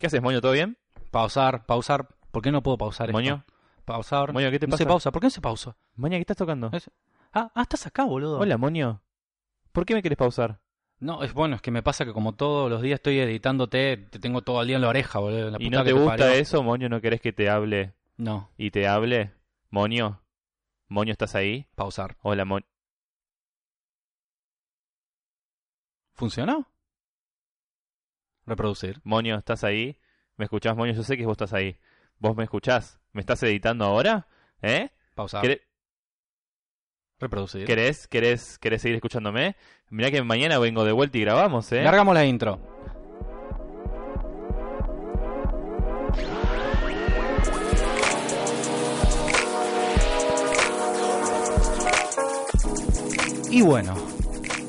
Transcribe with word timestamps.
¿Qué 0.00 0.06
haces, 0.06 0.22
Moño? 0.22 0.40
¿Todo 0.40 0.52
bien? 0.52 0.78
Pausar, 1.10 1.66
pausar. 1.66 2.08
¿Por 2.30 2.42
qué 2.42 2.50
no 2.50 2.62
puedo 2.62 2.78
pausar 2.78 3.08
esto? 3.10 3.16
Moño. 3.18 3.44
Pausar. 3.84 4.32
Moño, 4.32 4.50
¿qué 4.50 4.58
te 4.58 4.66
no 4.66 4.72
pasa? 4.72 4.84
se 4.84 4.86
pausa. 4.88 5.10
¿Por 5.12 5.20
qué 5.20 5.26
no 5.26 5.30
se 5.30 5.40
pausa? 5.40 5.76
Moño, 5.96 6.12
¿qué 6.16 6.20
estás 6.20 6.36
tocando? 6.36 6.70
Es- 6.72 6.90
Ah, 7.32 7.50
ah, 7.54 7.62
estás 7.62 7.86
acá, 7.86 8.04
boludo. 8.04 8.38
Hola, 8.40 8.56
Moño. 8.56 9.02
¿Por 9.72 9.84
qué 9.86 9.94
me 9.94 10.00
quieres 10.02 10.16
pausar? 10.16 10.58
No, 10.98 11.22
es 11.22 11.32
bueno, 11.32 11.54
es 11.56 11.62
que 11.62 11.70
me 11.70 11.82
pasa 11.82 12.04
que 12.04 12.12
como 12.12 12.34
todos 12.34 12.68
los 12.68 12.82
días 12.82 12.96
estoy 12.98 13.20
editándote, 13.20 13.96
te 13.96 14.18
tengo 14.18 14.42
todo 14.42 14.60
el 14.62 14.66
día 14.66 14.76
en 14.76 14.82
la 14.82 14.88
oreja, 14.88 15.18
boludo. 15.20 15.50
la 15.50 15.56
¿Y 15.60 15.66
puta 15.66 15.78
no 15.78 15.84
que 15.84 15.90
te 15.90 15.92
gusta 15.92 16.08
parió. 16.16 16.26
eso, 16.28 16.62
Moño? 16.62 16.88
¿No 16.88 17.00
querés 17.00 17.20
que 17.20 17.32
te 17.32 17.48
hable 17.48 17.94
No, 18.16 18.50
y 18.58 18.70
te 18.70 18.86
hable? 18.88 19.32
Moño. 19.70 20.20
Moño, 20.88 21.12
¿estás 21.12 21.34
ahí? 21.36 21.66
pausar. 21.76 22.16
Hola, 22.22 22.44
Moño. 22.44 22.64
¿Funcionó? 26.14 26.66
Reproducir. 28.50 29.00
Moño, 29.04 29.38
¿estás 29.38 29.62
ahí? 29.62 29.96
¿Me 30.36 30.44
escuchás, 30.44 30.76
Moño? 30.76 30.92
Yo 30.92 31.04
sé 31.04 31.16
que 31.16 31.24
vos 31.24 31.34
estás 31.34 31.52
ahí. 31.52 31.78
¿Vos 32.18 32.36
me 32.36 32.42
escuchás? 32.42 32.98
¿Me 33.12 33.20
estás 33.20 33.40
editando 33.44 33.84
ahora? 33.84 34.26
¿Eh? 34.60 34.90
¿Querés, 35.40 35.60
Reproducir. 37.20 37.64
querés, 37.64 38.08
querés, 38.08 38.58
querés 38.58 38.82
seguir 38.82 38.96
escuchándome? 38.96 39.54
Mirá 39.88 40.10
que 40.10 40.20
mañana 40.24 40.58
vengo 40.58 40.84
de 40.84 40.90
vuelta 40.90 41.16
y 41.16 41.20
grabamos, 41.20 41.70
¿eh? 41.70 41.84
Largamos 41.84 42.12
la 42.12 42.24
intro. 42.26 42.58
Y 53.48 53.62
bueno, 53.62 53.94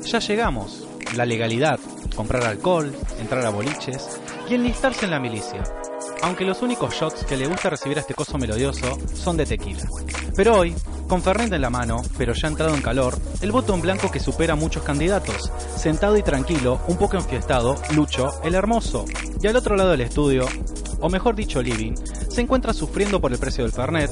ya 0.04 0.20
llegamos. 0.20 0.86
La 1.16 1.26
legalidad, 1.26 1.80
comprar 2.14 2.44
alcohol, 2.44 2.92
entrar 3.20 3.44
a 3.46 3.50
boliches 3.50 4.20
y 4.48 4.54
enlistarse 4.54 5.04
en 5.04 5.10
la 5.10 5.20
milicia. 5.20 5.62
Aunque 6.22 6.44
los 6.44 6.62
únicos 6.62 6.94
shots 6.94 7.24
que 7.24 7.36
le 7.36 7.46
gusta 7.46 7.70
recibir 7.70 7.98
a 7.98 8.00
este 8.00 8.14
coso 8.14 8.38
melodioso 8.38 8.98
son 9.14 9.36
de 9.36 9.46
tequila. 9.46 9.82
Pero 10.36 10.56
hoy, 10.56 10.74
con 11.08 11.22
Fernet 11.22 11.52
en 11.52 11.60
la 11.60 11.70
mano, 11.70 12.02
pero 12.16 12.32
ya 12.32 12.48
entrado 12.48 12.74
en 12.74 12.82
calor, 12.82 13.18
el 13.40 13.52
voto 13.52 13.74
en 13.74 13.80
blanco 13.80 14.10
que 14.10 14.20
supera 14.20 14.54
a 14.54 14.56
muchos 14.56 14.82
candidatos. 14.82 15.50
Sentado 15.76 16.16
y 16.16 16.22
tranquilo, 16.22 16.80
un 16.86 16.96
poco 16.96 17.16
enfiestado, 17.16 17.76
Lucho, 17.94 18.40
el 18.44 18.54
hermoso. 18.54 19.04
Y 19.42 19.46
al 19.46 19.56
otro 19.56 19.76
lado 19.76 19.90
del 19.90 20.00
estudio, 20.00 20.46
o 21.00 21.08
mejor 21.08 21.34
dicho 21.34 21.60
living, 21.60 21.94
se 22.28 22.40
encuentra 22.40 22.72
sufriendo 22.72 23.20
por 23.20 23.32
el 23.32 23.38
precio 23.38 23.64
del 23.64 23.72
Fernet. 23.72 24.10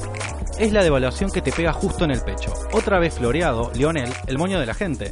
Es 0.59 0.73
la 0.73 0.83
devaluación 0.83 1.31
que 1.31 1.41
te 1.41 1.51
pega 1.51 1.73
justo 1.73 2.03
en 2.03 2.11
el 2.11 2.21
pecho. 2.21 2.53
Otra 2.73 2.99
vez 2.99 3.15
floreado, 3.15 3.71
Lionel, 3.73 4.13
el 4.27 4.37
moño 4.37 4.59
de 4.59 4.65
la 4.65 4.73
gente. 4.73 5.11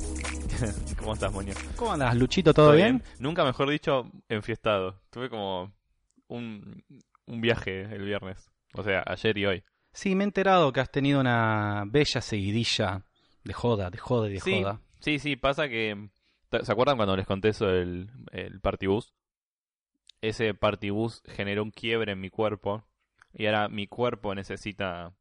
¿Cómo 0.99 1.13
estás, 1.13 1.31
Moño? 1.31 1.53
¿Cómo 1.75 1.93
andas, 1.93 2.15
Luchito? 2.15 2.53
¿Todo, 2.53 2.73
bien? 2.73 3.01
Nunca 3.19 3.43
mejor 3.43 3.69
dicho, 3.69 4.11
enfiestado. 4.27 5.01
Tuve 5.09 5.29
como 5.29 5.71
un, 6.27 6.83
un 7.25 7.41
viaje 7.41 7.81
el 7.83 8.03
viernes. 8.05 8.51
O 8.73 8.83
sea, 8.83 9.03
ayer 9.07 9.37
y 9.37 9.45
hoy. 9.45 9.63
Sí, 9.93 10.13
me 10.15 10.23
he 10.23 10.27
enterado 10.27 10.71
que 10.71 10.81
has 10.81 10.91
tenido 10.91 11.19
una 11.19 11.83
bella 11.87 12.21
seguidilla 12.21 13.05
de 13.43 13.53
joda, 13.53 13.89
de 13.89 13.97
joda 13.97 14.29
y 14.29 14.33
de 14.33 14.39
Sí, 14.39 14.61
joda. 14.61 14.81
sí, 14.99 15.19
sí, 15.19 15.35
pasa 15.35 15.67
que... 15.67 16.09
¿Se 16.63 16.71
acuerdan 16.71 16.97
cuando 16.97 17.15
les 17.15 17.27
conté 17.27 17.49
eso 17.49 17.67
del 17.67 18.09
el 18.31 18.59
partibus? 18.59 19.13
Ese 20.21 20.53
partibus 20.53 21.21
generó 21.27 21.63
un 21.63 21.71
quiebre 21.71 22.11
en 22.13 22.19
mi 22.19 22.29
cuerpo. 22.29 22.83
Y 23.33 23.45
ahora 23.45 23.69
mi 23.69 23.87
cuerpo 23.87 24.33
necesita 24.35 25.13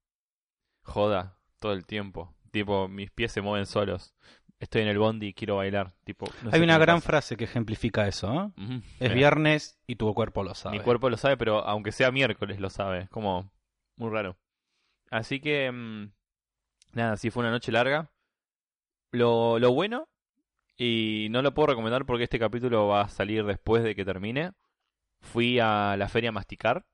joda 0.82 1.38
todo 1.60 1.72
el 1.72 1.84
tiempo. 1.86 2.34
Tipo, 2.50 2.88
mis 2.88 3.10
pies 3.10 3.32
se 3.32 3.42
mueven 3.42 3.66
solos. 3.66 4.14
Estoy 4.60 4.82
en 4.82 4.88
el 4.88 4.98
bondi 4.98 5.28
y 5.28 5.34
quiero 5.34 5.56
bailar. 5.56 5.92
Tipo, 6.04 6.26
no 6.42 6.50
Hay 6.52 6.60
una 6.60 6.78
gran 6.78 6.96
pasa. 6.96 7.06
frase 7.06 7.36
que 7.36 7.44
ejemplifica 7.44 8.08
eso, 8.08 8.52
¿eh? 8.58 8.80
Es 8.98 9.02
Mira. 9.10 9.14
viernes 9.14 9.78
y 9.86 9.96
tu 9.96 10.12
cuerpo 10.14 10.42
lo 10.42 10.54
sabe. 10.54 10.76
Mi 10.78 10.82
cuerpo 10.82 11.08
lo 11.10 11.16
sabe, 11.16 11.36
pero 11.36 11.64
aunque 11.64 11.92
sea 11.92 12.10
miércoles 12.10 12.58
lo 12.58 12.68
sabe. 12.68 13.06
Como 13.10 13.52
muy 13.96 14.10
raro. 14.10 14.36
Así 15.10 15.40
que, 15.40 15.70
mm, 15.70 16.10
nada, 16.92 17.16
sí 17.16 17.30
fue 17.30 17.42
una 17.42 17.52
noche 17.52 17.70
larga. 17.70 18.10
Lo, 19.12 19.58
lo 19.58 19.72
bueno, 19.72 20.08
y 20.76 21.28
no 21.30 21.41
lo 21.42 21.54
puedo 21.54 21.68
recomendar 21.68 22.04
porque 22.04 22.24
este 22.24 22.38
capítulo 22.38 22.88
va 22.88 23.02
a 23.02 23.08
salir 23.08 23.44
después 23.44 23.82
de 23.82 23.94
que 23.94 24.04
termine. 24.04 24.52
Fui 25.20 25.58
a 25.60 25.97
la 25.97 26.08
feria 26.08 26.28
a 26.30 26.32
masticar. 26.32 26.84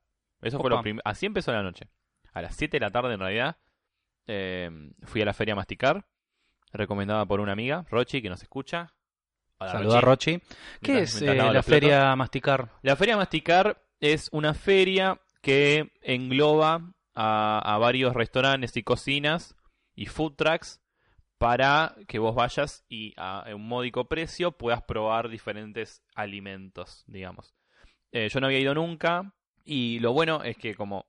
Eso 0.41 0.59
fue 0.59 0.69
lo 0.69 0.81
primero. 0.81 1.01
Así 1.05 1.25
empezó 1.25 1.51
la 1.51 1.63
noche. 1.63 1.89
A 2.33 2.41
las 2.41 2.55
7 2.55 2.77
de 2.77 2.81
la 2.81 2.91
tarde, 2.91 3.13
en 3.13 3.19
realidad, 3.19 3.57
eh, 4.27 4.69
fui 5.03 5.21
a 5.21 5.25
la 5.25 5.33
feria 5.33 5.53
a 5.53 5.55
masticar. 5.55 6.05
Recomendada 6.75 7.25
por 7.25 7.39
una 7.39 7.53
amiga, 7.53 7.85
Rochi, 7.89 8.21
que 8.21 8.29
nos 8.29 8.41
escucha. 8.41 8.93
Hola, 9.57 9.71
Saluda 9.71 9.97
a 9.99 10.01
Rochi. 10.01 10.41
¿Qué 10.81 10.99
es 10.99 11.21
eh, 11.21 11.33
la 11.33 11.49
platos. 11.51 11.65
feria 11.65 12.15
Masticar? 12.15 12.69
La 12.81 12.95
Feria 12.95 13.15
Masticar 13.15 13.81
es 14.01 14.29
una 14.33 14.53
feria 14.53 15.21
que 15.41 15.93
engloba 16.01 16.93
a, 17.13 17.59
a 17.59 17.77
varios 17.77 18.13
restaurantes 18.13 18.75
y 18.75 18.83
cocinas 18.83 19.55
y 19.95 20.07
food 20.07 20.33
trucks 20.35 20.81
para 21.37 21.95
que 22.07 22.19
vos 22.19 22.35
vayas 22.35 22.83
y 22.89 23.13
a 23.17 23.45
un 23.53 23.67
módico 23.67 24.05
precio 24.09 24.51
puedas 24.51 24.81
probar 24.83 25.29
diferentes 25.29 26.03
alimentos, 26.13 27.03
digamos. 27.07 27.55
Eh, 28.11 28.29
yo 28.29 28.39
no 28.39 28.47
había 28.47 28.59
ido 28.59 28.73
nunca 28.73 29.33
y 29.63 29.99
lo 29.99 30.11
bueno 30.13 30.43
es 30.43 30.57
que 30.57 30.75
como 30.75 31.05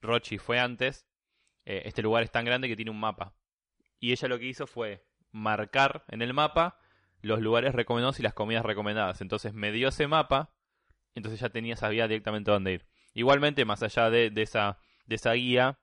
Rochi 0.00 0.38
fue 0.38 0.58
antes, 0.58 1.06
eh, 1.66 1.82
este 1.84 2.02
lugar 2.02 2.22
es 2.22 2.30
tan 2.30 2.44
grande 2.44 2.68
que 2.68 2.76
tiene 2.76 2.90
un 2.90 3.00
mapa. 3.00 3.34
Y 3.98 4.12
ella 4.12 4.28
lo 4.28 4.38
que 4.38 4.46
hizo 4.46 4.66
fue 4.66 5.04
marcar 5.32 6.04
en 6.08 6.22
el 6.22 6.34
mapa 6.34 6.78
los 7.22 7.40
lugares 7.40 7.74
recomendados 7.74 8.20
y 8.20 8.22
las 8.22 8.34
comidas 8.34 8.64
recomendadas. 8.64 9.20
Entonces 9.20 9.52
me 9.52 9.72
dio 9.72 9.88
ese 9.88 10.06
mapa, 10.06 10.52
entonces 11.14 11.40
ya 11.40 11.48
tenía, 11.48 11.76
sabía 11.76 12.08
directamente 12.08 12.50
dónde 12.50 12.74
ir. 12.74 12.86
Igualmente, 13.14 13.64
más 13.64 13.82
allá 13.82 14.10
de, 14.10 14.30
de 14.30 14.42
esa, 14.42 14.78
de 15.06 15.14
esa 15.14 15.32
guía, 15.32 15.78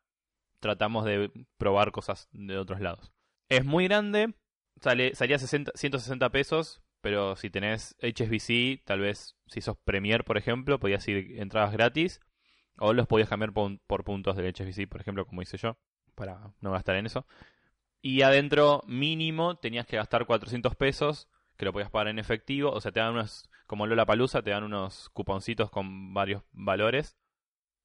tratamos 0.59 1.05
de 1.05 1.31
probar 1.57 1.91
cosas 1.91 2.29
de 2.31 2.57
otros 2.57 2.79
lados. 2.79 3.11
Es 3.49 3.65
muy 3.65 3.87
grande, 3.87 4.33
sale, 4.81 5.15
salía 5.15 5.37
60, 5.37 5.73
160 5.75 6.29
pesos, 6.29 6.81
pero 7.01 7.35
si 7.35 7.49
tenés 7.49 7.97
HSBC, 8.01 8.85
tal 8.85 9.01
vez 9.01 9.35
si 9.47 9.61
sos 9.61 9.77
Premier, 9.83 10.23
por 10.23 10.37
ejemplo, 10.37 10.79
podías 10.79 11.05
ir 11.07 11.39
entradas 11.39 11.73
gratis, 11.73 12.21
o 12.77 12.93
los 12.93 13.07
podías 13.07 13.29
cambiar 13.29 13.51
por, 13.51 13.79
por 13.87 14.03
puntos 14.03 14.37
del 14.37 14.53
HSBC, 14.53 14.87
por 14.87 15.01
ejemplo, 15.01 15.25
como 15.25 15.41
hice 15.41 15.57
yo, 15.57 15.77
para 16.15 16.53
no 16.61 16.71
gastar 16.71 16.95
en 16.95 17.07
eso. 17.07 17.27
Y 18.05 18.21
adentro, 18.21 18.83
mínimo, 18.85 19.55
tenías 19.55 19.85
que 19.87 19.95
gastar 19.95 20.25
400 20.25 20.75
pesos, 20.75 21.29
que 21.57 21.63
lo 21.63 21.71
podías 21.71 21.89
pagar 21.89 22.09
en 22.09 22.19
efectivo. 22.19 22.69
O 22.71 22.81
sea, 22.81 22.91
te 22.91 22.99
dan 22.99 23.13
unos, 23.13 23.49
como 23.65 23.87
Lola 23.87 24.05
Palusa, 24.05 24.41
te 24.41 24.49
dan 24.51 24.63
unos 24.65 25.09
cuponcitos 25.11 25.71
con 25.71 26.13
varios 26.13 26.43
valores. 26.51 27.15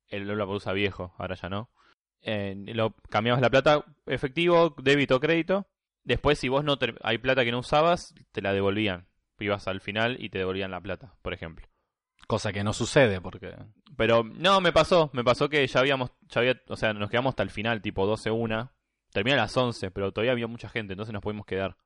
El 0.09 0.27
Lola 0.27 0.45
Palusa 0.45 0.73
viejo, 0.73 1.15
ahora 1.19 1.37
ya 1.37 1.49
no. 1.49 1.71
Eh, 2.23 2.57
lo 2.75 2.97
cambiabas 3.11 3.41
la 3.41 3.49
plata 3.49 3.85
efectivo, 4.07 4.75
débito 4.83 5.17
o 5.17 5.21
crédito. 5.21 5.69
Después, 6.03 6.37
si 6.39 6.49
vos 6.49 6.65
no 6.65 6.79
ter- 6.79 6.99
hay 7.05 7.19
plata 7.19 7.45
que 7.45 7.53
no 7.53 7.61
usabas, 7.61 8.13
te 8.33 8.43
la 8.43 8.53
devolvían. 8.53 9.07
Ibas 9.39 9.69
al 9.69 9.81
final 9.81 10.17
y 10.19 10.31
te 10.31 10.39
devolvían 10.39 10.73
la 10.73 10.81
plata, 10.81 11.15
por 11.23 11.33
ejemplo. 11.33 11.69
Cosa 12.27 12.53
que 12.53 12.65
no 12.65 12.73
sucede 12.73 13.21
porque... 13.21 13.55
Pero 13.97 14.25
no, 14.25 14.61
me 14.61 14.73
pasó, 14.73 15.11
me 15.13 15.23
pasó 15.23 15.49
que 15.49 15.65
ya 15.67 15.79
habíamos, 15.81 16.11
ya 16.29 16.41
había, 16.41 16.61
o 16.69 16.77
sea, 16.77 16.93
nos 16.93 17.09
quedamos 17.09 17.31
hasta 17.33 17.45
el 17.45 17.51
final, 17.51 17.81
tipo 17.83 18.05
12 18.05 18.33
una. 18.33 18.73
Termina 19.13 19.37
a 19.37 19.41
las 19.41 19.57
11, 19.57 19.91
pero 19.91 20.13
todavía 20.13 20.33
había 20.33 20.47
mucha 20.47 20.69
gente, 20.69 20.93
entonces 20.93 21.13
nos 21.13 21.23
pudimos 21.23 21.47
quedar. 21.47 21.77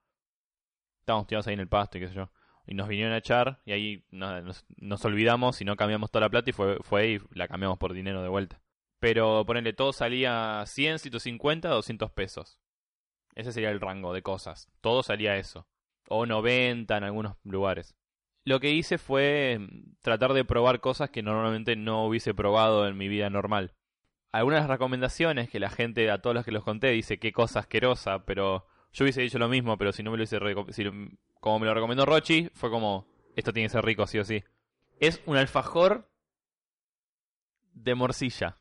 Estábamos 1.01 1.27
tirados 1.27 1.47
ahí 1.47 1.55
en 1.55 1.61
el 1.61 1.69
pasto 1.69 1.99
y 1.99 2.01
qué 2.01 2.09
sé 2.09 2.15
yo. 2.15 2.31
Y 2.67 2.75
nos 2.75 2.89
vinieron 2.89 3.13
a 3.13 3.19
echar 3.19 3.61
y 3.65 3.73
ahí 3.73 4.05
nos, 4.11 4.65
nos 4.77 5.05
olvidamos 5.05 5.61
y 5.61 5.65
no 5.65 5.77
cambiamos 5.77 6.11
toda 6.11 6.27
la 6.27 6.31
plata 6.31 6.51
y 6.51 6.53
fue, 6.53 6.79
fue 6.83 7.09
y 7.11 7.21
la 7.33 7.49
cambiamos 7.49 7.79
por 7.79 7.93
dinero 7.93 8.23
de 8.23 8.29
vuelta. 8.29 8.61
Pero 9.01 9.45
ponerle 9.45 9.73
todo 9.73 9.93
salía 9.93 10.63
100, 10.65 11.01
150, 11.01 11.69
200 11.69 12.11
pesos. 12.13 12.61
Ese 13.35 13.53
sería 13.53 13.71
el 13.71 13.81
rango 13.81 14.13
de 14.13 14.23
cosas. 14.23 14.69
Todo 14.81 15.03
salía 15.03 15.37
eso. 15.37 15.67
O 16.09 16.27
90 16.27 16.97
en 16.97 17.05
algunos 17.05 17.37
lugares. 17.43 17.97
Lo 18.45 18.61
que 18.61 18.71
hice 18.71 18.99
fue 18.99 19.59
mm, 19.59 19.97
tratar 20.03 20.33
de 20.33 20.45
probar 20.45 20.81
cosas 20.81 21.11
que 21.11 21.23
normalmente 21.23 21.77
no 21.77 22.07
hubiese 22.07 22.35
probado 22.35 22.87
en 22.87 22.97
mi 22.97 23.09
vida 23.09 23.31
normal. 23.31 23.75
Algunas 24.33 24.67
recomendaciones 24.67 25.49
que 25.51 25.61
la 25.61 25.69
gente, 25.71 26.11
a 26.11 26.21
todos 26.23 26.35
los 26.35 26.45
que 26.45 26.53
los 26.53 26.65
conté, 26.65 26.89
dice 26.89 27.19
qué 27.19 27.33
cosa 27.33 27.61
asquerosa, 27.61 28.25
pero 28.25 28.67
yo 28.93 29.05
hubiese 29.05 29.21
dicho 29.23 29.39
lo 29.39 29.49
mismo, 29.49 29.77
pero 29.79 29.93
si 29.93 30.03
no 30.03 30.11
me 30.11 30.17
lo 30.19 30.25
reco- 30.25 30.73
si 30.73 30.85
como 31.41 31.59
me 31.59 31.67
lo 31.67 31.75
recomendó 31.75 32.07
Rochi, 32.07 32.49
fue 32.55 32.71
como 32.71 33.07
esto 33.37 33.53
tiene 33.53 33.67
que 33.67 33.73
ser 33.73 33.85
rico 33.85 34.07
sí 34.07 34.19
o 34.19 34.25
sí. 34.25 34.43
Es 35.01 35.21
un 35.27 35.37
alfajor 35.37 36.09
de 37.75 37.95
morcilla. 37.95 38.59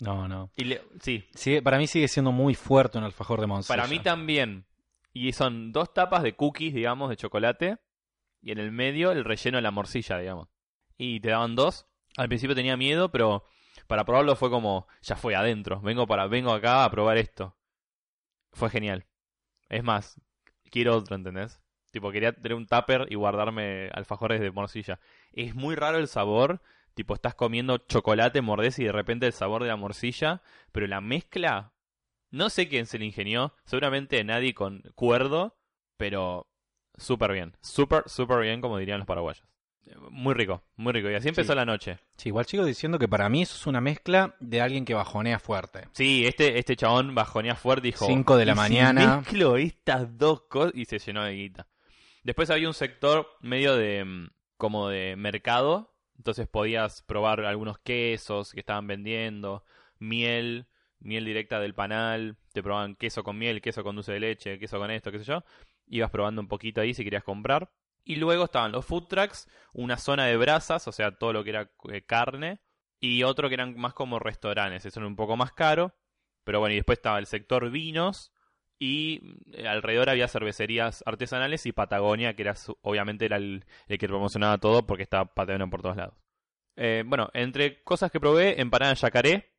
No, 0.00 0.28
no. 0.28 0.50
Y 0.56 0.64
le- 0.64 0.82
sí, 1.00 1.24
Sigue, 1.34 1.60
para 1.62 1.76
mí 1.78 1.86
sigue 1.86 2.08
siendo 2.08 2.32
muy 2.32 2.54
fuerte 2.54 2.98
un 2.98 3.04
alfajor 3.04 3.40
de 3.40 3.46
Monsanto. 3.46 3.80
Para 3.82 3.88
mí 3.88 4.00
también. 4.00 4.64
Y 5.12 5.32
son 5.32 5.72
dos 5.72 5.92
tapas 5.92 6.22
de 6.22 6.34
cookies, 6.36 6.72
digamos, 6.72 7.10
de 7.10 7.16
chocolate. 7.16 7.78
Y 8.40 8.52
en 8.52 8.58
el 8.58 8.72
medio 8.72 9.10
el 9.12 9.24
relleno 9.24 9.58
de 9.58 9.62
la 9.62 9.70
morcilla, 9.70 10.16
digamos. 10.18 10.48
Y 10.96 11.20
te 11.20 11.28
daban 11.30 11.54
dos. 11.56 11.86
Al 12.16 12.28
principio 12.28 12.54
tenía 12.56 12.76
miedo, 12.76 13.10
pero 13.10 13.44
para 13.90 14.04
probarlo 14.04 14.36
fue 14.36 14.50
como, 14.50 14.86
ya 15.02 15.16
fue 15.16 15.34
adentro. 15.34 15.80
Vengo 15.80 16.06
para, 16.06 16.28
vengo 16.28 16.52
acá 16.52 16.84
a 16.84 16.90
probar 16.92 17.18
esto. 17.18 17.56
Fue 18.52 18.70
genial. 18.70 19.04
Es 19.68 19.82
más, 19.82 20.20
quiero 20.70 20.96
otro, 20.96 21.16
¿entendés? 21.16 21.60
Tipo, 21.90 22.12
quería 22.12 22.32
tener 22.32 22.54
un 22.54 22.68
tupper 22.68 23.08
y 23.10 23.16
guardarme 23.16 23.90
alfajores 23.92 24.40
de 24.40 24.52
morcilla. 24.52 25.00
Es 25.32 25.56
muy 25.56 25.74
raro 25.74 25.98
el 25.98 26.06
sabor. 26.06 26.62
Tipo, 26.94 27.14
estás 27.14 27.34
comiendo 27.34 27.78
chocolate, 27.78 28.40
mordés 28.42 28.78
y 28.78 28.84
de 28.84 28.92
repente 28.92 29.26
el 29.26 29.32
sabor 29.32 29.62
de 29.62 29.70
la 29.70 29.76
morcilla. 29.76 30.40
Pero 30.70 30.86
la 30.86 31.00
mezcla, 31.00 31.72
no 32.30 32.48
sé 32.48 32.68
quién 32.68 32.86
se 32.86 33.00
le 33.00 33.06
ingenió. 33.06 33.56
Seguramente 33.64 34.22
nadie 34.22 34.54
con 34.54 34.82
cuerdo, 34.94 35.58
pero 35.96 36.48
súper 36.96 37.32
bien. 37.32 37.56
Súper, 37.60 38.08
súper 38.08 38.38
bien, 38.38 38.60
como 38.60 38.78
dirían 38.78 38.98
los 38.98 39.06
paraguayos. 39.08 39.49
Muy 40.10 40.34
rico, 40.34 40.62
muy 40.76 40.92
rico. 40.92 41.10
Y 41.10 41.14
así 41.14 41.28
empezó 41.28 41.52
Sí. 41.52 41.56
la 41.56 41.64
noche. 41.64 41.98
Sí, 42.16 42.28
igual 42.28 42.46
sigo 42.46 42.64
diciendo 42.64 42.98
que 42.98 43.08
para 43.08 43.28
mí 43.28 43.42
eso 43.42 43.56
es 43.56 43.66
una 43.66 43.80
mezcla 43.80 44.36
de 44.40 44.60
alguien 44.60 44.84
que 44.84 44.94
bajonea 44.94 45.38
fuerte. 45.38 45.88
Sí, 45.92 46.26
este, 46.26 46.58
este 46.58 46.76
chabón 46.76 47.14
bajonea 47.14 47.54
fuerte 47.56 47.88
y 47.88 47.90
dijo... 47.92 48.06
Cinco 48.06 48.36
de 48.36 48.44
la 48.46 48.52
"¿Y 48.52 48.54
si 48.54 48.60
mañana?" 48.60 49.16
mezclo 49.18 49.56
estas 49.56 50.16
dos 50.16 50.42
cosas 50.42 50.72
y 50.74 50.84
se 50.84 50.98
llenó 50.98 51.24
de 51.24 51.32
guita. 51.34 51.66
Después 52.22 52.50
había 52.50 52.68
un 52.68 52.74
sector 52.74 53.26
medio 53.40 53.76
de... 53.76 54.04
mm, 54.04 54.30
como 54.56 54.88
de 54.88 55.16
mercado. 55.16 55.94
Entonces 56.18 56.46
podías 56.46 57.02
probar 57.02 57.40
algunos 57.40 57.78
quesos 57.78 58.52
que 58.52 58.60
estaban 58.60 58.86
vendiendo. 58.86 59.64
Miel, 59.98 60.66
miel 60.98 61.24
directa 61.24 61.58
del 61.60 61.74
panal. 61.74 62.36
Te 62.52 62.62
probaban 62.62 62.94
queso 62.94 63.24
con 63.24 63.38
miel, 63.38 63.60
queso 63.62 63.82
con 63.82 63.96
dulce 63.96 64.12
de 64.12 64.20
leche, 64.20 64.58
queso 64.58 64.78
con 64.78 64.90
esto, 64.90 65.10
qué 65.10 65.18
sé 65.18 65.24
yo. 65.24 65.42
Ibas 65.88 66.10
probando 66.10 66.40
un 66.42 66.48
poquito 66.48 66.80
ahí 66.80 66.92
si 66.94 67.02
querías 67.04 67.24
comprar. 67.24 67.70
Y 68.04 68.16
luego 68.16 68.44
estaban 68.44 68.72
los 68.72 68.84
food 68.86 69.06
trucks, 69.08 69.48
una 69.72 69.96
zona 69.96 70.26
de 70.26 70.36
brasas, 70.36 70.86
o 70.88 70.92
sea, 70.92 71.12
todo 71.16 71.32
lo 71.32 71.44
que 71.44 71.50
era 71.50 71.70
eh, 71.92 72.02
carne, 72.02 72.60
y 72.98 73.22
otro 73.22 73.48
que 73.48 73.54
eran 73.54 73.76
más 73.78 73.94
como 73.94 74.18
restaurantes, 74.18 74.84
eso 74.84 75.00
era 75.00 75.06
un 75.06 75.16
poco 75.16 75.36
más 75.36 75.52
caro, 75.52 75.94
pero 76.44 76.60
bueno, 76.60 76.72
y 76.72 76.76
después 76.76 76.98
estaba 76.98 77.18
el 77.18 77.26
sector 77.26 77.70
vinos, 77.70 78.32
y 78.78 79.20
eh, 79.52 79.68
alrededor 79.68 80.08
había 80.08 80.26
cervecerías 80.28 81.02
artesanales 81.06 81.66
y 81.66 81.72
Patagonia, 81.72 82.34
que 82.34 82.42
era 82.42 82.56
su- 82.56 82.78
obviamente 82.82 83.26
era 83.26 83.36
el, 83.36 83.64
que 83.86 83.98
promocionaba 84.08 84.58
todo 84.58 84.86
porque 84.86 85.02
estaba 85.02 85.26
Patagonia 85.34 85.66
por 85.68 85.82
todos 85.82 85.96
lados. 85.96 86.14
Eh, 86.76 87.04
bueno, 87.06 87.28
entre 87.34 87.82
cosas 87.82 88.10
que 88.10 88.20
probé, 88.20 88.60
empanada 88.60 88.94
de 88.94 89.00
yacaré, 89.00 89.52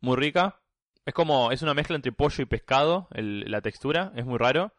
muy 0.00 0.16
rica. 0.16 0.62
Es 1.04 1.14
como, 1.14 1.52
es 1.52 1.62
una 1.62 1.74
mezcla 1.74 1.96
entre 1.96 2.12
pollo 2.12 2.42
y 2.42 2.46
pescado, 2.46 3.08
el- 3.12 3.44
la 3.50 3.60
textura, 3.60 4.12
es 4.16 4.24
muy 4.24 4.38
raro. 4.38 4.72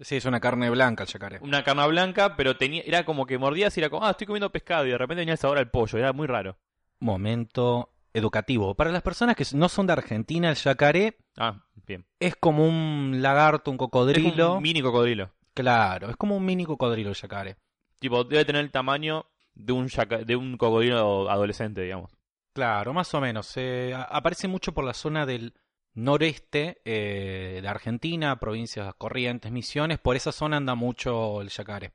Sí, 0.00 0.16
es 0.16 0.24
una 0.24 0.40
carne 0.40 0.70
blanca 0.70 1.04
el 1.04 1.08
yacaré. 1.10 1.38
Una 1.42 1.62
carne 1.62 1.86
blanca, 1.88 2.34
pero 2.36 2.56
tenía, 2.56 2.82
era 2.86 3.04
como 3.04 3.26
que 3.26 3.38
mordías 3.38 3.76
y 3.76 3.80
era 3.80 3.90
como, 3.90 4.04
ah, 4.06 4.10
estoy 4.12 4.26
comiendo 4.26 4.50
pescado, 4.50 4.86
y 4.86 4.90
de 4.90 4.98
repente 4.98 5.20
venía 5.20 5.32
el 5.34 5.38
sabor 5.38 5.58
al 5.58 5.70
pollo, 5.70 5.98
era 5.98 6.12
muy 6.12 6.26
raro. 6.26 6.56
Momento 7.00 7.90
educativo. 8.14 8.74
Para 8.74 8.90
las 8.90 9.02
personas 9.02 9.36
que 9.36 9.44
no 9.54 9.68
son 9.68 9.86
de 9.86 9.92
Argentina, 9.92 10.48
el 10.50 10.56
yacaré 10.56 11.18
Ah, 11.36 11.62
bien. 11.86 12.06
es 12.20 12.36
como 12.36 12.66
un 12.66 13.18
lagarto, 13.20 13.70
un 13.70 13.74
Es 13.76 13.78
cocodrilo. 13.78 14.54
un 14.56 14.62
mini 14.62 14.80
cocodrilo. 14.82 15.30
Claro, 15.54 16.08
es 16.10 16.16
como 16.16 16.36
un 16.36 16.44
mini 16.44 16.64
cocodrilo 16.64 17.10
el 17.10 17.16
yacaré. 17.16 17.56
Tipo, 17.98 18.24
debe 18.24 18.44
tener 18.44 18.62
el 18.64 18.70
tamaño 18.70 19.26
de 19.54 19.72
un, 19.72 19.88
yaca- 19.88 20.24
de 20.24 20.36
un 20.36 20.56
cocodrilo 20.56 21.28
adolescente, 21.30 21.82
digamos. 21.82 22.10
Claro, 22.54 22.92
más 22.94 23.12
o 23.14 23.20
menos. 23.20 23.52
Eh, 23.56 23.94
aparece 24.08 24.48
mucho 24.48 24.72
por 24.72 24.84
la 24.84 24.94
zona 24.94 25.26
del 25.26 25.52
noreste 25.94 26.80
eh, 26.84 27.60
de 27.62 27.68
Argentina, 27.68 28.38
provincias 28.38 28.94
Corrientes, 28.96 29.52
Misiones. 29.52 29.98
Por 29.98 30.16
esa 30.16 30.32
zona 30.32 30.56
anda 30.56 30.74
mucho 30.74 31.40
el 31.42 31.48
yacaré. 31.48 31.92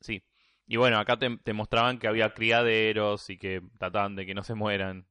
Sí. 0.00 0.22
Y 0.66 0.76
bueno, 0.76 0.98
acá 0.98 1.18
te, 1.18 1.36
te 1.38 1.52
mostraban 1.52 1.98
que 1.98 2.06
había 2.06 2.32
criaderos 2.32 3.28
y 3.30 3.38
que 3.38 3.60
trataban 3.78 4.14
de 4.14 4.24
que 4.24 4.34
no 4.34 4.42
se 4.44 4.54
mueran, 4.54 5.06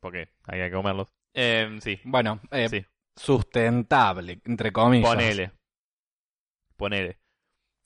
porque 0.00 0.30
había 0.44 0.68
que 0.68 0.74
comerlos. 0.74 1.08
Eh, 1.34 1.78
sí, 1.80 2.00
Bueno, 2.04 2.40
eh, 2.50 2.68
sí. 2.68 2.84
sustentable, 3.14 4.40
entre 4.44 4.72
comillas. 4.72 5.08
Ponele. 5.08 5.52
Ponele. 6.76 7.18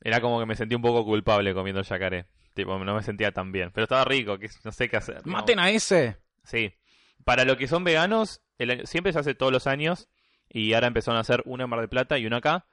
Era 0.01 0.21
como 0.21 0.39
que 0.39 0.47
me 0.47 0.55
sentí 0.57 0.75
un 0.75 0.83
poco 0.83 1.05
culpable 1.05 1.53
comiendo 1.55 1.83
yacaré. 1.83 2.27
Tipo, 2.55 2.79
no 2.79 2.95
me 2.95 3.03
sentía 3.03 3.31
tan 3.33 3.53
bien. 3.53 3.71
Pero 3.73 3.85
estaba 3.85 4.05
rico, 4.05 4.39
que 4.39 4.49
no 4.65 4.73
sé 4.73 4.89
qué 4.89 4.97
hacer. 4.97 5.27
¿no? 5.27 5.33
Maten 5.33 5.59
a 5.59 5.71
ese. 5.71 6.17
Sí. 6.45 6.75
Para 7.25 7.45
los 7.45 7.57
que 7.57 7.69
son 7.69 7.85
veganos, 7.85 8.43
el 8.59 8.87
siempre 8.87 9.13
se 9.13 9.19
hace 9.19 9.35
todos 9.35 9.53
los 9.53 9.67
años. 9.67 10.09
Y 10.51 10.73
ahora 10.73 10.87
empezaron 10.87 11.19
a 11.19 11.21
hacer 11.21 11.43
una 11.45 11.65
en 11.65 11.71
Mar 11.71 11.81
del 11.81 11.89
Plata 11.89 12.19
y 12.19 12.27
una 12.27 12.39
acá. 12.39 12.67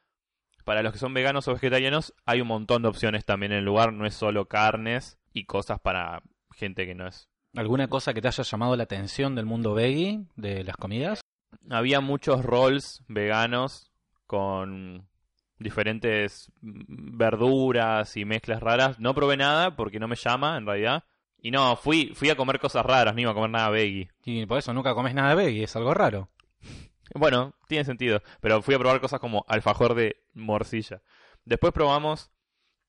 Para 0.63 0.81
los 0.81 0.93
que 0.93 0.99
son 0.99 1.13
veganos 1.13 1.47
o 1.47 1.53
vegetarianos, 1.53 2.13
hay 2.25 2.41
un 2.41 2.47
montón 2.47 2.81
de 2.81 2.87
opciones 2.87 3.25
también 3.25 3.51
en 3.51 3.59
el 3.59 3.65
lugar. 3.65 3.93
No 3.93 4.05
es 4.05 4.15
solo 4.15 4.47
carnes 4.47 5.19
y 5.33 5.45
cosas 5.45 5.79
para 5.79 6.23
gente 6.55 6.85
que 6.85 6.95
no 6.95 7.07
es. 7.07 7.29
¿Alguna 7.55 7.87
cosa 7.87 8.13
que 8.13 8.21
te 8.21 8.27
haya 8.27 8.43
llamado 8.43 8.75
la 8.75 8.83
atención 8.83 9.35
del 9.35 9.45
mundo 9.45 9.73
veggie, 9.73 10.25
de 10.35 10.63
las 10.63 10.75
comidas? 10.77 11.21
Había 11.69 12.01
muchos 12.01 12.43
rolls 12.43 13.03
veganos 13.07 13.91
con 14.25 15.07
diferentes 15.57 16.51
verduras 16.61 18.17
y 18.17 18.25
mezclas 18.25 18.61
raras. 18.61 18.99
No 18.99 19.13
probé 19.13 19.37
nada 19.37 19.75
porque 19.75 19.99
no 19.99 20.07
me 20.07 20.15
llama 20.15 20.57
en 20.57 20.65
realidad. 20.65 21.03
Y 21.45 21.51
no, 21.51 21.75
fui, 21.75 22.11
fui 22.15 22.31
a 22.31 22.35
comer 22.35 22.59
cosas 22.59 22.83
raras, 22.83 23.13
no 23.13 23.21
iba 23.21 23.29
a 23.29 23.35
comer 23.35 23.51
nada 23.51 23.69
veggie. 23.69 24.09
Y 24.23 24.47
por 24.47 24.57
eso 24.57 24.73
nunca 24.73 24.95
comes 24.95 25.13
nada 25.13 25.35
veggie, 25.35 25.65
es 25.65 25.75
algo 25.75 25.93
raro. 25.93 26.31
Bueno, 27.13 27.53
tiene 27.67 27.85
sentido. 27.85 28.23
Pero 28.41 28.63
fui 28.63 28.73
a 28.73 28.79
probar 28.79 28.99
cosas 28.99 29.19
como 29.19 29.45
alfajor 29.47 29.93
de 29.93 30.23
morcilla. 30.33 31.03
Después 31.43 31.71
probamos 31.71 32.31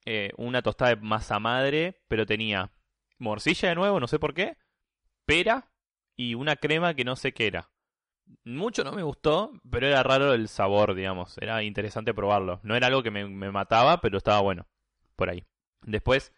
eh, 0.06 0.30
una 0.38 0.62
tostada 0.62 0.94
de 0.94 1.02
masa 1.02 1.38
madre, 1.38 2.00
pero 2.08 2.24
tenía 2.24 2.72
morcilla 3.18 3.68
de 3.68 3.74
nuevo, 3.74 4.00
no 4.00 4.08
sé 4.08 4.18
por 4.18 4.32
qué, 4.32 4.56
pera 5.26 5.70
y 6.16 6.34
una 6.34 6.56
crema 6.56 6.94
que 6.94 7.04
no 7.04 7.14
sé 7.14 7.34
qué 7.34 7.48
era. 7.48 7.68
Mucho 8.42 8.84
no 8.84 8.92
me 8.92 9.02
gustó, 9.02 9.52
pero 9.70 9.86
era 9.86 10.02
raro 10.02 10.32
el 10.32 10.48
sabor, 10.48 10.94
digamos. 10.94 11.36
Era 11.42 11.62
interesante 11.62 12.14
probarlo. 12.14 12.60
No 12.62 12.74
era 12.74 12.86
algo 12.86 13.02
que 13.02 13.10
me, 13.10 13.26
me 13.26 13.50
mataba, 13.50 14.00
pero 14.00 14.16
estaba 14.16 14.40
bueno. 14.40 14.66
Por 15.14 15.28
ahí. 15.28 15.44
Después, 15.82 16.32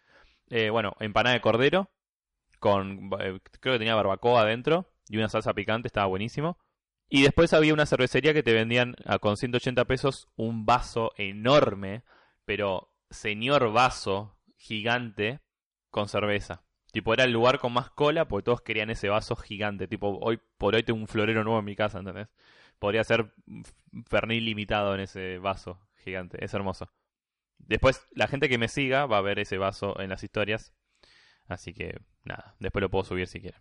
eh, 0.49 0.69
bueno, 0.69 0.97
empanada 0.99 1.35
de 1.35 1.41
cordero. 1.41 1.89
Con, 2.59 3.09
eh, 3.19 3.39
creo 3.59 3.75
que 3.75 3.79
tenía 3.79 3.95
barbacoa 3.95 4.41
adentro. 4.41 4.91
Y 5.07 5.17
una 5.17 5.29
salsa 5.29 5.53
picante, 5.53 5.87
estaba 5.87 6.05
buenísimo. 6.05 6.57
Y 7.09 7.23
después 7.23 7.53
había 7.53 7.73
una 7.73 7.87
cervecería 7.87 8.33
que 8.33 8.43
te 8.43 8.53
vendían 8.53 8.95
a, 9.05 9.17
con 9.17 9.35
180 9.35 9.85
pesos 9.85 10.27
un 10.35 10.65
vaso 10.65 11.11
enorme, 11.17 12.03
pero 12.45 12.93
señor 13.09 13.71
vaso 13.73 14.37
gigante 14.57 15.39
con 15.89 16.07
cerveza. 16.07 16.63
Tipo, 16.91 17.13
era 17.13 17.23
el 17.23 17.31
lugar 17.31 17.59
con 17.59 17.73
más 17.73 17.89
cola 17.89 18.27
porque 18.27 18.45
todos 18.45 18.61
querían 18.61 18.91
ese 18.91 19.09
vaso 19.09 19.35
gigante. 19.35 19.87
Tipo, 19.87 20.19
hoy 20.21 20.39
por 20.57 20.75
hoy 20.75 20.83
tengo 20.83 20.99
un 20.99 21.07
florero 21.07 21.43
nuevo 21.43 21.59
en 21.59 21.65
mi 21.65 21.75
casa, 21.75 21.99
¿entendés? 21.99 22.27
Podría 22.77 23.03
ser 23.03 23.33
Fernet 24.07 24.41
limitado 24.41 24.93
en 24.93 25.01
ese 25.01 25.39
vaso 25.39 25.79
gigante. 25.95 26.43
Es 26.43 26.53
hermoso. 26.53 26.91
Después, 27.57 28.07
la 28.11 28.27
gente 28.27 28.49
que 28.49 28.57
me 28.57 28.67
siga 28.67 29.05
va 29.05 29.17
a 29.17 29.21
ver 29.21 29.39
ese 29.39 29.57
vaso 29.57 29.99
en 29.99 30.09
las 30.09 30.23
historias. 30.23 30.73
Así 31.49 31.73
que, 31.73 31.99
nada, 32.23 32.55
después 32.59 32.81
lo 32.81 32.89
puedo 32.89 33.03
subir 33.03 33.27
si 33.27 33.41
quieren. 33.41 33.59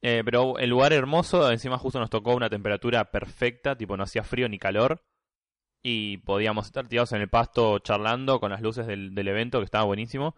Eh, 0.00 0.22
pero 0.24 0.58
el 0.58 0.70
lugar 0.70 0.92
hermoso, 0.92 1.50
encima 1.50 1.76
justo 1.76 1.98
nos 1.98 2.08
tocó 2.08 2.34
una 2.34 2.48
temperatura 2.48 3.10
perfecta, 3.10 3.76
tipo 3.76 3.96
no 3.96 4.04
hacía 4.04 4.22
frío 4.22 4.48
ni 4.48 4.58
calor. 4.58 5.04
Y 5.82 6.18
podíamos 6.18 6.66
estar 6.66 6.88
tirados 6.88 7.12
en 7.12 7.20
el 7.20 7.28
pasto 7.28 7.78
charlando 7.80 8.40
con 8.40 8.50
las 8.50 8.62
luces 8.62 8.86
del, 8.86 9.14
del 9.14 9.28
evento, 9.28 9.58
que 9.58 9.64
estaba 9.64 9.84
buenísimo. 9.84 10.36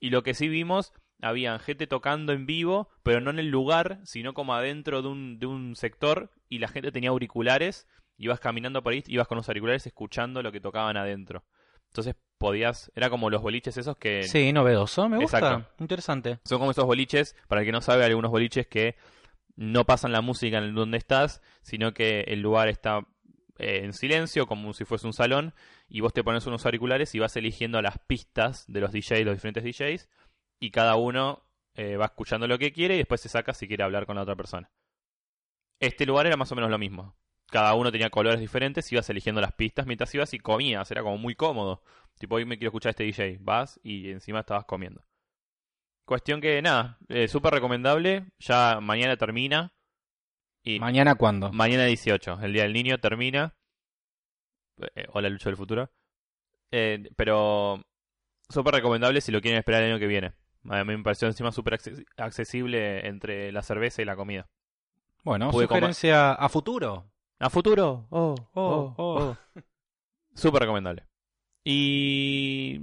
Y 0.00 0.10
lo 0.10 0.22
que 0.22 0.34
sí 0.34 0.48
vimos, 0.48 0.92
había 1.20 1.58
gente 1.58 1.86
tocando 1.86 2.32
en 2.32 2.46
vivo, 2.46 2.88
pero 3.02 3.20
no 3.20 3.30
en 3.30 3.38
el 3.38 3.48
lugar, 3.48 4.00
sino 4.04 4.34
como 4.34 4.54
adentro 4.54 5.02
de 5.02 5.08
un, 5.08 5.38
de 5.38 5.46
un 5.46 5.76
sector. 5.76 6.30
Y 6.48 6.58
la 6.58 6.68
gente 6.68 6.90
tenía 6.90 7.10
auriculares, 7.10 7.86
ibas 8.16 8.40
caminando 8.40 8.82
por 8.82 8.94
ahí, 8.94 9.04
ibas 9.06 9.28
con 9.28 9.36
los 9.36 9.48
auriculares 9.48 9.86
escuchando 9.86 10.42
lo 10.42 10.52
que 10.52 10.60
tocaban 10.60 10.96
adentro. 10.96 11.44
Entonces 11.92 12.16
podías, 12.38 12.90
era 12.94 13.10
como 13.10 13.28
los 13.28 13.42
boliches 13.42 13.76
esos 13.76 13.98
que... 13.98 14.22
Sí, 14.22 14.50
novedoso, 14.50 15.10
me 15.10 15.18
gusta. 15.18 15.38
Exacto. 15.38 15.74
Interesante. 15.78 16.40
Son 16.46 16.58
como 16.58 16.70
esos 16.70 16.86
boliches, 16.86 17.36
para 17.48 17.60
el 17.60 17.66
que 17.66 17.72
no 17.72 17.82
sabe, 17.82 18.04
hay 18.04 18.08
algunos 18.08 18.30
boliches 18.30 18.66
que 18.66 18.96
no 19.56 19.84
pasan 19.84 20.10
la 20.10 20.22
música 20.22 20.56
en 20.56 20.74
donde 20.74 20.96
estás, 20.96 21.42
sino 21.60 21.92
que 21.92 22.22
el 22.22 22.40
lugar 22.40 22.68
está 22.68 23.06
eh, 23.58 23.82
en 23.84 23.92
silencio, 23.92 24.46
como 24.46 24.72
si 24.72 24.86
fuese 24.86 25.06
un 25.06 25.12
salón, 25.12 25.52
y 25.86 26.00
vos 26.00 26.14
te 26.14 26.24
pones 26.24 26.46
unos 26.46 26.64
auriculares 26.64 27.14
y 27.14 27.18
vas 27.18 27.36
eligiendo 27.36 27.82
las 27.82 27.98
pistas 27.98 28.64
de 28.68 28.80
los 28.80 28.90
DJs, 28.90 29.26
los 29.26 29.34
diferentes 29.34 29.62
DJs, 29.62 30.08
y 30.58 30.70
cada 30.70 30.96
uno 30.96 31.44
eh, 31.74 31.98
va 31.98 32.06
escuchando 32.06 32.48
lo 32.48 32.58
que 32.58 32.72
quiere 32.72 32.94
y 32.94 32.98
después 32.98 33.20
se 33.20 33.28
saca 33.28 33.52
si 33.52 33.68
quiere 33.68 33.84
hablar 33.84 34.06
con 34.06 34.16
la 34.16 34.22
otra 34.22 34.34
persona. 34.34 34.70
Este 35.78 36.06
lugar 36.06 36.26
era 36.26 36.38
más 36.38 36.50
o 36.52 36.54
menos 36.54 36.70
lo 36.70 36.78
mismo. 36.78 37.14
Cada 37.52 37.74
uno 37.74 37.92
tenía 37.92 38.08
colores 38.08 38.40
diferentes, 38.40 38.90
ibas 38.92 39.08
eligiendo 39.10 39.42
las 39.42 39.52
pistas 39.52 39.86
mientras 39.86 40.14
ibas 40.14 40.32
y 40.32 40.38
comías, 40.38 40.90
era 40.90 41.02
como 41.02 41.18
muy 41.18 41.34
cómodo. 41.34 41.82
Tipo, 42.18 42.36
hoy 42.36 42.46
me 42.46 42.56
quiero 42.56 42.70
escuchar 42.70 42.88
a 42.88 42.92
este 42.92 43.04
DJ, 43.04 43.36
vas 43.42 43.78
y 43.82 44.10
encima 44.10 44.40
estabas 44.40 44.64
comiendo. 44.64 45.04
Cuestión 46.06 46.40
que, 46.40 46.62
nada, 46.62 46.96
eh, 47.08 47.28
súper 47.28 47.52
recomendable. 47.52 48.24
Ya 48.38 48.80
mañana 48.80 49.18
termina. 49.18 49.74
Y 50.64 50.80
¿Mañana 50.80 51.14
cuándo? 51.16 51.52
mañana 51.52 51.84
18, 51.84 52.38
el 52.42 52.54
Día 52.54 52.62
del 52.62 52.72
Niño 52.72 52.98
termina. 52.98 53.54
Eh, 54.94 55.04
hola, 55.12 55.28
Lucho 55.28 55.50
del 55.50 55.56
Futuro. 55.58 55.90
Eh, 56.70 57.10
pero 57.16 57.84
súper 58.48 58.74
recomendable 58.74 59.20
si 59.20 59.30
lo 59.30 59.42
quieren 59.42 59.58
esperar 59.58 59.82
el 59.82 59.90
año 59.92 59.98
que 60.00 60.06
viene. 60.06 60.32
A 60.70 60.84
mí 60.84 60.96
me 60.96 61.02
pareció 61.02 61.28
encima 61.28 61.52
súper 61.52 61.74
acces- 61.74 62.06
accesible 62.16 63.06
entre 63.06 63.52
la 63.52 63.62
cerveza 63.62 64.00
y 64.00 64.06
la 64.06 64.16
comida. 64.16 64.48
Bueno, 65.22 65.50
Pude 65.50 65.66
sugerencia 65.66 66.32
a 66.32 66.48
futuro. 66.48 67.11
¿A 67.42 67.50
futuro? 67.50 68.06
Oh, 68.10 68.34
Oh, 68.54 68.94
oh, 68.96 69.14
oh. 69.20 69.36
Súper 70.34 70.62
recomendable. 70.62 71.04
Y 71.64 72.78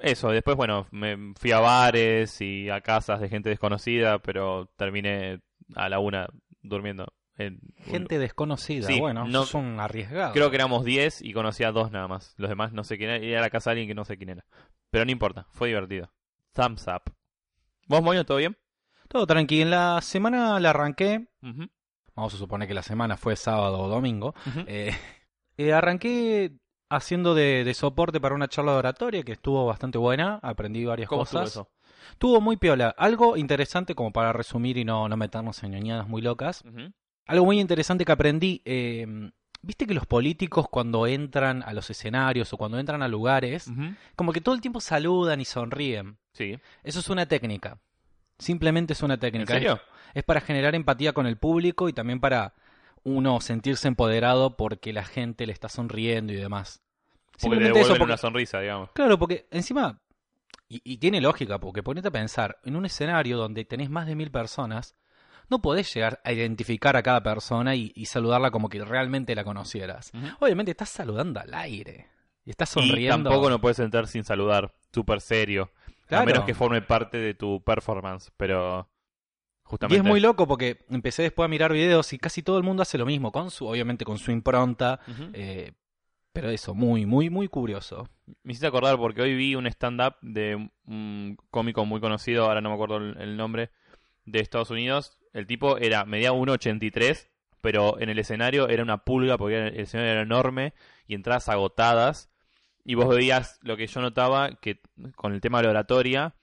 eso, 0.00 0.28
después, 0.30 0.56
bueno, 0.56 0.86
me 0.90 1.34
fui 1.38 1.52
a 1.52 1.60
bares 1.60 2.40
y 2.40 2.70
a 2.70 2.80
casas 2.80 3.20
de 3.20 3.28
gente 3.28 3.48
desconocida, 3.48 4.18
pero 4.20 4.66
terminé 4.76 5.40
a 5.74 5.88
la 5.88 5.98
una 5.98 6.28
durmiendo. 6.62 7.06
En 7.36 7.60
un- 7.78 7.84
Gente 7.84 8.18
desconocida, 8.18 8.88
Sí, 8.88 8.98
bueno, 8.98 9.24
no- 9.28 9.44
sos 9.44 9.54
un 9.54 9.78
arriesgado. 9.78 10.32
Creo 10.32 10.50
que 10.50 10.56
éramos 10.56 10.84
10 10.84 11.22
y 11.22 11.32
conocía 11.32 11.68
a 11.68 11.72
dos 11.72 11.92
nada 11.92 12.08
más. 12.08 12.34
Los 12.36 12.48
demás 12.48 12.72
no 12.72 12.82
sé 12.84 12.98
quién 12.98 13.10
era. 13.10 13.24
Y 13.24 13.30
era 13.30 13.40
la 13.42 13.50
casa 13.50 13.70
de 13.70 13.72
alguien 13.74 13.88
que 13.88 13.94
no 13.94 14.04
sé 14.04 14.16
quién 14.16 14.30
era. 14.30 14.44
Pero 14.90 15.04
no 15.04 15.12
importa, 15.12 15.46
fue 15.52 15.68
divertido. 15.68 16.10
Thumbs 16.52 16.86
up. 16.88 17.12
¿Vos, 17.86 18.02
Moño, 18.02 18.24
todo 18.24 18.38
bien? 18.38 18.56
Todo 19.08 19.26
tranquilo. 19.26 19.62
En 19.62 19.70
la 19.70 20.00
semana 20.02 20.58
la 20.58 20.70
arranqué. 20.70 21.28
Vamos 22.18 22.34
a 22.34 22.36
suponer 22.36 22.66
que 22.66 22.74
la 22.74 22.82
semana 22.82 23.16
fue 23.16 23.36
sábado 23.36 23.78
o 23.78 23.86
domingo. 23.88 24.34
Eh, 24.66 24.90
eh, 25.56 25.72
arranqué 25.72 26.50
haciendo 26.90 27.32
de, 27.34 27.62
de 27.62 27.74
soporte 27.74 28.20
para 28.20 28.34
una 28.34 28.48
charla 28.48 28.72
de 28.72 28.78
oratoria 28.78 29.22
que 29.22 29.32
estuvo 29.32 29.64
bastante 29.66 29.98
buena. 29.98 30.40
Aprendí 30.42 30.84
varias 30.84 31.08
¿Cómo 31.08 31.22
estuvo 31.22 31.40
cosas. 31.42 31.52
eso? 31.54 31.70
Estuvo 32.10 32.40
muy 32.40 32.56
piola. 32.56 32.92
Algo 32.98 33.36
interesante, 33.36 33.94
como 33.94 34.12
para 34.12 34.32
resumir 34.32 34.78
y 34.78 34.84
no, 34.84 35.08
no 35.08 35.16
meternos 35.16 35.62
en 35.62 35.70
ñoñadas 35.70 36.08
muy 36.08 36.20
locas. 36.20 36.64
Algo 37.26 37.44
muy 37.44 37.60
interesante 37.60 38.04
que 38.04 38.10
aprendí. 38.12 38.62
eh, 38.64 39.06
Viste 39.62 39.86
que 39.86 39.94
los 39.94 40.06
políticos 40.06 40.66
cuando 40.68 41.06
entran 41.06 41.62
a 41.64 41.72
los 41.72 41.88
escenarios 41.90 42.52
o 42.52 42.56
cuando 42.56 42.78
entran 42.80 43.02
a 43.02 43.08
lugares, 43.08 43.70
como 44.16 44.32
que 44.32 44.40
todo 44.40 44.54
el 44.56 44.60
tiempo 44.60 44.80
saludan 44.80 45.40
y 45.40 45.44
sonríen. 45.44 46.18
Sí. 46.32 46.58
Eso 46.82 46.98
es 47.00 47.08
una 47.10 47.26
técnica. 47.26 47.78
Simplemente 48.38 48.92
es 48.92 49.02
una 49.02 49.14
¿En 49.14 49.20
técnica. 49.20 49.54
serio? 49.54 49.80
Es 50.14 50.24
para 50.24 50.40
generar 50.40 50.74
empatía 50.74 51.12
con 51.12 51.26
el 51.26 51.36
público 51.36 51.88
y 51.88 51.92
también 51.92 52.20
para 52.20 52.54
uno 53.04 53.40
sentirse 53.40 53.88
empoderado 53.88 54.56
porque 54.56 54.92
la 54.92 55.04
gente 55.04 55.46
le 55.46 55.52
está 55.52 55.68
sonriendo 55.68 56.32
y 56.32 56.36
demás. 56.36 56.82
Porque 57.40 57.56
devuelven 57.56 57.82
eso, 57.82 57.88
porque- 57.90 58.04
una 58.04 58.16
sonrisa, 58.16 58.60
digamos. 58.60 58.90
Claro, 58.92 59.18
porque 59.18 59.46
encima, 59.50 60.00
y, 60.68 60.80
y 60.84 60.96
tiene 60.98 61.20
lógica, 61.20 61.58
porque 61.58 61.82
ponete 61.82 62.08
a 62.08 62.10
pensar, 62.10 62.58
en 62.64 62.74
un 62.76 62.84
escenario 62.86 63.36
donde 63.38 63.64
tenés 63.64 63.90
más 63.90 64.06
de 64.06 64.16
mil 64.16 64.30
personas, 64.30 64.96
no 65.48 65.62
podés 65.62 65.94
llegar 65.94 66.20
a 66.24 66.32
identificar 66.32 66.96
a 66.96 67.02
cada 67.02 67.22
persona 67.22 67.74
y, 67.74 67.92
y 67.94 68.06
saludarla 68.06 68.50
como 68.50 68.68
que 68.68 68.84
realmente 68.84 69.34
la 69.34 69.44
conocieras. 69.44 70.12
Obviamente 70.40 70.72
estás 70.72 70.90
saludando 70.90 71.40
al 71.40 71.54
aire. 71.54 72.08
Y 72.44 72.50
estás 72.50 72.70
Y 72.76 72.80
sonriendo. 72.80 73.30
tampoco 73.30 73.48
no 73.50 73.60
puedes 73.60 73.78
entrar 73.78 74.06
sin 74.08 74.24
saludar. 74.24 74.74
Súper 74.92 75.20
serio. 75.20 75.70
Claro. 76.06 76.22
A 76.22 76.26
menos 76.26 76.44
que 76.44 76.54
forme 76.54 76.82
parte 76.82 77.18
de 77.18 77.34
tu 77.34 77.62
performance. 77.62 78.30
Pero. 78.36 78.88
Y 79.90 79.96
es 79.96 80.04
muy 80.04 80.20
loco 80.20 80.46
porque 80.46 80.84
empecé 80.88 81.22
después 81.22 81.44
a 81.44 81.48
mirar 81.48 81.72
videos 81.72 82.12
y 82.12 82.18
casi 82.18 82.42
todo 82.42 82.56
el 82.58 82.64
mundo 82.64 82.82
hace 82.82 82.98
lo 82.98 83.06
mismo, 83.06 83.30
con 83.32 83.50
su, 83.50 83.66
obviamente 83.66 84.04
con 84.04 84.18
su 84.18 84.30
impronta, 84.30 85.00
eh, 85.32 85.72
pero 86.32 86.50
eso, 86.50 86.74
muy, 86.74 87.04
muy, 87.04 87.30
muy 87.30 87.48
curioso. 87.48 88.08
Me 88.42 88.52
hiciste 88.52 88.66
acordar 88.66 88.96
porque 88.96 89.22
hoy 89.22 89.34
vi 89.34 89.54
un 89.54 89.66
stand-up 89.66 90.14
de 90.22 90.70
un 90.86 91.36
cómico 91.50 91.84
muy 91.84 92.00
conocido, 92.00 92.44
ahora 92.44 92.60
no 92.60 92.70
me 92.70 92.74
acuerdo 92.76 92.96
el, 92.96 93.36
nombre, 93.36 93.70
de 94.24 94.40
Estados 94.40 94.70
Unidos. 94.70 95.18
El 95.32 95.46
tipo 95.46 95.78
era, 95.78 96.04
medía 96.04 96.32
1,83, 96.32 97.28
pero 97.60 98.00
en 98.00 98.08
el 98.08 98.18
escenario 98.18 98.68
era 98.68 98.82
una 98.82 99.04
pulga 99.04 99.36
porque 99.36 99.68
el 99.68 99.80
escenario 99.80 100.12
era 100.12 100.22
enorme 100.22 100.74
y 101.06 101.14
entradas 101.14 101.48
agotadas. 101.48 102.30
Y 102.84 102.94
vos 102.94 103.08
veías 103.08 103.58
lo 103.62 103.76
que 103.76 103.86
yo 103.86 104.00
notaba, 104.00 104.52
que 104.60 104.80
con 105.16 105.34
el 105.34 105.40
tema 105.40 105.58
de 105.58 105.64
la 105.64 105.70
oratoria, 105.70 106.34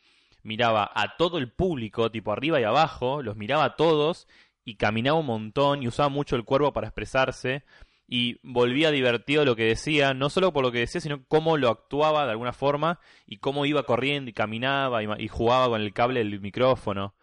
miraba 0.46 0.90
a 0.94 1.18
todo 1.18 1.38
el 1.40 1.52
público, 1.52 2.12
tipo 2.12 2.32
arriba 2.32 2.62
y 2.62 2.64
abajo, 2.64 3.22
los 3.24 3.36
miraba 3.36 3.66
a 3.66 3.76
todos 3.76 4.28
y 4.64 4.76
caminaba 4.76 5.20
un 5.20 5.26
montón 5.26 5.84
y 5.84 5.88
usaba 5.88 6.10
mucho 6.10 6.36
el 6.36 6.46
cuerpo 6.46 6.72
para 6.72 6.88
expresarse 6.88 7.64
y 8.08 8.40
volvía 8.44 8.92
divertido 8.92 9.44
lo 9.44 9.56
que 9.56 9.64
decía, 9.66 10.14
no 10.14 10.30
solo 10.30 10.54
por 10.54 10.64
lo 10.64 10.72
que 10.72 10.80
decía, 10.80 11.02
sino 11.02 11.26
cómo 11.28 11.58
lo 11.58 11.70
actuaba 11.70 12.26
de 12.26 12.32
alguna 12.32 12.54
forma 12.54 13.00
y 13.26 13.38
cómo 13.38 13.66
iba 13.66 13.84
corriendo 13.84 14.30
y 14.30 14.34
caminaba 14.34 15.02
y, 15.20 15.28
jugaba 15.28 15.68
con 15.70 15.82
el 15.82 15.94
cable 15.94 16.20
del 16.24 16.40
micrófono. 16.40 17.16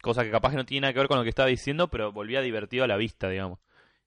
Cosa 0.00 0.24
que 0.24 0.30
capaz 0.30 0.50
que 0.52 0.56
no 0.56 0.64
tiene 0.64 0.82
nada 0.82 0.94
que 0.94 1.00
ver 1.00 1.08
con 1.08 1.18
lo 1.18 1.22
que 1.24 1.28
estaba 1.28 1.48
diciendo, 1.48 1.88
pero 1.88 2.12
volvía 2.12 2.40
divertido 2.40 2.84
a 2.84 2.86
la 2.86 2.96
vista, 2.96 3.28
digamos. 3.28 3.58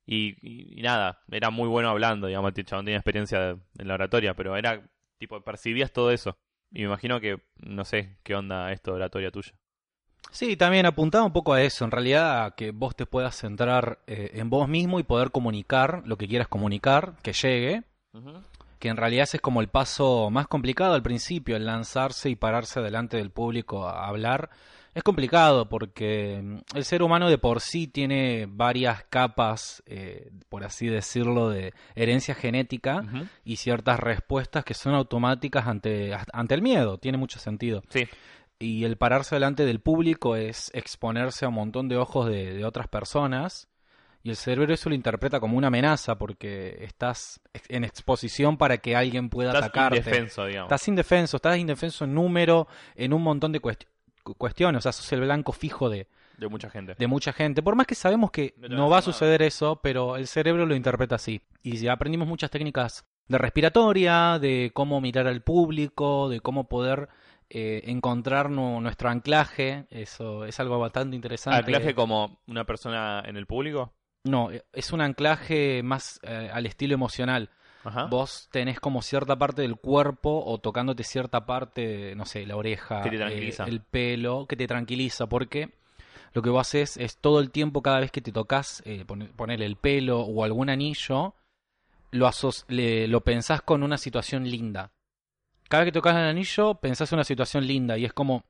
Y, 0.08 0.36
y- 0.42 0.82
nada, 0.82 1.22
era 1.32 1.52
muy 1.52 1.68
bueno 1.70 1.90
hablando, 1.90 2.26
digamos, 2.28 2.54
el 2.56 2.66
chabón 2.66 2.86
tenía 2.86 2.98
experiencia 2.98 3.52
en 3.78 3.88
la 3.88 3.94
oratoria, 3.94 4.34
pero 4.36 4.58
era, 4.58 4.82
tipo, 5.20 5.40
percibías 5.42 5.92
todo 5.94 6.10
eso. 6.12 6.38
Y 6.74 6.80
me 6.80 6.86
imagino 6.86 7.20
que, 7.20 7.40
no 7.60 7.86
sé, 7.86 8.18
qué 8.24 8.36
onda 8.36 8.72
esto 8.72 8.92
de 8.92 8.98
oratoria 8.98 9.32
tuya. 9.32 9.54
Sí, 10.32 10.58
también 10.58 10.88
apuntaba 10.88 11.24
un 11.26 11.34
poco 11.34 11.54
a 11.54 11.62
eso, 11.62 11.86
en 11.86 11.92
realidad 11.92 12.46
a 12.46 12.52
que 12.56 12.72
vos 12.72 12.96
te 12.96 13.06
puedas 13.06 13.36
centrar 13.36 14.00
eh, 14.08 14.32
en 14.34 14.50
vos 14.50 14.68
mismo 14.68 15.00
y 15.00 15.04
poder 15.04 15.30
comunicar 15.30 16.02
lo 16.06 16.18
que 16.18 16.28
quieras 16.28 16.48
comunicar, 16.48 17.14
que 17.22 17.34
llegue, 17.34 17.84
que 18.84 18.90
en 18.90 18.98
realidad 18.98 19.24
ese 19.24 19.38
es 19.38 19.42
como 19.42 19.62
el 19.62 19.70
paso 19.70 20.30
más 20.30 20.46
complicado 20.48 20.94
al 20.94 21.02
principio, 21.02 21.56
el 21.56 21.66
lanzarse 21.66 22.30
y 22.30 22.36
pararse 22.36 22.82
delante 22.82 23.16
del 23.16 23.32
público 23.32 23.88
a 23.88 24.10
hablar. 24.10 24.50
Es 24.94 25.04
complicado 25.04 25.70
porque 25.70 26.42
mm, 26.44 26.58
el 26.76 26.84
ser 26.84 27.02
humano 27.02 27.30
de 27.30 27.38
por 27.38 27.62
sí 27.62 27.88
tiene 27.88 28.46
varias 28.46 29.06
capas, 29.06 29.84
eh, 29.86 30.32
por 30.50 30.66
así 30.66 30.88
decirlo, 30.88 31.50
de 31.50 31.74
herencia 31.96 32.36
genética 32.36 33.06
y 33.46 33.56
ciertas 33.56 34.02
respuestas 34.02 34.66
que 34.66 34.74
son 34.74 34.96
automáticas 34.96 35.66
ante, 35.66 36.14
ante 36.34 36.54
el 36.54 36.62
miedo. 36.62 36.98
Tiene 36.98 37.18
mucho 37.18 37.40
sentido. 37.40 37.84
Sí, 37.88 38.06
Y 38.60 38.84
el 38.84 38.98
pararse 38.98 39.36
delante 39.36 39.64
del 39.64 39.80
público 39.80 40.36
es 40.36 40.72
exponerse 40.74 41.46
a 41.46 41.48
un 41.48 41.56
montón 41.56 41.88
de 41.88 41.96
ojos 41.96 42.28
de, 42.28 42.54
de 42.54 42.66
otras 42.66 42.90
personas. 42.90 43.70
Y 44.26 44.30
el 44.30 44.38
cerebro 44.38 44.74
eso 44.74 44.88
lo 44.90 44.96
interpreta 44.96 45.40
como 45.42 45.58
una 45.58 45.68
amenaza 45.68 46.18
porque 46.18 46.78
estás 46.82 47.42
en 47.68 47.84
exposición 47.84 48.58
para 48.58 48.78
que 48.78 48.96
alguien 48.96 49.30
pueda 49.30 49.50
estás 49.52 49.66
atacarte. 49.66 49.98
indefenso, 49.98 50.46
digamos. 50.46 50.68
Estás 50.72 50.88
indefenso, 50.88 51.38
estás 51.38 51.58
indefenso 51.58 52.06
en 52.06 52.14
número, 52.14 52.68
en 52.96 53.12
un 53.14 53.22
montón 53.22 53.52
de 53.52 53.62
cuesti- 53.62 53.86
cu- 54.24 54.36
cuestiones. 54.36 54.80
O 54.80 54.82
sea, 54.82 54.94
sos 54.94 55.12
el 55.12 55.20
blanco 55.22 55.52
fijo 55.52 55.90
de, 55.90 56.08
De 56.38 56.48
mucha 56.48 56.70
gente. 56.70 56.96
de 56.98 57.08
mucha 57.08 57.34
gente. 57.34 57.62
Por 57.62 57.76
más 57.76 57.86
que 57.86 57.96
sabemos 57.96 58.32
que 58.32 58.54
No 58.58 58.88
va 58.90 58.98
a 58.98 59.00
nada. 59.00 59.02
suceder 59.02 59.42
eso, 59.42 59.82
pero 59.84 60.16
el 60.16 60.28
cerebro 60.28 60.66
lo 60.66 60.74
interpreta 60.76 61.16
así. 61.16 61.42
Y 61.62 61.76
ya 61.78 61.92
aprendimos 61.92 62.26
muchas 62.26 62.50
técnicas 62.50 63.06
de 63.28 63.38
respiratoria, 63.38 64.40
de 64.40 64.72
cómo 64.74 65.02
mirar 65.02 65.28
al 65.28 65.42
público, 65.42 66.30
de 66.30 66.40
cómo 66.40 66.70
poder 66.70 67.10
eh, 67.50 67.84
encontrar 67.88 68.50
nu- 68.50 68.80
nuestro 68.80 69.10
anclaje. 69.10 69.86
Eso 69.90 70.46
es 70.46 70.58
algo 70.62 70.80
bastante 70.80 71.16
interesante. 71.18 71.60
¿Anclaje 71.60 71.94
como 71.94 72.40
una 72.48 72.64
persona 72.66 73.22
en 73.26 73.36
el 73.36 73.46
público? 73.48 73.94
No, 74.24 74.52
eh, 74.52 74.64
es 74.74 74.92
un 74.94 75.02
anclaje 75.02 75.84
más 75.84 76.20
eh, 76.24 76.50
al 76.52 76.66
estilo 76.66 76.94
emocional. 76.94 77.50
Ajá. 77.84 78.06
Vos 78.06 78.48
tenés 78.52 78.80
como 78.80 79.02
cierta 79.02 79.36
parte 79.38 79.62
del 79.64 79.76
cuerpo 79.76 80.44
o 80.46 80.58
tocándote 80.60 81.04
cierta 81.04 81.46
parte, 81.46 82.16
no 82.16 82.26
sé, 82.26 82.46
la 82.46 82.56
oreja, 82.56 83.02
eh, 83.66 83.68
el 83.68 83.82
pelo, 83.82 84.46
que 84.48 84.56
te 84.56 84.68
tranquiliza, 84.68 85.28
porque 85.28 85.74
lo 86.34 86.42
que 86.42 86.50
vos 86.50 86.62
haces 86.62 86.96
es 86.96 87.18
todo 87.18 87.42
el 87.42 87.52
tiempo, 87.52 87.82
cada 87.82 88.00
vez 88.00 88.12
que 88.12 88.22
te 88.22 88.32
tocas, 88.32 88.82
eh, 88.86 89.04
pone- 89.06 89.26
ponerle 89.26 89.66
el 89.66 89.76
pelo 89.76 90.22
o 90.22 90.44
algún 90.46 90.70
anillo, 90.70 91.36
lo, 92.12 92.30
le- 92.70 93.08
lo 93.10 93.22
pensás 93.22 93.62
con 93.62 93.84
una 93.84 93.98
situación 93.98 94.50
linda. 94.50 94.92
Cada 95.68 95.84
vez 95.84 95.90
que 95.92 96.00
tocas 96.00 96.16
el 96.16 96.24
anillo, 96.24 96.76
pensás 96.76 97.12
en 97.12 97.18
una 97.18 97.24
situación 97.26 97.68
linda 97.68 97.98
y 97.98 98.06
es 98.06 98.14
como 98.14 98.46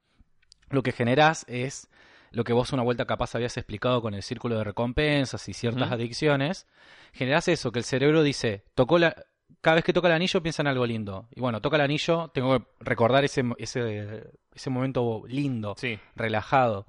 lo 0.70 0.84
que 0.84 0.92
generás 0.92 1.46
es 1.48 1.88
lo 2.34 2.44
que 2.44 2.52
vos 2.54 2.74
una 2.74 2.84
vuelta 2.84 3.06
capaz 3.06 3.36
habías 3.36 3.56
explicado 3.58 4.02
con 4.02 4.14
el 4.14 4.22
círculo 4.24 4.58
de 4.58 4.64
recompensas 4.64 5.48
y 5.48 5.54
ciertas 5.54 5.92
adicciones, 5.92 6.68
generás 7.14 7.48
eso, 7.48 7.72
que 7.72 7.80
el 7.80 7.86
cerebro 7.86 8.22
dice, 8.24 8.64
tocó 8.76 8.98
la, 9.00 9.16
cada 9.62 9.76
vez 9.76 9.84
que 9.86 9.94
toca 9.94 10.08
el 10.10 10.14
anillo 10.16 10.42
piensa 10.42 10.62
en 10.62 10.68
algo 10.68 10.86
lindo. 10.86 11.28
Y 11.34 11.40
bueno, 11.40 11.62
toca 11.62 11.78
el 11.78 11.84
anillo, 11.84 12.30
tengo 12.34 12.60
que 12.60 12.66
recordar 12.82 13.24
ese, 13.24 13.44
ese, 13.58 14.32
ese 14.54 14.70
momento 14.70 15.24
lindo, 15.28 15.76
Sí. 15.78 15.98
relajado. 16.16 16.86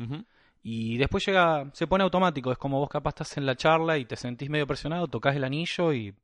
Y 0.63 0.97
después 0.97 1.25
llega, 1.27 1.71
se 1.75 1.87
pone 1.87 2.05
automático, 2.05 2.51
es 2.51 2.59
como 2.59 2.81
vos 2.81 2.89
capaz 2.89 3.11
estás 3.11 3.37
en 3.37 3.45
la 3.45 3.55
charla 3.55 3.99
y 3.99 4.07
te 4.07 4.17
sentís 4.17 4.49
medio 4.49 4.67
presionado, 4.67 5.09
tocas 5.09 5.37
el 5.37 5.45
anillo 5.45 5.93
y 5.93 6.15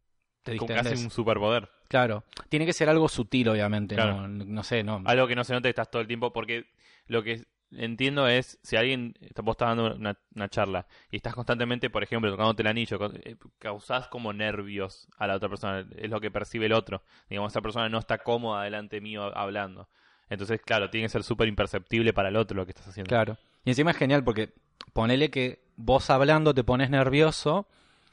te 0.43 0.57
Como 0.57 0.75
casi 0.75 0.95
un 0.95 1.11
superpoder. 1.11 1.69
Claro, 1.89 2.25
tiene 2.49 2.65
que 2.65 2.73
ser 2.73 2.89
algo 2.89 3.09
sutil, 3.09 3.50
obviamente, 3.50 3.97
Claro. 3.97 4.27
no, 4.27 4.45
no 4.45 4.62
sé, 4.62 4.83
no. 4.83 5.03
Algo 5.05 5.27
que 5.27 5.35
no 5.37 5.45
se 5.45 5.53
note 5.53 5.65
que 5.65 5.71
estás 5.71 5.91
todo 5.91 6.00
el 6.00 6.09
tiempo, 6.09 6.33
porque 6.33 6.71
lo 7.07 7.23
que 7.23 7.45
entiendo 7.73 8.27
es, 8.29 8.59
si 8.62 8.77
alguien, 8.77 9.15
vos 9.43 9.55
estás 9.55 9.69
dando 9.69 9.95
una, 9.95 10.17
una 10.35 10.49
charla 10.49 10.87
y 11.11 11.17
estás 11.17 11.35
constantemente, 11.35 11.91
por 11.91 12.03
ejemplo, 12.03 12.31
tocándote 12.31 12.62
el 12.62 12.69
anillo, 12.69 12.99
eh, 13.25 13.37
causás 13.59 14.09
como 14.09 14.33
nervios 14.33 15.09
a 15.19 15.27
la 15.27 15.37
otra 15.37 15.49
persona, 15.49 15.87
es 15.97 16.11
lo 16.11 16.21
que 16.21 16.31
percibe 16.31 16.67
el 16.67 16.73
otro. 16.73 17.03
Digamos, 17.29 17.53
esa 17.53 17.61
persona 17.61 17.89
no 17.89 17.99
está 17.99 18.19
cómoda 18.19 18.65
delante 18.65 19.00
mío 19.00 19.37
hablando. 19.37 19.89
Entonces, 20.29 20.61
claro, 20.61 20.91
tiene 20.91 21.07
que 21.07 21.11
ser 21.11 21.23
súper 21.23 21.49
imperceptible 21.49 22.12
para 22.12 22.29
el 22.29 22.37
otro 22.37 22.57
lo 22.57 22.65
que 22.65 22.71
estás 22.71 22.89
haciendo. 22.89 23.09
Claro. 23.09 23.37
Y 23.65 23.71
encima 23.71 23.91
es 23.91 23.97
genial 23.97 24.25
porque 24.25 24.53
ponele 24.93 25.31
que 25.31 25.62
vos 25.77 26.09
hablando 26.11 26.55
te 26.55 26.65
pones 26.65 26.91
nervioso 26.91 27.67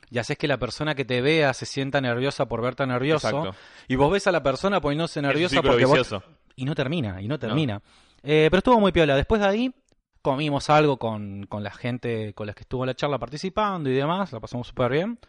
y 0.09 0.19
haces 0.19 0.37
que 0.37 0.47
la 0.47 0.57
persona 0.57 0.95
que 0.95 1.05
te 1.05 1.21
vea 1.21 1.53
se 1.53 1.65
sienta 1.65 2.01
nerviosa 2.01 2.47
por 2.47 2.61
verte 2.61 2.85
nervioso. 2.87 3.27
Exacto. 3.27 3.55
Y 3.87 3.95
vos 3.95 4.11
ves 4.11 4.27
a 4.27 4.31
la 4.31 4.41
persona 4.41 4.81
poniéndose 4.81 5.21
nerviosa 5.21 5.61
porque 5.61 5.85
vos... 5.85 5.93
vicioso. 5.93 6.23
Y 6.55 6.65
no 6.65 6.73
termina, 6.73 7.21
y 7.21 7.27
no 7.27 7.37
termina. 7.37 7.81
Eh, 8.23 8.47
pero 8.49 8.59
estuvo 8.59 8.79
muy 8.79 8.91
piola. 8.91 9.15
Después 9.15 9.41
de 9.41 9.47
ahí 9.47 9.75
comimos 10.21 10.69
algo 10.69 10.97
con, 10.97 11.45
con 11.45 11.63
la 11.63 11.71
gente 11.71 12.33
con 12.33 12.47
la 12.47 12.53
que 12.53 12.61
estuvo 12.61 12.85
la 12.85 12.95
charla 12.95 13.19
participando 13.19 13.89
y 13.89 13.93
demás. 13.93 14.31
La 14.33 14.39
pasamos 14.39 14.67
súper 14.67 14.91
bien. 14.91 15.19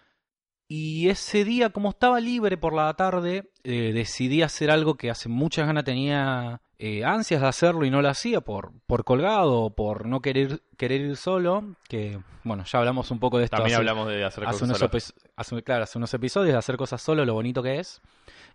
Y 0.68 1.08
ese 1.08 1.44
día, 1.44 1.70
como 1.70 1.90
estaba 1.90 2.20
libre 2.20 2.58
por 2.58 2.74
la 2.74 2.92
tarde, 2.94 3.50
eh, 3.64 3.92
decidí 3.94 4.42
hacer 4.42 4.70
algo 4.70 4.96
que 4.96 5.10
hace 5.10 5.30
muchas 5.30 5.66
ganas 5.66 5.84
tenía 5.84 6.60
eh, 6.78 7.04
ansias 7.04 7.40
de 7.40 7.48
hacerlo 7.48 7.84
y 7.84 7.90
no 7.90 8.00
lo 8.02 8.08
hacía 8.08 8.40
por, 8.40 8.72
por 8.86 9.04
colgado 9.04 9.62
o 9.62 9.70
por 9.70 10.06
no 10.06 10.20
querer, 10.20 10.62
querer 10.76 11.00
ir 11.00 11.16
solo, 11.16 11.74
que 11.88 12.18
bueno, 12.44 12.64
ya 12.64 12.78
hablamos 12.78 13.10
un 13.10 13.18
poco 13.18 13.38
de 13.38 13.44
esto. 13.44 13.56
También 13.56 13.74
hace- 13.74 13.80
hablamos 13.80 14.08
de 14.08 14.24
hacer 14.24 14.44
hace 14.44 14.60
cosas 14.60 14.80
unos, 14.80 15.12
hace- 15.36 15.62
claro, 15.62 15.82
hace 15.84 15.98
unos 15.98 16.14
episodios 16.14 16.52
de 16.52 16.58
hacer 16.58 16.76
cosas 16.76 17.02
solo, 17.02 17.24
lo 17.24 17.34
bonito 17.34 17.62
que 17.62 17.78
es. 17.80 18.00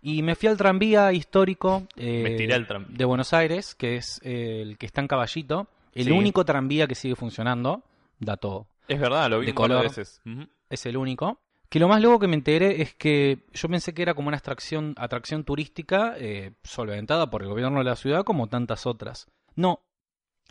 Y 0.00 0.22
me 0.22 0.34
fui 0.34 0.48
al 0.48 0.56
tranvía 0.56 1.12
histórico 1.12 1.86
eh, 1.96 2.36
tranvía. 2.66 2.96
de 2.96 3.04
Buenos 3.04 3.32
Aires, 3.32 3.74
que 3.74 3.96
es 3.96 4.20
eh, 4.24 4.60
el 4.62 4.78
que 4.78 4.86
está 4.86 5.00
en 5.00 5.08
Caballito, 5.08 5.66
el 5.94 6.04
Sí. 6.06 6.10
único 6.10 6.44
tranvía 6.44 6.86
que 6.86 6.94
sigue 6.94 7.14
funcionando, 7.16 7.82
dato 8.18 8.66
Es 8.88 8.98
verdad, 9.00 9.28
lo 9.30 9.40
vi 9.40 9.46
de 9.46 9.54
color. 9.54 9.82
veces. 9.82 10.20
Ujú. 10.26 10.46
es 10.70 10.86
el 10.86 10.96
único. 10.96 11.38
Que 11.74 11.80
lo 11.80 11.88
más 11.88 12.00
luego 12.00 12.20
que 12.20 12.28
me 12.28 12.36
enteré 12.36 12.82
es 12.82 12.94
que 12.94 13.40
yo 13.52 13.68
pensé 13.68 13.94
que 13.94 14.02
era 14.02 14.14
como 14.14 14.28
una 14.28 14.36
atracción, 14.36 14.94
atracción 14.96 15.42
turística 15.42 16.14
eh, 16.16 16.52
solventada 16.62 17.30
por 17.30 17.42
el 17.42 17.48
gobierno 17.48 17.78
de 17.78 17.84
la 17.84 17.96
ciudad 17.96 18.22
como 18.22 18.46
tantas 18.46 18.86
otras. 18.86 19.26
No, 19.56 19.80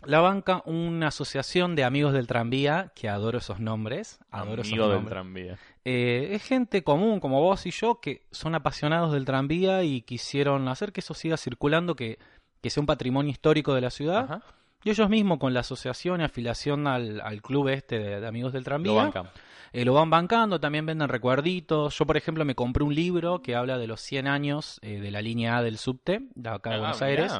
la 0.04 0.20
banca 0.20 0.62
una 0.66 1.06
asociación 1.06 1.76
de 1.76 1.84
amigos 1.84 2.12
del 2.12 2.26
tranvía, 2.26 2.92
que 2.94 3.08
adoro 3.08 3.38
esos 3.38 3.58
nombres, 3.58 4.18
adoro 4.30 4.60
esos 4.60 4.72
del 4.72 4.80
nombres. 4.80 5.08
tranvía. 5.08 5.58
Eh, 5.86 6.28
es 6.32 6.42
gente 6.42 6.84
común 6.84 7.20
como 7.20 7.40
vos 7.40 7.64
y 7.64 7.70
yo 7.70 8.02
que 8.02 8.26
son 8.30 8.54
apasionados 8.54 9.10
del 9.14 9.24
tranvía 9.24 9.82
y 9.82 10.02
quisieron 10.02 10.68
hacer 10.68 10.92
que 10.92 11.00
eso 11.00 11.14
siga 11.14 11.38
circulando, 11.38 11.96
que, 11.96 12.18
que 12.60 12.68
sea 12.68 12.82
un 12.82 12.86
patrimonio 12.86 13.32
histórico 13.32 13.72
de 13.72 13.80
la 13.80 13.88
ciudad. 13.88 14.24
Ajá. 14.24 14.42
Y 14.84 14.90
ellos 14.90 15.08
mismos 15.08 15.38
con 15.38 15.54
la 15.54 15.60
asociación 15.60 16.20
y 16.20 16.24
afiliación 16.24 16.86
al, 16.86 17.22
al 17.22 17.40
club 17.40 17.68
este 17.68 17.98
de, 17.98 18.20
de 18.20 18.26
amigos 18.26 18.52
del 18.52 18.64
tranvía 18.64 18.92
Lo 18.92 18.98
bancan. 18.98 19.30
Eh, 19.74 19.84
lo 19.84 19.92
van 19.94 20.08
bancando, 20.10 20.60
también 20.60 20.86
venden 20.86 21.08
recuerditos. 21.08 21.98
Yo, 21.98 22.06
por 22.06 22.16
ejemplo, 22.16 22.44
me 22.44 22.54
compré 22.54 22.84
un 22.84 22.94
libro 22.94 23.42
que 23.42 23.54
habla 23.54 23.76
de 23.78 23.86
los 23.86 24.00
100 24.00 24.26
años 24.28 24.78
eh, 24.82 25.00
de 25.00 25.10
la 25.10 25.20
línea 25.20 25.58
A 25.58 25.62
del 25.62 25.78
subte, 25.78 26.20
de 26.34 26.48
acá 26.48 26.70
de 26.70 26.76
Ah, 26.76 26.78
Buenos 26.78 26.96
mirá. 27.00 27.06
Aires. 27.08 27.32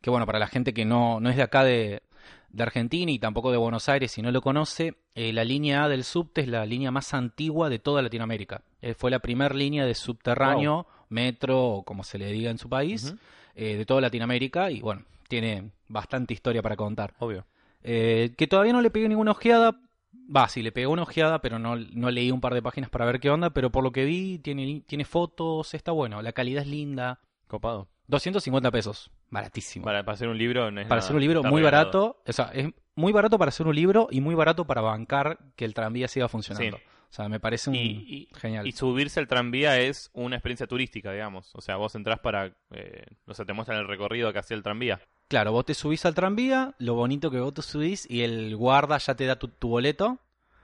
Que 0.00 0.10
bueno, 0.10 0.26
para 0.26 0.38
la 0.38 0.46
gente 0.46 0.72
que 0.74 0.84
no, 0.84 1.20
no 1.20 1.28
es 1.30 1.36
de 1.36 1.42
acá 1.42 1.64
de, 1.64 2.02
de 2.50 2.62
Argentina 2.62 3.10
y 3.12 3.18
tampoco 3.18 3.50
de 3.50 3.56
Buenos 3.58 3.88
Aires 3.88 4.16
y 4.16 4.22
no 4.22 4.30
lo 4.30 4.40
conoce, 4.40 4.94
eh, 5.14 5.32
la 5.32 5.44
línea 5.44 5.84
A 5.84 5.88
del 5.88 6.04
subte 6.04 6.42
es 6.42 6.48
la 6.48 6.64
línea 6.64 6.90
más 6.90 7.12
antigua 7.14 7.68
de 7.68 7.78
toda 7.78 8.00
Latinoamérica. 8.02 8.62
Eh, 8.80 8.94
fue 8.94 9.10
la 9.10 9.18
primera 9.18 9.54
línea 9.54 9.84
de 9.84 9.94
subterráneo, 9.94 10.86
metro 11.08 11.62
o 11.62 11.82
como 11.84 12.04
se 12.04 12.18
le 12.18 12.26
diga 12.32 12.50
en 12.50 12.58
su 12.58 12.68
país, 12.68 13.14
eh, 13.54 13.76
de 13.76 13.84
toda 13.84 14.00
Latinoamérica 14.00 14.70
y 14.70 14.80
bueno, 14.80 15.02
tiene 15.28 15.70
bastante 15.88 16.32
historia 16.32 16.62
para 16.62 16.76
contar. 16.76 17.14
Obvio. 17.18 17.44
Que 17.82 18.46
todavía 18.48 18.72
no 18.72 18.82
le 18.82 18.90
pegué 18.90 19.08
ninguna 19.08 19.30
ojeada. 19.30 19.80
Va, 20.14 20.48
sí, 20.48 20.62
le 20.62 20.72
pegué 20.72 20.86
una 20.86 21.02
ojeada, 21.02 21.40
pero 21.40 21.58
no, 21.58 21.76
no 21.76 22.10
leí 22.10 22.30
un 22.30 22.40
par 22.40 22.54
de 22.54 22.62
páginas 22.62 22.90
para 22.90 23.04
ver 23.06 23.20
qué 23.20 23.30
onda. 23.30 23.50
Pero 23.50 23.70
por 23.70 23.82
lo 23.84 23.92
que 23.92 24.04
vi, 24.04 24.38
tiene, 24.38 24.82
tiene 24.86 25.04
fotos, 25.04 25.74
está 25.74 25.92
bueno. 25.92 26.20
La 26.22 26.32
calidad 26.32 26.62
es 26.62 26.68
linda. 26.68 27.20
Copado. 27.46 27.88
250 28.08 28.70
pesos. 28.70 29.10
Baratísimo. 29.30 29.84
Para, 29.84 30.04
para 30.04 30.14
hacer 30.14 30.28
un 30.28 30.38
libro 30.38 30.70
no 30.70 30.80
es 30.80 30.86
para 30.86 31.00
hacer 31.00 31.14
un 31.14 31.20
libro 31.20 31.42
muy 31.42 31.62
barato. 31.62 32.22
O 32.26 32.32
sea, 32.32 32.50
es 32.54 32.68
muy 32.94 33.12
barato 33.12 33.38
para 33.38 33.50
hacer 33.50 33.66
un 33.66 33.74
libro 33.74 34.08
y 34.10 34.20
muy 34.20 34.34
barato 34.34 34.66
para 34.66 34.80
bancar 34.80 35.38
que 35.56 35.64
el 35.64 35.74
tranvía 35.74 36.08
siga 36.08 36.28
funcionando. 36.28 36.78
Sí. 36.78 36.82
O 37.10 37.12
sea, 37.12 37.28
me 37.28 37.40
parece 37.40 37.70
un 37.70 37.76
Y, 37.76 37.80
y- 37.80 38.28
genial. 38.34 38.66
y 38.66 38.72
subirse 38.72 39.18
al 39.20 39.28
tranvía 39.28 39.78
es 39.80 40.10
una 40.12 40.36
experiencia 40.36 40.66
turística, 40.66 41.10
digamos. 41.12 41.54
O 41.54 41.60
sea, 41.62 41.76
vos 41.76 41.94
entrás 41.94 42.18
para. 42.20 42.54
Eh, 42.70 43.04
o 43.26 43.32
sea, 43.34 43.44
te 43.46 43.52
muestran 43.54 43.78
el 43.78 43.88
recorrido 43.88 44.30
que 44.32 44.38
hacía 44.40 44.56
el 44.56 44.62
tranvía. 44.62 45.00
Claro, 45.28 45.52
vos 45.52 45.66
te 45.66 45.74
subís 45.74 46.06
al 46.06 46.14
tranvía, 46.14 46.74
lo 46.78 46.94
bonito 46.94 47.30
que 47.30 47.38
vos 47.38 47.52
te 47.52 47.60
subís 47.60 48.10
y 48.10 48.22
el 48.22 48.56
guarda 48.56 48.96
ya 48.96 49.14
te 49.14 49.26
da 49.26 49.36
tu, 49.36 49.48
tu 49.48 49.68
boleto. 49.68 50.18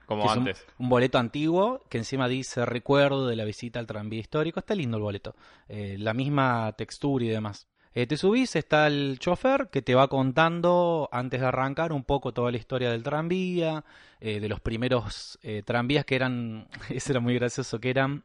Como 0.07 0.23
un- 0.23 0.29
antes. 0.29 0.65
Un, 0.79 0.89
boleto 0.89 1.17
antiguo 1.19 1.83
que 1.89 1.99
encima 1.99 2.27
dice 2.27 2.65
recuerdo 2.65 3.27
de 3.27 3.35
la 3.35 3.45
visita 3.45 3.79
al 3.79 3.87
tranvía 3.87 4.19
histórico. 4.19 4.59
Está 4.59 4.73
lindo 4.73 4.97
el 4.97 5.03
boleto. 5.03 5.35
Eh, 5.67 5.97
la 5.99 6.13
misma 6.13 6.73
textura 6.77 7.25
y 7.25 7.29
demás. 7.29 7.67
Eh, 7.93 8.07
te 8.07 8.17
subís, 8.17 8.55
está 8.55 8.87
el 8.87 9.17
chofer 9.19 9.69
que 9.71 9.81
te 9.81 9.95
va 9.95 10.07
contando 10.07 11.09
antes 11.11 11.41
de 11.41 11.47
arrancar 11.47 11.93
un 11.93 12.03
poco 12.03 12.33
toda 12.33 12.51
la 12.51 12.57
historia 12.57 12.89
del 12.89 13.03
tranvía, 13.03 13.85
eh, 14.19 14.39
de 14.39 14.49
los 14.49 14.59
primeros 14.59 15.39
tranvías 15.63 16.05
que 16.05 16.15
eran, 16.15 16.67
eso 16.89 17.11
era 17.13 17.19
muy 17.19 17.35
gracioso, 17.35 17.79
que 17.79 17.91
eran, 17.91 18.23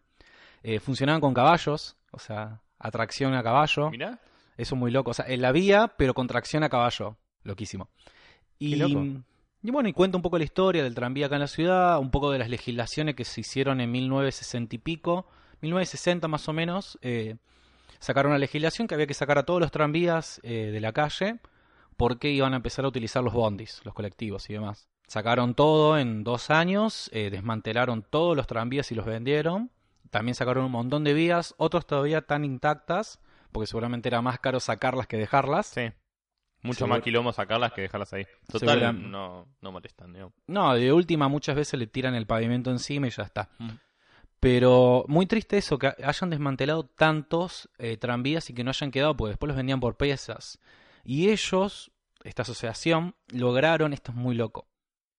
funcionaban 0.81 1.21
con 1.21 1.35
caballos, 1.35 1.97
o 2.11 2.19
sea, 2.19 2.61
atracción 2.79 3.35
a 3.35 3.43
caballo. 3.43 3.91
Mirá. 3.91 4.19
Eso 4.61 4.75
es 4.75 4.79
muy 4.79 4.91
loco. 4.91 5.13
O 5.13 5.15
sea, 5.15 5.25
en 5.27 5.41
la 5.41 5.53
vía, 5.53 5.95
pero 5.97 6.13
con 6.15 6.27
tracción 6.27 6.63
a 6.63 6.69
caballo. 6.69 7.17
Loquísimo. 7.43 7.89
Y, 8.59 8.73
Qué 8.73 8.77
loco. 8.77 9.07
y 9.63 9.71
bueno, 9.71 9.89
y 9.89 9.93
cuenta 9.93 10.19
un 10.19 10.23
poco 10.23 10.37
la 10.37 10.45
historia 10.45 10.83
del 10.83 10.95
tranvía 10.95 11.27
acá 11.27 11.37
en 11.37 11.41
la 11.41 11.47
ciudad, 11.47 11.99
un 11.99 12.11
poco 12.11 12.31
de 12.31 12.39
las 12.39 12.51
legislaciones 12.51 13.15
que 13.15 13.25
se 13.25 13.41
hicieron 13.41 13.81
en 13.81 13.91
1960 13.91 14.77
y 14.77 14.79
pico, 14.79 15.27
1960 15.63 16.29
más 16.29 16.49
o 16.49 16.53
menos. 16.53 16.99
eh, 17.01 17.37
sacaron 18.01 18.33
una 18.33 18.39
legislación 18.39 18.87
que 18.89 18.95
había 18.95 19.07
que 19.07 19.15
sacar 19.15 19.39
a 19.39 19.45
todos 19.45 19.61
los 19.61 19.71
tranvías 19.71 20.41
eh, 20.43 20.71
de 20.73 20.81
la 20.81 20.93
calle 20.93 21.39
porque 21.97 22.31
iban 22.31 22.55
a 22.55 22.57
empezar 22.57 22.85
a 22.85 22.89
utilizar 22.89 23.23
los 23.23 23.35
bondis, 23.35 23.81
los 23.85 23.95
colectivos 23.95 24.49
y 24.49 24.55
demás. 24.55 24.89
Sacaron 25.07 25.55
todo 25.55 25.99
en 25.99 26.23
dos 26.25 26.51
años, 26.51 27.11
eh, 27.13 27.31
desmantelaron 27.31 28.03
todos 28.09 28.37
los 28.37 28.47
tranvías 28.47 28.91
y 28.93 28.95
los 28.95 29.05
vendieron. 29.05 29.71
También 30.11 30.35
sacaron 30.35 30.65
un 30.65 30.73
montón 30.73 31.05
de 31.05 31.13
vías, 31.13 31.55
otros 31.59 31.87
todavía 31.87 32.19
están 32.19 32.45
intactas, 32.45 33.21
porque 33.53 33.67
seguramente 33.67 34.09
era 34.09 34.23
más 34.23 34.39
caro 34.39 34.61
sacarlas 34.61 35.07
que 35.07 35.17
dejarlas. 35.17 35.67
Sí. 35.67 35.91
Mucho 36.63 36.87
más 36.87 37.01
quilombo 37.01 37.33
sacarlas 37.33 37.73
que 37.73 37.81
dejarlas 37.81 38.13
ahí. 38.13 38.27
Total, 38.47 38.69
Segura- 38.69 38.93
no, 38.93 39.49
no 39.63 39.73
molestan, 39.73 40.13
digamos. 40.13 40.35
No, 40.47 40.75
de 40.75 40.93
última 40.93 41.27
muchas 41.29 41.57
veces 41.57 41.79
le 41.81 41.87
tiran 41.87 42.15
el 42.15 42.27
pavimento 42.27 42.71
encima 42.71 43.07
y 43.07 43.11
ya 43.11 43.23
está. 43.23 43.49
Mm. 43.59 43.71
Pero 44.41 45.05
muy 45.09 45.27
triste 45.27 45.59
eso, 45.59 45.79
que 45.79 45.93
hayan 46.03 46.31
desmantelado 46.31 46.85
tantos 46.85 47.69
eh, 47.79 47.97
tranvías 47.99 48.49
y 48.51 48.55
que 48.55 48.65
no 48.65 48.71
hayan 48.71 48.91
quedado, 48.91 49.17
porque 49.17 49.31
después 49.31 49.49
los 49.49 49.57
vendían 49.57 49.81
por 49.81 49.97
piezas. 49.97 50.59
Y 51.05 51.29
ellos, 51.31 51.93
esta 52.25 52.43
asociación, 52.43 53.15
lograron, 53.29 53.93
esto 53.93 54.13
es 54.13 54.17
muy 54.17 54.35
loco, 54.35 54.67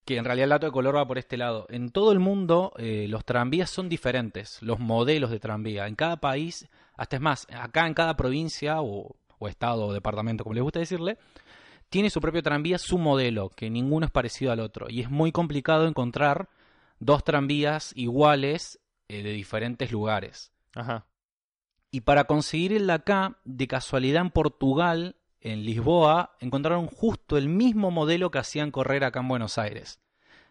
que 0.06 0.18
en 0.18 0.26
realidad 0.26 0.46
el 0.46 0.50
dato 0.50 0.66
de 0.68 0.72
color 0.72 0.96
va 0.96 1.08
por 1.08 1.18
este 1.18 1.38
lado. 1.38 1.68
En 1.70 1.92
todo 1.92 2.12
el 2.12 2.20
mundo 2.20 2.74
eh, 2.78 3.06
los 3.08 3.24
tranvías 3.26 3.70
son 3.70 3.90
diferentes, 3.90 4.62
los 4.62 4.80
modelos 4.80 5.30
de 5.30 5.40
tranvía. 5.40 5.88
En 5.88 5.96
cada 5.96 6.18
país, 6.18 6.68
hasta 6.96 7.18
es 7.18 7.22
más, 7.22 7.48
acá 7.52 7.88
en 7.88 7.94
cada 7.94 8.16
provincia 8.18 8.82
o, 8.82 9.16
o 9.38 9.48
estado 9.48 9.86
o 9.86 9.94
departamento, 9.94 10.44
como 10.44 10.54
les 10.56 10.64
gusta 10.64 10.80
decirle, 10.80 11.18
tiene 11.90 12.10
su 12.10 12.22
propio 12.22 12.42
tranvía, 12.42 12.78
su 12.78 12.98
modelo, 12.98 13.50
que 13.50 13.70
ninguno 13.70 14.06
es 14.06 14.12
parecido 14.12 14.52
al 14.52 14.62
otro. 14.62 14.88
Y 14.90 15.02
es 15.02 15.10
muy 15.10 15.32
complicado 15.32 15.88
encontrar 15.88 16.50
dos 17.00 17.24
tranvías 17.24 17.92
iguales 17.96 18.80
eh, 19.10 19.24
de 19.24 19.32
diferentes 19.34 19.92
lugares. 19.92 20.54
Ajá. 20.74 21.06
Y 21.92 22.02
para 22.02 22.24
conseguir 22.24 22.72
el 22.72 22.88
de 22.88 22.94
acá, 22.94 23.38
de 23.44 23.68
casualidad 23.68 24.22
en 24.22 24.30
Portugal, 24.30 25.18
en 25.42 25.64
Lisboa, 25.66 26.36
encontraron 26.40 26.88
justo 26.88 27.38
el 27.38 27.50
mismo 27.50 27.92
modelo 27.92 28.32
que 28.32 28.40
hacían 28.40 28.72
correr 28.72 29.04
acá 29.04 29.20
en 29.20 29.28
Buenos 29.28 29.58
Aires. 29.58 30.00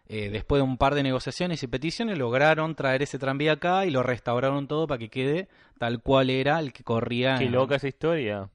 Eh, 0.07 0.29
después 0.29 0.59
de 0.59 0.63
un 0.63 0.77
par 0.77 0.93
de 0.95 1.03
negociaciones 1.03 1.63
y 1.63 1.67
peticiones, 1.67 2.17
lograron 2.17 2.75
traer 2.75 3.01
ese 3.01 3.17
tranvía 3.17 3.53
acá 3.53 3.85
y 3.85 3.91
lo 3.91 4.03
restauraron 4.03 4.67
todo 4.67 4.85
para 4.85 4.99
que 4.99 5.09
quede 5.09 5.47
tal 5.77 6.01
cual 6.01 6.29
era 6.29 6.59
el 6.59 6.73
que 6.73 6.83
corría. 6.83 7.37
Qué 7.37 7.45
en- 7.45 7.53
loca 7.53 7.75
esa 7.75 7.87
historia. 7.87 8.49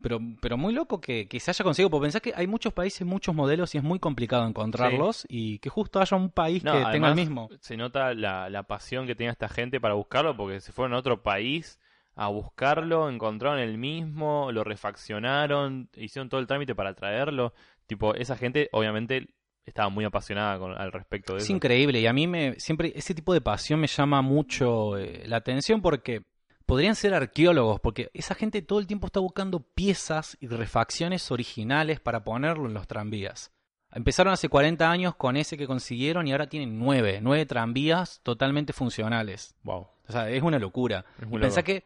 Pero, 0.00 0.18
pero 0.40 0.56
muy 0.56 0.72
loco 0.72 1.00
que, 1.00 1.28
que 1.28 1.38
se 1.38 1.52
haya 1.52 1.62
conseguido, 1.64 1.88
porque 1.88 2.06
pensás 2.06 2.22
que 2.22 2.32
hay 2.34 2.48
muchos 2.48 2.72
países, 2.72 3.06
muchos 3.06 3.36
modelos 3.36 3.72
y 3.74 3.78
es 3.78 3.84
muy 3.84 4.00
complicado 4.00 4.44
encontrarlos 4.48 5.24
y 5.28 5.60
que 5.60 5.68
justo 5.68 6.00
haya 6.00 6.16
un 6.16 6.30
país 6.30 6.64
No, 6.64 6.72
que 6.72 6.90
tenga 6.90 7.08
el 7.08 7.14
mismo. 7.14 7.50
Se 7.60 7.76
nota 7.76 8.12
la, 8.12 8.50
la 8.50 8.64
pasión 8.64 9.06
que 9.06 9.14
tenía 9.14 9.30
esta 9.30 9.48
gente 9.48 9.80
para 9.80 9.94
buscarlo 9.94 10.36
porque 10.36 10.60
se 10.60 10.72
fueron 10.72 10.94
a 10.94 10.98
otro 10.98 11.22
país 11.22 11.78
a 12.14 12.28
buscarlo, 12.28 13.08
encontraron 13.08 13.58
el 13.58 13.78
mismo, 13.78 14.50
lo 14.52 14.64
refaccionaron, 14.64 15.88
hicieron 15.96 16.28
todo 16.28 16.40
el 16.40 16.46
trámite 16.46 16.74
para 16.74 16.94
traerlo. 16.94 17.54
Tipo, 17.86 18.14
esa 18.14 18.36
gente 18.36 18.68
obviamente 18.72 19.28
estaba 19.64 19.88
muy 19.88 20.04
apasionada 20.04 20.58
con, 20.58 20.72
al 20.72 20.92
respecto 20.92 21.32
de 21.34 21.38
Es 21.38 21.44
eso. 21.44 21.52
increíble 21.52 22.00
y 22.00 22.06
a 22.06 22.12
mí 22.12 22.26
me 22.26 22.58
siempre 22.58 22.92
ese 22.96 23.14
tipo 23.14 23.32
de 23.32 23.40
pasión 23.40 23.78
me 23.80 23.86
llama 23.86 24.20
mucho 24.20 24.98
eh, 24.98 25.22
la 25.26 25.36
atención 25.36 25.80
porque 25.80 26.24
podrían 26.66 26.96
ser 26.96 27.14
arqueólogos 27.14 27.80
porque 27.80 28.10
esa 28.12 28.34
gente 28.34 28.60
todo 28.62 28.80
el 28.80 28.88
tiempo 28.88 29.06
está 29.06 29.20
buscando 29.20 29.60
piezas 29.60 30.36
y 30.40 30.48
refacciones 30.48 31.30
originales 31.30 32.00
para 32.00 32.24
ponerlo 32.24 32.66
en 32.66 32.74
los 32.74 32.86
tranvías. 32.88 33.52
Empezaron 33.94 34.32
hace 34.32 34.48
40 34.48 34.90
años 34.90 35.14
con 35.16 35.36
ese 35.36 35.56
que 35.58 35.66
consiguieron 35.66 36.26
y 36.26 36.32
ahora 36.32 36.48
tienen 36.48 36.78
nueve, 36.78 37.20
nueve 37.22 37.44
tranvías 37.46 38.20
totalmente 38.22 38.72
funcionales. 38.72 39.54
Wow. 39.64 39.86
O 40.08 40.12
sea, 40.12 40.30
es 40.30 40.42
una 40.42 40.58
locura. 40.58 41.04
Es 41.20 41.28
Y 41.30 41.38
pensá 41.38 41.62
que 41.62 41.84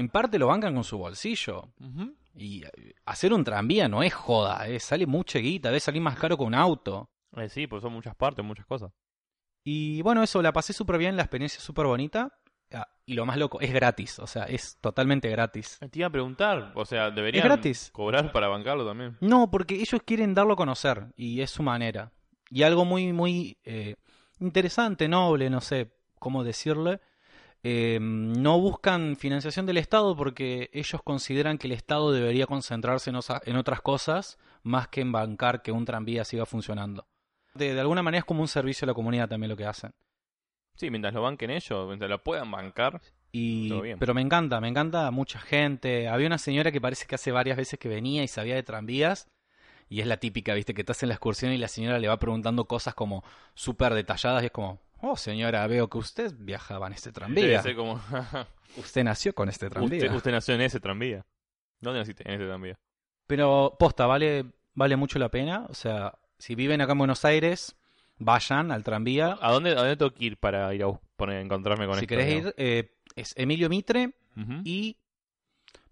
en 0.00 0.08
parte 0.08 0.38
lo 0.38 0.46
bancan 0.48 0.74
con 0.74 0.84
su 0.84 0.98
bolsillo. 0.98 1.68
Y 2.34 2.64
eh, 2.64 2.94
hacer 3.04 3.32
un 3.32 3.44
tranvía 3.44 3.88
no 3.88 4.02
es 4.02 4.14
joda, 4.14 4.66
eh, 4.66 4.80
sale 4.80 5.06
mucha 5.06 5.38
guita, 5.38 5.68
debe 5.68 5.80
salir 5.80 6.00
más 6.00 6.18
caro 6.18 6.36
que 6.36 6.44
un 6.44 6.54
auto. 6.54 7.10
Eh, 7.36 7.48
sí, 7.48 7.66
pues 7.66 7.82
son 7.82 7.92
muchas 7.92 8.14
partes, 8.16 8.44
muchas 8.44 8.66
cosas. 8.66 8.92
Y 9.62 10.00
bueno, 10.02 10.22
eso, 10.22 10.40
la 10.42 10.52
pasé 10.52 10.72
súper 10.72 10.98
bien, 10.98 11.16
la 11.16 11.22
experiencia 11.22 11.58
es 11.58 11.64
súper 11.64 11.86
bonita. 11.86 12.36
Ah, 12.72 12.88
y 13.04 13.14
lo 13.14 13.26
más 13.26 13.36
loco, 13.36 13.60
es 13.60 13.72
gratis, 13.72 14.20
o 14.20 14.26
sea, 14.26 14.44
es 14.44 14.78
totalmente 14.80 15.28
gratis. 15.28 15.78
Eh, 15.80 15.88
Te 15.88 15.98
iba 15.98 16.08
a 16.08 16.12
preguntar, 16.12 16.72
o 16.76 16.84
sea, 16.84 17.10
deberían 17.10 17.44
gratis. 17.44 17.90
cobrar 17.92 18.30
para 18.32 18.48
bancarlo 18.48 18.86
también. 18.86 19.16
No, 19.20 19.50
porque 19.50 19.74
ellos 19.74 20.00
quieren 20.04 20.34
darlo 20.34 20.52
a 20.54 20.56
conocer 20.56 21.12
y 21.16 21.40
es 21.40 21.50
su 21.50 21.62
manera. 21.62 22.12
Y 22.48 22.62
algo 22.62 22.84
muy, 22.84 23.12
muy 23.12 23.58
eh, 23.64 23.96
interesante, 24.38 25.08
noble, 25.08 25.50
no 25.50 25.60
sé 25.60 25.92
cómo 26.18 26.44
decirle, 26.44 27.00
Eh, 27.62 27.98
no 28.00 28.58
buscan 28.58 29.16
financiación 29.16 29.66
del 29.66 29.76
Estado 29.76 30.16
porque 30.16 30.70
ellos 30.72 31.02
consideran 31.04 31.58
que 31.58 31.66
el 31.66 31.72
Estado 31.72 32.10
debería 32.12 32.46
concentrarse 32.46 33.10
en, 33.10 33.16
osa- 33.16 33.42
en 33.44 33.56
otras 33.56 33.80
cosas 33.82 34.38
más 34.62 34.88
que 34.88 35.02
en 35.02 35.12
bancar 35.12 35.60
que 35.62 35.72
un 35.72 35.84
tranvía 35.84 36.24
siga 36.24 36.46
funcionando. 36.46 37.06
De, 37.54 37.74
de 37.74 37.80
alguna 37.80 38.02
manera 38.02 38.20
es 38.20 38.24
como 38.24 38.40
un 38.40 38.48
servicio 38.48 38.86
a 38.86 38.88
la 38.88 38.94
comunidad 38.94 39.28
también 39.28 39.50
lo 39.50 39.56
que 39.56 39.66
hacen. 39.66 39.92
Sí, 40.74 40.88
mientras 40.90 41.12
lo 41.12 41.20
banquen 41.22 41.50
ellos, 41.50 41.86
mientras 41.86 42.08
lo 42.08 42.22
puedan 42.22 42.50
bancar. 42.50 43.00
Y, 43.32 43.68
Todo 43.68 43.82
bien. 43.82 43.98
pero 43.98 44.14
me 44.14 44.22
encanta, 44.22 44.60
me 44.60 44.68
encanta 44.68 45.10
mucha 45.10 45.38
gente. 45.38 46.08
Había 46.08 46.26
una 46.28 46.38
señora 46.38 46.72
que 46.72 46.80
parece 46.80 47.06
que 47.06 47.14
hace 47.16 47.30
varias 47.30 47.56
veces 47.56 47.78
que 47.78 47.88
venía 47.88 48.22
y 48.22 48.28
sabía 48.28 48.54
de 48.54 48.62
tranvías. 48.62 49.28
Y 49.88 50.00
es 50.00 50.06
la 50.06 50.16
típica, 50.18 50.54
viste, 50.54 50.72
que 50.72 50.80
estás 50.82 51.02
en 51.02 51.08
la 51.10 51.16
excursión 51.16 51.52
y 51.52 51.58
la 51.58 51.68
señora 51.68 51.98
le 51.98 52.08
va 52.08 52.16
preguntando 52.18 52.64
cosas 52.64 52.94
como 52.94 53.22
súper 53.54 53.92
detalladas 53.94 54.42
y 54.44 54.46
es 54.46 54.52
como, 54.52 54.78
oh 55.02 55.16
señora, 55.16 55.66
veo 55.66 55.88
que 55.88 55.98
usted 55.98 56.32
viajaba 56.38 56.86
en 56.86 56.92
este 56.94 57.12
tranvía. 57.12 57.62
como. 57.74 58.00
Usted 58.76 59.02
nació 59.02 59.34
con 59.34 59.48
este 59.48 59.68
tranvía. 59.68 59.98
usted, 60.04 60.14
usted 60.14 60.30
nació 60.30 60.54
en 60.54 60.60
ese 60.60 60.78
tranvía. 60.78 61.26
¿Dónde 61.80 61.98
naciste? 62.00 62.22
En 62.24 62.34
ese 62.34 62.46
tranvía. 62.46 62.78
Pero 63.26 63.74
posta, 63.76 64.06
vale, 64.06 64.44
vale 64.74 64.94
mucho 64.94 65.18
la 65.18 65.28
pena. 65.28 65.66
O 65.68 65.74
sea, 65.74 66.16
si 66.38 66.54
viven 66.54 66.80
acá 66.80 66.92
en 66.92 66.98
Buenos 66.98 67.24
Aires, 67.24 67.74
vayan 68.18 68.70
al 68.70 68.84
tranvía. 68.84 69.36
¿A 69.40 69.50
dónde, 69.50 69.72
a 69.72 69.74
dónde 69.74 69.96
tengo 69.96 70.12
que 70.12 70.24
ir 70.24 70.36
para 70.36 70.72
ir 70.74 70.84
a 70.84 70.92
poner, 71.16 71.40
encontrarme 71.40 71.86
con 71.86 71.96
si 71.96 72.04
esto? 72.04 72.08
querés 72.08 72.32
ir, 72.32 72.54
eh, 72.56 72.96
es 73.16 73.34
Emilio 73.36 73.68
Mitre 73.68 74.14
y 74.64 74.96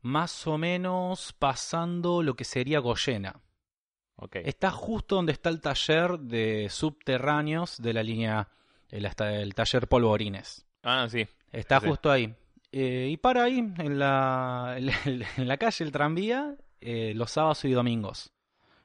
más 0.02 0.46
o 0.46 0.56
menos 0.56 1.32
pasando 1.32 2.22
lo 2.22 2.34
que 2.34 2.44
sería 2.44 2.78
Goyena. 2.78 3.40
Ok. 4.16 4.36
Está 4.36 4.70
justo 4.70 5.16
donde 5.16 5.32
está 5.32 5.48
el 5.48 5.60
taller 5.60 6.18
de 6.18 6.68
subterráneos 6.70 7.80
de 7.80 7.92
la 7.92 8.02
línea, 8.02 8.48
el, 8.90 9.06
hasta 9.06 9.34
el 9.34 9.54
taller 9.54 9.88
Polvorines. 9.88 10.66
Ah, 10.82 11.06
sí. 11.10 11.26
Está 11.52 11.80
Sí, 11.80 11.88
justo 11.88 12.10
ahí. 12.10 12.34
Eh, 12.72 13.08
y 13.10 13.16
para 13.16 13.44
ahí, 13.44 13.58
en 13.58 13.98
la, 13.98 14.76
en 15.04 15.48
la 15.48 15.56
calle, 15.56 15.84
el 15.84 15.92
tranvía, 15.92 16.54
eh, 16.80 17.12
los 17.14 17.32
sábados 17.32 17.64
y 17.64 17.72
domingos. 17.72 18.32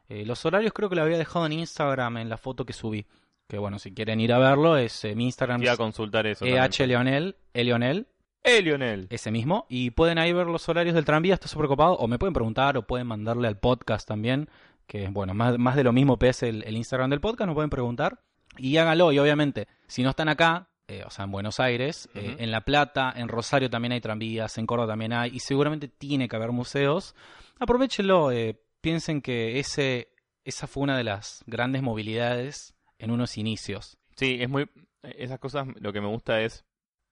Eh, 0.09 0.25
los 0.25 0.45
horarios 0.45 0.73
creo 0.73 0.89
que 0.89 0.95
lo 0.95 1.03
había 1.03 1.17
dejado 1.17 1.45
en 1.45 1.53
Instagram 1.53 2.17
en 2.17 2.29
la 2.29 2.37
foto 2.37 2.65
que 2.65 2.73
subí. 2.73 3.05
Que 3.47 3.57
bueno, 3.57 3.77
si 3.79 3.93
quieren 3.93 4.19
ir 4.19 4.31
a 4.33 4.39
verlo, 4.39 4.77
es 4.77 5.03
mi 5.15 5.25
Instagram 5.25 5.61
Iba 5.61 5.73
a 5.73 5.77
consultar 5.77 6.25
eso. 6.27 6.45
EH. 6.45 6.87
Leonel, 6.87 7.35
E 7.53 7.63
Leonel, 7.63 8.07
¡Eh, 8.43 8.61
Lionel! 8.61 9.07
ese 9.09 9.31
mismo. 9.31 9.65
Y 9.69 9.91
pueden 9.91 10.17
ahí 10.17 10.33
ver 10.33 10.47
los 10.47 10.67
horarios 10.67 10.95
del 10.95 11.05
tranvía, 11.05 11.35
está 11.35 11.47
súper 11.47 11.67
copado. 11.67 11.93
O 11.93 12.07
me 12.07 12.19
pueden 12.19 12.33
preguntar 12.33 12.77
o 12.77 12.85
pueden 12.85 13.07
mandarle 13.07 13.47
al 13.47 13.57
podcast 13.57 14.07
también. 14.07 14.49
Que 14.85 15.07
bueno, 15.07 15.33
más, 15.33 15.57
más 15.57 15.77
de 15.77 15.83
lo 15.83 15.93
mismo 15.93 16.17
es 16.21 16.43
el, 16.43 16.63
el 16.65 16.75
Instagram 16.75 17.09
del 17.09 17.21
podcast, 17.21 17.47
nos 17.47 17.55
pueden 17.55 17.69
preguntar. 17.69 18.19
Y 18.57 18.77
háganlo, 18.77 19.11
y 19.11 19.19
obviamente, 19.19 19.67
si 19.87 20.03
no 20.03 20.11
están 20.11 20.29
acá, 20.29 20.69
eh, 20.87 21.03
o 21.05 21.09
sea, 21.09 21.25
en 21.25 21.31
Buenos 21.31 21.59
Aires, 21.59 22.09
eh, 22.13 22.35
en 22.39 22.51
La 22.51 22.61
Plata, 22.61 23.13
en 23.15 23.27
Rosario 23.27 23.69
también 23.69 23.93
hay 23.93 24.01
tranvías, 24.01 24.57
en 24.57 24.65
Córdoba 24.65 24.93
también 24.93 25.13
hay, 25.13 25.31
y 25.33 25.39
seguramente 25.39 25.87
tiene 25.87 26.27
que 26.27 26.35
haber 26.35 26.51
museos. 26.51 27.15
Aprovechenlo, 27.59 28.31
eh, 28.31 28.59
piensen 28.81 29.21
que 29.21 29.59
ese, 29.59 30.09
esa 30.43 30.67
fue 30.67 30.83
una 30.83 30.97
de 30.97 31.05
las 31.05 31.43
grandes 31.47 31.81
movilidades 31.81 32.75
en 32.99 33.11
unos 33.11 33.37
inicios. 33.37 33.97
Sí, 34.15 34.37
es 34.41 34.49
muy. 34.49 34.69
Esas 35.03 35.39
cosas, 35.39 35.67
lo 35.79 35.93
que 35.93 36.01
me 36.01 36.07
gusta 36.07 36.41
es. 36.41 36.65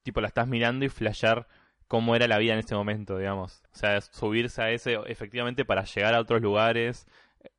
Tipo, 0.04 0.20
la 0.20 0.28
estás 0.28 0.48
mirando 0.48 0.84
y 0.84 0.90
flashear 0.90 1.48
cómo 1.88 2.16
era 2.16 2.28
la 2.28 2.40
vida 2.40 2.54
en 2.54 2.60
ese 2.60 2.74
momento, 2.74 3.18
digamos. 3.18 3.62
O 3.72 3.78
sea, 3.78 4.02
subirse 4.02 4.62
a 4.62 4.72
ese, 4.72 4.98
efectivamente, 5.06 5.64
para 5.64 5.84
llegar 5.84 6.16
a 6.16 6.20
otros 6.20 6.42
lugares, 6.42 7.06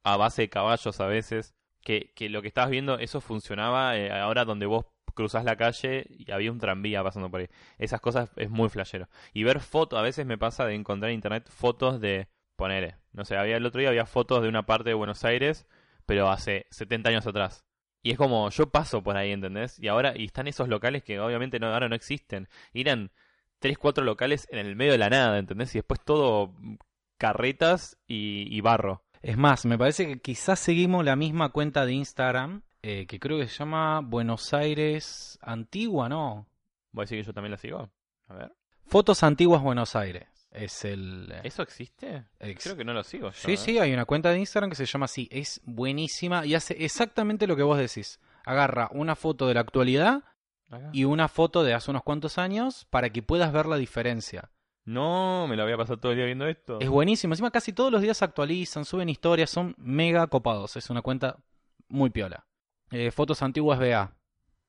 a 0.02 0.16
base 0.16 0.42
de 0.42 0.48
caballos 0.48 1.00
a 1.00 1.06
veces. 1.06 1.54
Que, 1.82 2.12
que 2.14 2.28
lo 2.28 2.42
que 2.42 2.48
estabas 2.48 2.70
viendo, 2.70 2.98
eso 2.98 3.20
funcionaba 3.20 3.96
eh, 3.96 4.10
ahora 4.12 4.44
donde 4.44 4.66
vos 4.66 4.86
cruzás 5.14 5.44
la 5.44 5.56
calle 5.56 6.06
y 6.08 6.30
había 6.30 6.52
un 6.52 6.58
tranvía 6.58 7.02
pasando 7.02 7.30
por 7.30 7.40
ahí. 7.40 7.48
Esas 7.78 8.00
cosas 8.00 8.30
es 8.36 8.50
muy 8.50 8.68
flashero. 8.68 9.08
Y 9.32 9.44
ver 9.44 9.60
fotos, 9.60 9.98
a 9.98 10.02
veces 10.02 10.26
me 10.26 10.38
pasa 10.38 10.66
de 10.66 10.74
encontrar 10.74 11.10
en 11.10 11.16
internet 11.16 11.48
fotos 11.48 12.00
de. 12.00 12.28
Ponele. 12.56 12.96
No 13.12 13.24
sé, 13.24 13.36
había 13.36 13.56
el 13.56 13.66
otro 13.66 13.80
día 13.80 13.88
había 13.88 14.06
fotos 14.06 14.42
de 14.42 14.48
una 14.48 14.66
parte 14.66 14.90
de 14.90 14.94
Buenos 14.94 15.24
Aires, 15.24 15.66
pero 16.06 16.30
hace 16.30 16.66
70 16.70 17.10
años 17.10 17.26
atrás. 17.26 17.64
Y 18.02 18.10
es 18.12 18.18
como, 18.18 18.50
yo 18.50 18.70
paso 18.70 19.02
por 19.02 19.16
ahí, 19.16 19.32
¿entendés? 19.32 19.78
Y 19.78 19.88
ahora, 19.88 20.14
y 20.16 20.24
están 20.24 20.48
esos 20.48 20.68
locales 20.68 21.04
que 21.04 21.20
obviamente 21.20 21.60
no, 21.60 21.72
ahora 21.72 21.88
no 21.88 21.94
existen. 21.94 22.48
Eran 22.74 23.12
tres, 23.60 23.78
cuatro 23.78 24.04
locales 24.04 24.48
en 24.50 24.58
el 24.58 24.76
medio 24.76 24.92
de 24.92 24.98
la 24.98 25.10
nada, 25.10 25.38
¿entendés? 25.38 25.74
Y 25.74 25.78
después 25.78 26.00
todo 26.04 26.48
mm, 26.58 26.76
carretas 27.18 27.98
y 28.06 28.60
barro. 28.60 29.04
Es 29.22 29.36
más, 29.36 29.64
me 29.64 29.78
parece 29.78 30.06
que 30.06 30.20
quizás 30.20 30.58
seguimos 30.58 31.04
la 31.04 31.14
misma 31.16 31.50
cuenta 31.50 31.86
de 31.86 31.92
Instagram, 31.92 32.62
eh, 32.82 33.06
que 33.06 33.20
creo 33.20 33.38
que 33.38 33.46
se 33.48 33.54
llama 33.58 34.00
Buenos 34.00 34.52
Aires 34.52 35.38
Antigua, 35.42 36.08
¿no? 36.08 36.46
¿Voy 36.90 37.02
a 37.02 37.04
decir 37.04 37.18
que 37.20 37.24
yo 37.26 37.32
también 37.32 37.52
la 37.52 37.58
sigo? 37.58 37.88
A 38.28 38.34
ver. 38.34 38.52
Fotos 38.86 39.22
Antiguas 39.22 39.62
Buenos 39.62 39.94
Aires. 39.94 40.26
Es 40.50 40.84
el... 40.84 41.30
eh, 41.32 41.40
¿Eso 41.44 41.62
existe? 41.62 42.24
ex- 42.40 42.64
Creo 42.64 42.76
que 42.76 42.84
no 42.84 42.92
lo 42.92 43.02
sigo 43.04 43.28
yo. 43.30 43.32
Sí, 43.32 43.52
¿eh? 43.52 43.56
sí, 43.56 43.78
hay 43.78 43.92
una 43.94 44.04
cuenta 44.04 44.30
de 44.30 44.38
Instagram 44.40 44.68
que 44.70 44.76
se 44.76 44.84
llama 44.86 45.04
así. 45.06 45.28
Es 45.30 45.60
buenísima 45.64 46.44
y 46.44 46.54
hace 46.54 46.84
exactamente 46.84 47.46
lo 47.46 47.56
que 47.56 47.62
vos 47.62 47.78
decís. 47.78 48.20
Agarra 48.44 48.88
una 48.92 49.14
foto 49.16 49.46
de 49.46 49.54
la 49.54 49.60
actualidad 49.60 50.24
Acá. 50.68 50.90
y 50.92 51.04
una 51.04 51.28
foto 51.28 51.62
de 51.62 51.72
hace 51.74 51.90
unos 51.90 52.02
cuantos 52.02 52.36
años 52.38 52.86
para 52.90 53.08
que 53.10 53.22
puedas 53.22 53.52
ver 53.52 53.66
la 53.66 53.76
diferencia. 53.76 54.50
No, 54.84 55.46
me 55.48 55.56
lo 55.56 55.62
voy 55.64 55.72
a 55.72 55.76
pasar 55.76 55.98
todo 55.98 56.12
el 56.12 56.16
día 56.18 56.26
viendo 56.26 56.46
esto. 56.46 56.80
Es 56.80 56.88
buenísimo. 56.88 57.32
Encima 57.34 57.50
casi 57.50 57.72
todos 57.72 57.92
los 57.92 58.02
días 58.02 58.20
actualizan, 58.22 58.84
suben 58.84 59.08
historias, 59.08 59.50
son 59.50 59.74
mega 59.78 60.26
copados. 60.26 60.76
Es 60.76 60.90
una 60.90 61.02
cuenta 61.02 61.36
muy 61.88 62.10
piola. 62.10 62.46
Eh, 62.90 63.10
fotos 63.10 63.42
antiguas 63.42 63.78
BA. 63.78 64.12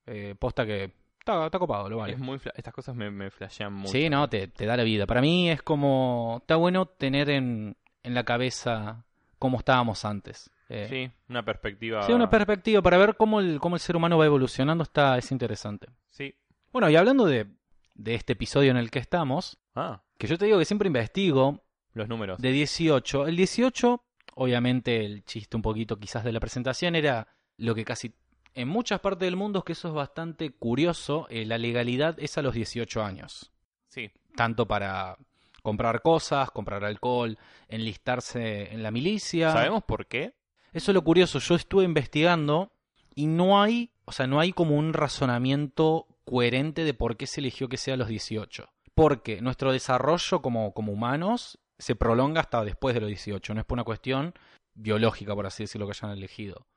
Eh, 0.06 0.36
posta 0.38 0.66
que 0.66 0.94
está, 1.20 1.46
está 1.46 1.58
copado, 1.60 1.90
lo 1.90 1.98
vale. 1.98 2.14
Es 2.14 2.20
muy 2.20 2.38
fla- 2.38 2.54
Estas 2.56 2.74
cosas 2.74 2.96
me, 2.96 3.10
me 3.10 3.32
flashean 3.32 3.74
mucho. 3.74 3.92
Sí, 3.92 4.10
no, 4.10 4.30
te, 4.30 4.48
te 4.48 4.66
da 4.66 4.78
la 4.78 4.84
vida. 4.84 5.06
Para 5.08 5.22
mí 5.22 5.50
es 5.50 5.62
como... 5.64 6.38
Está 6.42 6.58
bueno 6.58 6.86
tener 6.86 7.30
en, 7.30 7.76
en 8.04 8.14
la 8.14 8.24
cabeza 8.24 9.06
cómo 9.40 9.58
estábamos 9.58 10.06
antes. 10.06 10.52
Eh, 10.70 10.88
Sí, 10.90 11.12
una 11.30 11.44
perspectiva. 11.44 12.04
Sí, 12.04 12.14
una 12.14 12.30
perspectiva 12.30 12.82
para 12.82 12.98
ver 12.98 13.16
cómo 13.18 13.40
el, 13.40 13.60
cómo 13.60 13.76
el 13.76 13.80
ser 13.82 13.96
humano 13.96 14.18
va 14.18 14.26
evolucionando 14.26 14.84
está, 14.84 15.18
es 15.18 15.32
interesante. 15.32 15.88
Sí. 16.10 16.36
Bueno, 16.72 16.90
y 16.90 16.96
hablando 16.96 17.26
de, 17.26 17.48
de 17.96 18.16
este 18.16 18.34
episodio 18.34 18.70
en 18.72 18.78
el 18.78 18.92
que 18.92 19.00
estamos, 19.00 19.58
Ah, 19.76 20.03
que 20.18 20.28
yo 20.28 20.38
te 20.38 20.46
digo 20.46 20.60
que 20.60 20.66
siempre 20.66 20.88
investigo, 20.88 21.64
los 21.94 22.08
números. 22.08 22.40
de 22.40 22.52
18, 22.52 23.28
el 23.28 23.36
18, 23.36 24.04
obviamente 24.36 25.06
el 25.06 25.24
chiste 25.26 25.56
un 25.58 25.62
poquito 25.62 25.98
quizás 26.00 26.24
de 26.24 26.32
la 26.32 26.40
presentación 26.40 26.96
era 26.96 27.28
lo 27.58 27.76
que 27.76 27.86
casi 27.86 28.14
en 28.56 28.68
muchas 28.68 29.00
partes 29.00 29.26
del 29.26 29.36
mundo 29.36 29.60
es 29.60 29.66
que 29.66 29.74
eso 29.74 29.88
es 29.90 29.94
bastante 29.94 30.52
curioso, 30.52 31.28
eh, 31.30 31.46
la 31.46 31.58
legalidad 31.58 32.16
es 32.20 32.38
a 32.38 32.42
los 32.44 32.54
18 32.54 33.04
años, 33.04 33.52
Sí. 33.90 34.12
tanto 34.36 34.68
para 34.68 35.18
comprar 35.64 36.02
cosas, 36.02 36.52
comprar 36.52 36.84
alcohol, 36.84 37.38
enlistarse 37.68 38.74
en 38.74 38.84
la 38.84 38.92
milicia. 38.92 39.52
¿Sabemos 39.52 39.84
por 39.84 40.08
qué? 40.08 40.34
Eso 40.74 40.92
es 40.92 40.96
lo 40.96 41.04
curioso, 41.04 41.40
yo 41.40 41.56
estuve 41.56 41.84
investigando 41.84 42.72
y 43.16 43.28
no 43.28 43.62
hay, 43.62 43.92
o 44.06 44.12
sea, 44.12 44.26
no 44.28 44.40
hay 44.40 44.52
como 44.54 44.76
un 44.78 44.94
razonamiento 44.94 46.08
coherente 46.26 46.84
de 46.84 46.94
por 46.94 47.18
qué 47.18 47.28
se 47.28 47.42
eligió 47.42 47.70
que 47.70 47.78
sea 47.78 47.94
a 47.94 47.98
los 47.98 48.08
18. 48.08 48.68
Porque 48.96 49.42
nuestro 49.42 49.72
desarrollo 49.72 50.42
como, 50.42 50.74
como 50.74 50.92
humanos 50.92 51.60
se 51.80 51.96
prolonga 51.96 52.42
hasta 52.42 52.64
después 52.64 52.94
de 52.94 53.02
los 53.02 53.08
18, 53.08 53.54
no 53.54 53.60
es 53.60 53.66
por 53.66 53.76
una 53.76 53.84
cuestión 53.84 54.34
biológica, 54.76 55.36
por 55.36 55.46
así 55.46 55.64
decirlo, 55.64 55.88
que 55.88 55.92
hayan 55.92 56.12
elegido. 56.12 56.68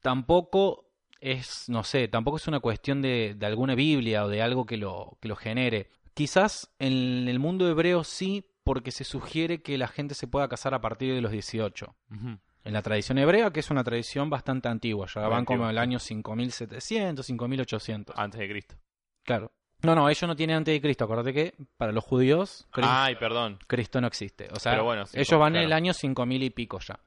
Tampoco 0.00 0.90
es, 1.20 1.68
no 1.68 1.84
sé, 1.84 2.08
tampoco 2.08 2.38
es 2.38 2.48
una 2.48 2.60
cuestión 2.60 3.02
de, 3.02 3.34
de 3.36 3.46
alguna 3.46 3.74
Biblia 3.74 4.24
o 4.24 4.28
de 4.28 4.42
algo 4.42 4.64
que 4.66 4.76
lo, 4.76 5.18
que 5.20 5.28
lo 5.28 5.36
genere. 5.36 5.90
Quizás 6.14 6.72
en 6.78 7.28
el 7.28 7.38
mundo 7.38 7.68
hebreo 7.68 8.04
sí, 8.04 8.46
porque 8.64 8.90
se 8.90 9.04
sugiere 9.04 9.62
que 9.62 9.78
la 9.78 9.88
gente 9.88 10.14
se 10.14 10.26
pueda 10.26 10.48
casar 10.48 10.74
a 10.74 10.80
partir 10.80 11.14
de 11.14 11.20
los 11.20 11.32
18 11.32 11.94
Ujú. 12.10 12.38
en 12.64 12.72
la 12.72 12.82
tradición 12.82 13.18
hebrea, 13.18 13.52
que 13.52 13.60
es 13.60 13.70
una 13.70 13.84
tradición 13.84 14.30
bastante 14.30 14.68
antigua, 14.68 15.06
ya 15.12 15.28
van 15.28 15.44
como 15.44 15.68
el 15.68 15.78
año 15.78 15.98
5700, 15.98 17.24
5800. 17.24 18.16
Antes 18.18 18.40
de 18.40 18.48
Cristo. 18.48 18.76
Claro. 19.22 19.52
No, 19.82 19.94
no, 19.94 20.08
ellos 20.08 20.26
no 20.28 20.36
tienen 20.36 20.56
antes 20.56 20.72
de 20.74 20.80
Cristo, 20.80 21.04
acuérdate 21.04 21.32
que 21.32 21.54
para 21.76 21.92
los 21.92 22.04
judíos 22.04 22.66
Cri- 22.72 22.84
Ay, 22.86 23.16
perdón. 23.16 23.58
Cristo 23.66 24.00
no 24.00 24.06
existe. 24.06 24.48
O 24.52 24.58
sea, 24.58 24.72
Pero 24.72 24.84
bueno, 24.84 25.06
sí, 25.06 25.16
ellos 25.16 25.28
como- 25.28 25.40
van 25.40 25.56
en 25.56 25.62
el 25.62 25.72
año 25.72 25.92
5000 25.94 26.42
y 26.42 26.50
pico 26.50 26.78
ya. 26.80 27.00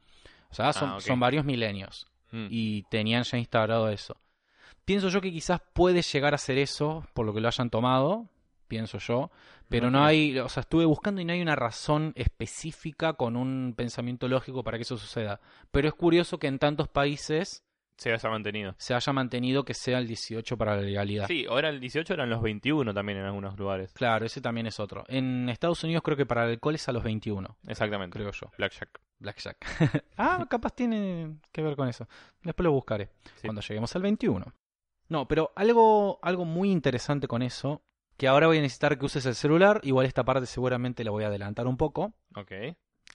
O 0.50 0.56
sea, 0.56 0.74
son, 0.74 0.90
Ah, 0.92 1.00
son 1.00 1.20
varios 1.20 1.46
milenios 1.46 2.08
Mm. 2.32 2.48
y 2.50 2.84
tenían 2.84 3.24
ya 3.24 3.38
instaurado 3.38 3.90
eso. 3.90 4.18
Pienso 4.86 5.10
yo 5.10 5.22
que 5.22 5.32
quizás 5.32 5.62
puede 5.74 6.02
llegar 6.02 6.34
a 6.34 6.38
ser 6.38 6.58
eso, 6.58 7.06
por 7.14 7.26
lo 7.26 7.34
que 7.34 7.42
lo 7.42 7.48
hayan 7.48 7.70
tomado, 7.70 8.28
pienso 8.68 8.98
yo, 8.98 9.30
pero 9.70 9.90
no 9.92 10.04
hay, 10.04 10.38
o 10.40 10.50
sea, 10.50 10.62
estuve 10.62 10.86
buscando 10.86 11.22
y 11.22 11.26
no 11.26 11.34
hay 11.34 11.42
una 11.42 11.56
razón 11.56 12.12
específica 12.16 13.14
con 13.14 13.36
un 13.36 13.74
pensamiento 13.78 14.28
lógico 14.28 14.64
para 14.64 14.78
que 14.78 14.82
eso 14.84 14.98
suceda. 14.98 15.40
Pero 15.72 15.88
es 15.88 15.94
curioso 15.94 16.38
que 16.38 16.48
en 16.48 16.60
tantos 16.60 16.88
países 16.90 17.64
Se 17.98 18.12
haya 18.12 18.30
mantenido. 18.30 18.74
se 18.78 18.94
haya 18.94 19.14
mantenido 19.14 19.64
que 19.64 19.74
sea 19.74 20.00
el 20.00 20.08
18 20.08 20.58
para 20.58 20.76
la 20.76 20.82
legalidad. 20.82 21.28
Sí, 21.28 21.46
ahora 21.48 21.70
el 21.70 21.80
18 21.80 22.14
eran 22.14 22.30
los 22.30 22.42
21 22.42 22.94
también 22.94 23.20
en 23.20 23.26
algunos 23.26 23.58
lugares. 23.58 23.94
Claro, 23.94 24.26
ese 24.26 24.42
también 24.42 24.68
es 24.68 24.80
otro. 24.80 25.04
En 25.08 25.48
Estados 25.50 25.84
Unidos 25.84 26.02
creo 26.04 26.18
que 26.18 26.26
para 26.26 26.46
el 26.46 26.52
alcohol 26.52 26.76
es 26.76 26.90
a 26.90 26.92
los 26.92 27.04
21, 27.04 27.58
Exactamente. 27.68 28.18
creo 28.18 28.32
yo. 28.32 28.52
Blackjack. 28.58 29.00
Blackjack. 29.20 29.58
ah, 30.18 30.46
capaz 30.50 30.72
tiene 30.76 31.38
que 31.52 31.62
ver 31.62 31.76
con 31.76 31.88
eso. 31.88 32.08
Después 32.42 32.64
lo 32.66 32.72
buscaré 32.72 33.10
Sí. 33.36 33.44
cuando 33.48 33.62
lleguemos 33.62 33.96
al 33.96 34.02
21. 34.02 34.54
No, 35.10 35.28
pero 35.28 35.52
algo, 35.56 36.20
algo 36.24 36.46
muy 36.46 36.72
interesante 36.72 37.28
con 37.28 37.42
eso, 37.44 37.84
que 38.18 38.28
ahora 38.28 38.48
voy 38.48 38.58
a 38.58 38.62
necesitar 38.62 38.98
que 38.98 39.06
uses 39.06 39.26
el 39.26 39.36
celular. 39.36 39.80
Igual 39.84 40.08
esta 40.08 40.24
parte 40.26 40.46
seguramente 40.48 41.04
la 41.04 41.12
voy 41.12 41.24
a 41.24 41.28
adelantar 41.28 41.68
un 41.68 41.78
poco. 41.78 42.14
Ok. 42.36 42.52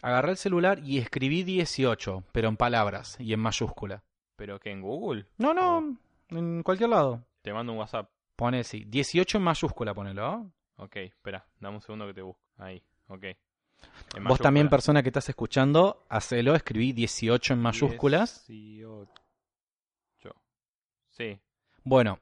Agarré 0.02 0.30
el 0.30 0.36
celular 0.36 0.78
y 0.84 0.98
escribí 0.98 1.42
18, 1.42 2.24
pero 2.32 2.48
en 2.48 2.56
palabras 2.56 3.16
y 3.18 3.32
en 3.32 3.40
mayúscula. 3.40 4.04
¿Pero 4.38 4.60
que 4.60 4.70
en 4.70 4.80
Google? 4.80 5.26
No, 5.36 5.52
no, 5.52 5.98
en 6.30 6.62
cualquier 6.62 6.90
lado. 6.90 7.24
Te 7.42 7.52
mando 7.52 7.72
un 7.72 7.80
WhatsApp. 7.80 8.08
Pone 8.36 8.62
sí, 8.62 8.84
18 8.86 9.38
en 9.38 9.44
mayúscula, 9.44 9.92
ponelo. 9.92 10.30
¿oh? 10.30 10.52
Ok, 10.76 10.94
espera, 10.96 11.44
dame 11.58 11.74
un 11.74 11.82
segundo 11.82 12.06
que 12.06 12.14
te 12.14 12.22
busco. 12.22 12.40
Ahí, 12.56 12.80
ok. 13.08 13.24
En 14.14 14.24
Vos 14.24 14.38
también, 14.38 14.68
persona 14.68 15.02
que 15.02 15.08
estás 15.08 15.28
escuchando, 15.28 16.06
hacelo, 16.08 16.54
escribí 16.54 16.92
18 16.92 17.54
en 17.54 17.58
mayúsculas. 17.58 18.46
18. 18.46 19.10
Sí. 21.10 21.40
Bueno, 21.82 22.20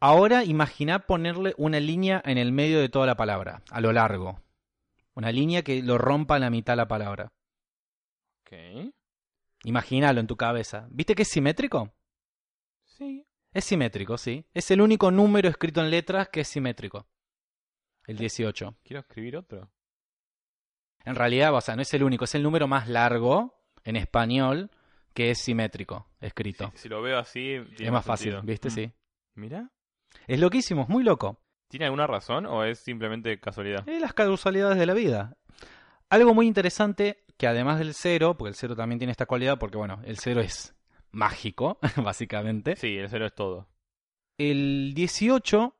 ahora 0.00 0.44
imagina 0.44 1.06
ponerle 1.06 1.54
una 1.56 1.80
línea 1.80 2.20
en 2.26 2.36
el 2.36 2.52
medio 2.52 2.78
de 2.78 2.90
toda 2.90 3.06
la 3.06 3.16
palabra, 3.16 3.62
a 3.70 3.80
lo 3.80 3.90
largo. 3.94 4.42
Una 5.14 5.32
línea 5.32 5.62
que 5.62 5.82
lo 5.82 5.96
rompa 5.96 6.36
a 6.36 6.40
la 6.40 6.50
mitad 6.50 6.76
la 6.76 6.88
palabra. 6.88 7.32
Ok. 8.42 8.92
Imagínalo 9.64 10.20
en 10.20 10.26
tu 10.26 10.36
cabeza. 10.36 10.86
¿Viste 10.90 11.14
que 11.14 11.22
es 11.22 11.28
simétrico? 11.28 11.92
Sí. 12.84 13.26
Es 13.52 13.64
simétrico, 13.64 14.18
sí. 14.18 14.44
Es 14.54 14.70
el 14.70 14.80
único 14.80 15.10
número 15.10 15.48
escrito 15.48 15.80
en 15.80 15.90
letras 15.90 16.28
que 16.28 16.40
es 16.40 16.48
simétrico. 16.48 17.06
El 18.06 18.16
18. 18.16 18.76
Quiero 18.82 19.00
escribir 19.00 19.36
otro. 19.36 19.70
En 21.04 21.14
realidad, 21.14 21.54
o 21.54 21.60
sea, 21.60 21.76
no 21.76 21.82
es 21.82 21.92
el 21.94 22.02
único, 22.02 22.24
es 22.24 22.34
el 22.34 22.42
número 22.42 22.68
más 22.68 22.88
largo 22.88 23.62
en 23.84 23.96
español 23.96 24.70
que 25.14 25.30
es 25.30 25.38
simétrico 25.38 26.06
escrito. 26.20 26.70
Si, 26.74 26.82
si 26.82 26.88
lo 26.88 27.02
veo 27.02 27.18
así, 27.18 27.54
es 27.78 27.90
más 27.90 28.04
fácil, 28.04 28.32
sentido. 28.32 28.42
¿viste? 28.42 28.68
Mm. 28.68 28.72
Sí. 28.72 28.92
Mira. 29.34 29.70
Es 30.26 30.38
loquísimo, 30.38 30.82
es 30.82 30.88
muy 30.88 31.04
loco. 31.04 31.40
¿Tiene 31.68 31.86
alguna 31.86 32.06
razón 32.06 32.46
o 32.46 32.64
es 32.64 32.78
simplemente 32.78 33.38
casualidad? 33.40 33.86
Eh, 33.88 34.00
las 34.00 34.14
causalidades 34.14 34.78
de 34.78 34.86
la 34.86 34.94
vida. 34.94 35.36
Algo 36.10 36.34
muy 36.34 36.46
interesante 36.46 37.24
que 37.36 37.46
además 37.46 37.78
del 37.78 37.94
cero, 37.94 38.36
porque 38.36 38.50
el 38.50 38.54
cero 38.54 38.74
también 38.74 38.98
tiene 38.98 39.12
esta 39.12 39.26
cualidad, 39.26 39.58
porque 39.58 39.76
bueno, 39.76 40.00
el 40.04 40.18
cero 40.18 40.40
es 40.40 40.74
mágico, 41.12 41.78
básicamente. 41.96 42.76
Sí, 42.76 42.96
el 42.96 43.08
cero 43.08 43.26
es 43.26 43.34
todo. 43.34 43.68
El 44.36 44.92
18 44.94 45.74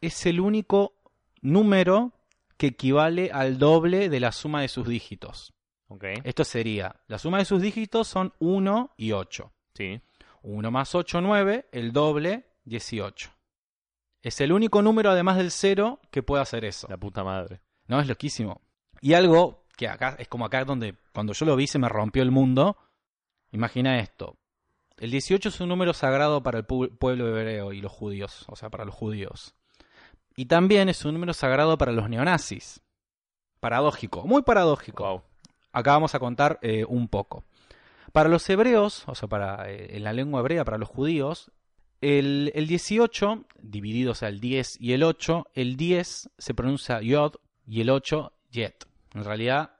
es 0.00 0.26
el 0.26 0.40
único 0.40 0.94
número 1.40 2.12
que 2.56 2.68
equivale 2.68 3.30
al 3.32 3.58
doble 3.58 4.08
de 4.08 4.20
la 4.20 4.32
suma 4.32 4.62
de 4.62 4.68
sus 4.68 4.88
dígitos. 4.88 5.54
Ok. 5.88 6.04
Esto 6.24 6.44
sería, 6.44 6.96
la 7.06 7.18
suma 7.18 7.38
de 7.38 7.44
sus 7.44 7.60
dígitos 7.60 8.08
son 8.08 8.32
1 8.38 8.94
y 8.96 9.12
8. 9.12 9.52
Sí. 9.74 10.00
1 10.42 10.70
más 10.70 10.94
8, 10.94 11.20
9, 11.20 11.68
el 11.72 11.92
doble, 11.92 12.46
18. 12.64 13.30
Es 14.22 14.40
el 14.40 14.52
único 14.52 14.82
número 14.82 15.10
además 15.10 15.36
del 15.36 15.50
cero 15.50 16.00
que 16.10 16.22
puede 16.22 16.42
hacer 16.42 16.64
eso. 16.64 16.86
La 16.88 16.96
puta 16.96 17.24
madre. 17.24 17.60
No, 17.86 18.00
es 18.00 18.08
loquísimo. 18.08 18.62
Y 19.00 19.12
algo 19.12 19.63
que 19.76 19.88
acá 19.88 20.16
es 20.18 20.28
como 20.28 20.44
acá 20.44 20.64
donde 20.64 20.94
cuando 21.12 21.32
yo 21.32 21.46
lo 21.46 21.56
vi 21.56 21.66
se 21.66 21.78
me 21.78 21.88
rompió 21.88 22.22
el 22.22 22.30
mundo. 22.30 22.76
Imagina 23.52 23.98
esto. 23.98 24.36
El 24.96 25.10
18 25.10 25.48
es 25.48 25.60
un 25.60 25.68
número 25.68 25.92
sagrado 25.92 26.42
para 26.42 26.58
el 26.58 26.66
pu- 26.66 26.96
pueblo 26.96 27.28
hebreo 27.28 27.72
y 27.72 27.80
los 27.80 27.90
judíos, 27.92 28.44
o 28.48 28.56
sea, 28.56 28.70
para 28.70 28.84
los 28.84 28.94
judíos. 28.94 29.54
Y 30.36 30.46
también 30.46 30.88
es 30.88 31.04
un 31.04 31.14
número 31.14 31.32
sagrado 31.34 31.76
para 31.78 31.92
los 31.92 32.08
neonazis. 32.08 32.80
Paradójico, 33.60 34.24
muy 34.26 34.42
paradójico. 34.42 35.04
Wow. 35.04 35.22
Acá 35.72 35.92
vamos 35.92 36.14
a 36.14 36.18
contar 36.20 36.58
eh, 36.62 36.84
un 36.86 37.08
poco. 37.08 37.44
Para 38.12 38.28
los 38.28 38.48
hebreos, 38.48 39.04
o 39.08 39.14
sea, 39.14 39.28
para, 39.28 39.70
eh, 39.70 39.96
en 39.96 40.04
la 40.04 40.12
lengua 40.12 40.40
hebrea, 40.40 40.64
para 40.64 40.78
los 40.78 40.88
judíos, 40.88 41.50
el, 42.00 42.52
el 42.54 42.66
18, 42.68 43.44
dividido, 43.60 44.12
o 44.12 44.14
sea, 44.14 44.28
el 44.28 44.38
10 44.40 44.80
y 44.80 44.92
el 44.92 45.02
8, 45.02 45.46
el 45.54 45.76
10 45.76 46.30
se 46.38 46.54
pronuncia 46.54 47.00
yod 47.00 47.34
y 47.66 47.80
el 47.80 47.90
8 47.90 48.32
yet. 48.50 48.84
En 49.14 49.24
realidad 49.24 49.76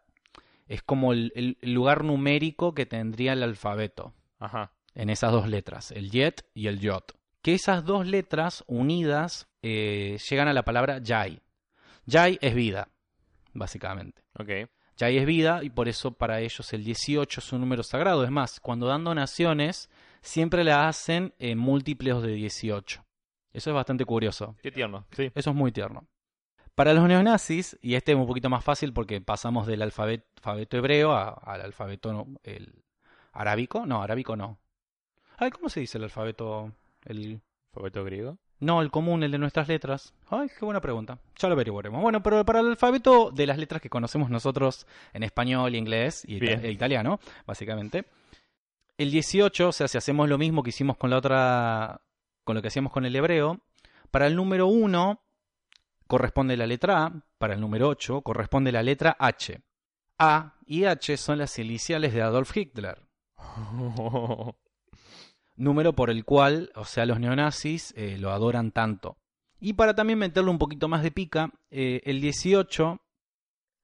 es 0.67 0.83
como 0.83 1.13
el, 1.13 1.59
lugar 1.63 2.05
numérico 2.05 2.75
que 2.75 2.87
tendría 2.87 3.33
el 3.33 3.43
alfabeto 3.43 4.15
Ajá. 4.39 4.73
en 4.95 5.11
esas 5.11 5.33
dos 5.33 5.49
letras, 5.49 5.91
el 5.91 6.11
yet 6.11 6.47
y 6.55 6.69
el 6.69 6.81
yod. 6.81 7.03
Que 7.43 7.55
esas 7.55 7.85
dos 7.85 8.07
letras 8.07 8.65
unidas 8.67 9.49
eh, 9.63 10.19
llegan 10.31 10.49
a 10.49 10.55
la 10.55 10.65
palabra 10.65 10.99
yai. 10.99 11.43
Yai 12.07 12.39
es 12.41 12.55
vida, 12.55 12.89
básicamente. 13.53 14.23
Ok. 14.39 14.71
Yai 14.97 15.19
es 15.19 15.27
vida 15.27 15.63
y 15.63 15.71
por 15.71 15.89
eso 15.89 16.13
para 16.13 16.41
ellos 16.41 16.73
el 16.73 16.85
18 16.85 17.41
es 17.41 17.53
un 17.53 17.61
número 17.61 17.83
sagrado. 17.83 18.25
Es 18.25 18.31
más, 18.31 18.61
cuando 18.61 18.87
dan 18.87 19.05
donaciones 19.05 19.91
siempre 20.23 20.65
la 20.65 20.89
hacen 20.89 21.35
en 21.39 21.59
múltiplos 21.59 22.23
de 22.23 22.33
18. 22.33 23.05
Eso 23.53 23.71
es 23.71 23.75
bastante 23.75 24.05
curioso. 24.05 24.57
Qué 24.63 24.71
tierno. 24.71 25.07
Sí. 25.13 25.31
Eso 25.35 25.51
es 25.51 25.57
muy 25.57 25.71
tierno. 25.71 26.07
Para 26.75 26.93
los 26.93 27.07
neonazis, 27.07 27.79
y 27.83 27.95
este 27.95 28.13
es 28.13 28.19
un 28.19 28.27
poquito 28.27 28.51
más 28.51 28.65
fácil 28.65 28.93
porque 28.93 29.21
pasamos 29.21 29.67
del 29.67 29.83
alfabeto, 29.83 30.25
alfabeto 30.37 30.77
hebreo 30.77 31.13
a- 31.13 31.29
al 31.31 31.61
alfabeto 31.61 32.27
el 32.43 32.83
arábico. 33.33 33.87
No, 33.87 34.03
arábico 34.03 34.35
no. 34.37 34.59
Ay, 35.37 35.51
¿cómo 35.51 35.69
se 35.69 35.81
dice 35.81 35.99
el 35.99 36.05
alfabeto? 36.05 36.73
El, 37.05 37.41
¿Alfabeto 37.73 38.05
griego? 38.05 38.39
no, 38.61 38.81
el 38.81 38.91
común, 38.91 39.23
el 39.23 39.31
de 39.31 39.37
nuestras 39.39 39.69
letras. 39.69 40.15
Ay, 40.31 40.49
qué 40.59 40.65
buena 40.65 40.81
pregunta. 40.81 41.19
Ya 41.39 41.49
lo 41.49 41.55
averiguaremos. 41.55 42.01
Bueno, 42.01 42.23
pero 42.23 42.45
para 42.47 42.61
el 42.61 42.69
alfabeto 42.69 43.31
de 43.31 43.47
las 43.47 43.59
letras 43.59 43.83
que 43.83 43.91
conocemos 43.91 44.31
nosotros 44.31 44.87
en 45.13 45.23
español, 45.23 45.75
inglés 45.75 46.25
y 46.27 46.41
Bien. 46.41 46.65
e 46.65 46.71
italiano, 46.71 47.21
básicamente. 47.47 48.07
El 48.97 49.11
18, 49.11 49.69
o 49.69 49.73
sea, 49.73 49.87
si 49.89 49.99
hacemos 49.99 50.29
lo 50.29 50.39
mismo 50.39 50.63
que 50.63 50.71
hicimos 50.71 50.97
con 50.97 51.11
la 51.11 51.19
otra, 51.19 52.01
con 52.45 52.55
lo 52.55 52.63
que 52.63 52.69
hacíamos 52.69 52.91
con 52.93 53.05
el 53.05 53.15
hebreo, 53.17 53.61
para 54.11 54.27
el 54.29 54.37
número 54.37 54.67
1 54.69 55.21
corresponde 56.15 56.57
la 56.57 56.69
letra 56.69 57.07
A, 57.07 57.13
para 57.39 57.55
el 57.55 57.61
número 57.61 57.89
8 57.89 58.23
corresponde 58.23 58.71
la 58.71 58.85
letra 58.85 59.17
H. 59.19 59.61
A 60.17 60.55
y 60.65 60.85
H 60.85 61.17
son 61.17 61.39
las 61.39 61.59
iniciales 61.59 62.15
de 62.15 62.23
Adolf 62.23 62.57
Hitler 62.57 63.03
número 65.57 65.93
por 65.93 66.11
el 66.11 66.25
cual, 66.25 66.71
o 66.77 66.85
sea, 66.85 67.05
los 67.05 67.19
neonazis 67.19 67.93
eh, 67.97 68.17
lo 68.17 68.31
adoran 68.31 68.71
tanto. 68.71 69.19
Y 69.59 69.73
para 69.73 69.97
también 69.97 70.21
meterle 70.21 70.51
un 70.51 70.59
poquito 70.59 70.87
más 70.87 71.03
de 71.03 71.11
pica, 71.11 71.51
eh, 71.73 72.01
el 72.05 72.21
18 72.21 73.01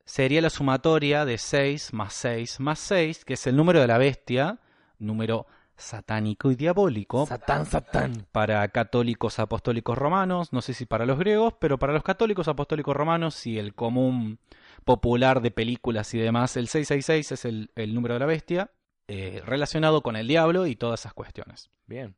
sería 0.05 0.41
la 0.41 0.51
sumatoria 0.51 1.25
de 1.25 1.37
6 1.37 1.93
más 1.95 2.15
6 2.15 2.61
más 2.61 2.79
6, 2.79 3.25
que 3.25 3.35
es 3.35 3.45
el 3.49 3.57
número 3.57 3.81
de 3.81 3.89
la 3.89 3.99
bestia, 3.99 4.61
número 5.01 5.49
satánico 5.81 6.51
y 6.51 6.55
diabólico 6.55 7.27
Satán, 7.27 7.67
Satán. 7.67 8.27
para 8.33 8.67
católicos 8.69 9.39
apostólicos 9.39 9.97
romanos, 9.97 10.53
no 10.53 10.63
sé 10.63 10.75
si 10.75 10.87
para 10.87 11.07
los 11.07 11.19
griegos, 11.19 11.55
pero 11.59 11.79
para 11.79 11.93
los 11.93 12.03
católicos 12.03 12.49
apostólicos 12.49 12.97
romanos 12.97 13.47
y 13.47 13.59
el 13.59 13.75
común 13.75 14.39
popular 14.85 15.41
de 15.41 15.51
películas 15.51 16.13
y 16.15 16.19
demás, 16.19 16.57
el 16.57 16.69
666 16.69 17.33
es 17.33 17.45
el, 17.45 17.71
el 17.75 17.95
número 17.95 18.15
de 18.15 18.21
la 18.21 18.27
bestia, 18.27 18.71
eh, 19.09 19.43
relacionado 19.45 20.03
con 20.03 20.17
el 20.17 20.29
diablo 20.29 20.67
y 20.67 20.77
todas 20.77 21.01
esas 21.01 21.15
cuestiones. 21.15 21.71
Bien. 21.87 22.15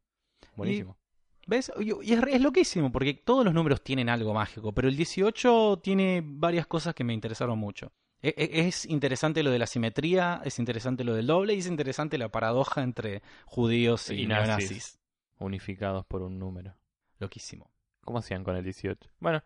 Buenísimo. 0.57 0.98
¿Ves? 1.46 1.72
Y 1.81 1.88
y 1.88 2.12
es, 2.12 2.22
es 2.22 2.40
loquísimo, 2.40 2.92
porque 2.92 3.14
todos 3.14 3.44
los 3.44 3.55
números 3.55 3.83
tienen 3.83 4.09
algo 4.09 4.33
mágico, 4.35 4.72
pero 4.72 4.88
el 4.88 4.96
18 4.96 5.81
tiene 5.83 6.22
varias 6.25 6.66
cosas 6.66 6.94
que 6.94 7.05
me 7.05 7.14
interesaron 7.14 7.59
mucho. 7.59 7.92
E- 8.22 8.35
e- 8.37 8.68
Es 8.68 8.85
interesante 8.87 9.42
lo 9.42 9.50
de 9.50 9.58
la 9.58 9.66
simetría, 9.66 10.40
es 10.44 10.58
interesante 10.58 11.04
lo 11.04 11.14
del 11.14 11.26
doble 11.26 11.54
y 11.54 11.58
es 11.58 11.66
interesante 11.66 12.18
la 12.18 12.28
paradoja 12.30 12.82
entre 12.82 13.22
judíos 13.46 14.11
y, 14.11 14.22
Y 14.22 14.26
nazis. 14.26 14.46
neonazis. 14.48 15.00
Unificados 15.38 16.06
por 16.06 16.22
un 16.22 16.38
número. 16.38 16.76
Loquísimo. 17.18 17.70
¿Cómo 18.02 18.18
hacían 18.18 18.44
con 18.44 18.56
el 18.56 18.64
18? 18.64 19.11
Bueno, 19.18 19.42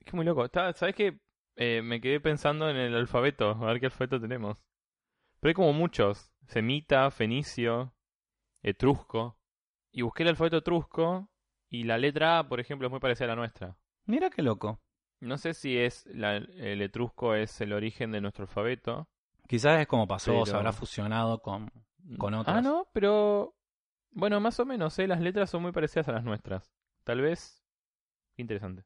es 0.00 0.06
que 0.06 0.16
muy 0.16 0.24
loco. 0.24 0.46
¿Sabes 0.52 0.94
qué? 0.94 1.18
Eh, 1.56 1.82
me 1.82 2.00
quedé 2.00 2.20
pensando 2.20 2.68
en 2.70 2.76
el 2.76 2.94
alfabeto. 2.94 3.50
A 3.50 3.66
ver 3.66 3.80
qué 3.80 3.86
alfabeto 3.86 4.20
tenemos. 4.20 4.56
Pero 5.40 5.50
hay 5.50 5.54
como 5.54 5.72
muchos. 5.72 6.30
Semita, 6.46 7.10
fenicio, 7.10 7.94
etrusco. 8.62 9.38
Y 9.92 10.02
busqué 10.02 10.22
el 10.22 10.30
alfabeto 10.30 10.58
etrusco. 10.58 11.28
Y 11.70 11.84
la 11.84 11.98
letra 11.98 12.38
A, 12.38 12.48
por 12.48 12.60
ejemplo, 12.60 12.86
es 12.88 12.90
muy 12.90 13.00
parecida 13.00 13.26
a 13.26 13.28
la 13.28 13.36
nuestra. 13.36 13.76
Mira 14.06 14.30
qué 14.30 14.42
loco. 14.42 14.80
No 15.20 15.36
sé 15.38 15.54
si 15.54 15.76
es 15.78 16.06
la- 16.06 16.36
el 16.36 16.80
etrusco 16.82 17.34
es 17.34 17.60
el 17.60 17.72
origen 17.72 18.12
de 18.12 18.20
nuestro 18.20 18.44
alfabeto. 18.44 19.08
Quizás 19.46 19.80
es 19.80 19.86
como 19.86 20.06
pasó, 20.06 20.32
Pero- 20.32 20.46
se 20.46 20.56
habrá 20.56 20.72
fusionado 20.72 21.40
con... 21.40 21.70
Con 22.18 22.34
otros. 22.34 22.56
Ah, 22.56 22.60
no, 22.62 22.88
pero... 22.92 23.54
Bueno, 24.12 24.40
más 24.40 24.58
o 24.60 24.64
menos, 24.64 24.98
¿eh? 24.98 25.06
Las 25.06 25.20
letras 25.20 25.50
son 25.50 25.62
muy 25.62 25.72
parecidas 25.72 26.08
a 26.08 26.12
las 26.12 26.24
nuestras. 26.24 26.70
Tal 27.04 27.20
vez... 27.20 27.62
Interesante. 28.36 28.84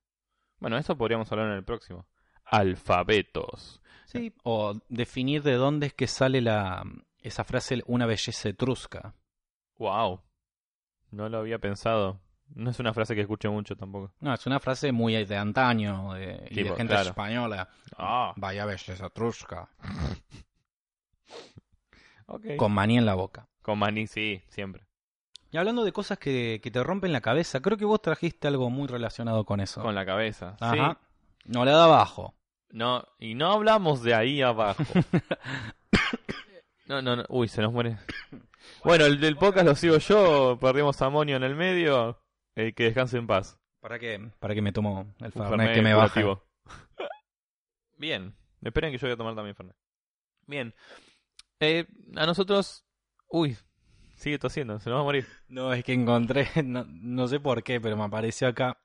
Bueno, 0.58 0.78
eso 0.78 0.96
podríamos 0.96 1.30
hablar 1.30 1.48
en 1.48 1.54
el 1.54 1.64
próximo. 1.64 2.06
Alfabetos. 2.44 3.80
Sí, 4.06 4.34
o 4.44 4.74
definir 4.88 5.42
de 5.42 5.54
dónde 5.54 5.86
es 5.88 5.94
que 5.94 6.06
sale 6.06 6.40
la 6.40 6.82
esa 7.18 7.44
frase 7.44 7.82
una 7.86 8.06
belleza 8.06 8.48
etrusca. 8.48 9.14
Wow. 9.78 10.20
No 11.10 11.28
lo 11.28 11.38
había 11.38 11.58
pensado. 11.58 12.20
No 12.54 12.70
es 12.70 12.78
una 12.78 12.92
frase 12.92 13.14
que 13.14 13.22
escuche 13.22 13.48
mucho 13.48 13.76
tampoco. 13.76 14.12
No, 14.20 14.34
es 14.34 14.46
una 14.46 14.60
frase 14.60 14.92
muy 14.92 15.24
de 15.24 15.36
antaño 15.36 16.14
de, 16.14 16.46
y 16.50 16.62
de 16.62 16.68
gente 16.70 16.86
claro. 16.86 17.10
española. 17.10 17.68
Ah, 17.96 18.32
Vaya 18.36 18.64
belleza 18.64 19.06
etrusca. 19.06 19.68
ok. 22.26 22.42
Con, 22.42 22.56
Con 22.56 22.72
maní 22.72 22.98
en 22.98 23.06
la 23.06 23.14
boca. 23.14 23.48
maní, 23.76 24.06
sí, 24.06 24.42
siempre. 24.48 24.84
Y 25.50 25.58
hablando 25.58 25.84
de 25.84 25.92
cosas 25.92 26.18
que, 26.18 26.60
que 26.62 26.70
te 26.70 26.82
rompen 26.82 27.12
la 27.12 27.20
cabeza, 27.20 27.60
creo 27.60 27.76
que 27.76 27.84
vos 27.84 28.00
trajiste 28.00 28.48
algo 28.48 28.70
muy 28.70 28.88
relacionado 28.88 29.44
con 29.44 29.60
eso. 29.60 29.82
Con 29.82 29.94
la 29.94 30.06
cabeza. 30.06 30.56
Ajá. 30.60 30.98
Sí. 31.00 31.50
No, 31.52 31.64
la 31.64 31.72
de 31.72 31.82
abajo. 31.82 32.34
No, 32.70 33.04
y 33.18 33.34
no 33.34 33.52
hablamos 33.52 34.02
de 34.02 34.14
ahí 34.14 34.40
abajo. 34.40 34.82
no, 36.86 37.02
no, 37.02 37.16
no. 37.16 37.24
Uy, 37.28 37.48
se 37.48 37.62
nos 37.62 37.72
muere. 37.72 37.98
Bueno, 38.84 39.06
el 39.06 39.20
del 39.20 39.36
podcast 39.36 39.66
lo 39.66 39.74
sigo 39.74 39.98
yo. 39.98 40.58
Perdimos 40.60 41.00
a 41.02 41.08
Monio 41.08 41.36
en 41.36 41.42
el 41.42 41.54
medio. 41.54 42.18
Eh, 42.56 42.72
que 42.72 42.84
descanse 42.84 43.16
en 43.18 43.26
paz. 43.26 43.58
¿Para 43.80 43.98
qué? 43.98 44.30
Para 44.38 44.54
que 44.54 44.62
me 44.62 44.72
tomo 44.72 45.06
el 45.20 45.32
Fernet 45.32 45.74
que 45.74 45.82
me 45.82 45.94
curativo. 45.94 46.42
Bien. 47.98 48.34
Esperen 48.62 48.92
que 48.92 48.98
yo 48.98 49.06
voy 49.08 49.14
a 49.14 49.16
tomar 49.16 49.34
también 49.34 49.56
Fernet. 49.56 49.76
Bien. 50.46 50.74
Eh, 51.60 51.86
a 52.16 52.26
nosotros... 52.26 52.84
Uy, 53.28 53.56
sigue 54.16 54.38
tosiendo, 54.38 54.78
se 54.78 54.90
nos 54.90 54.98
va 54.98 55.00
a 55.00 55.04
morir. 55.04 55.26
No, 55.48 55.72
es 55.72 55.82
que 55.84 55.92
encontré, 55.94 56.48
no, 56.64 56.84
no 56.88 57.28
sé 57.28 57.40
por 57.40 57.62
qué, 57.62 57.80
pero 57.80 57.96
me 57.96 58.04
apareció 58.04 58.46
acá 58.48 58.78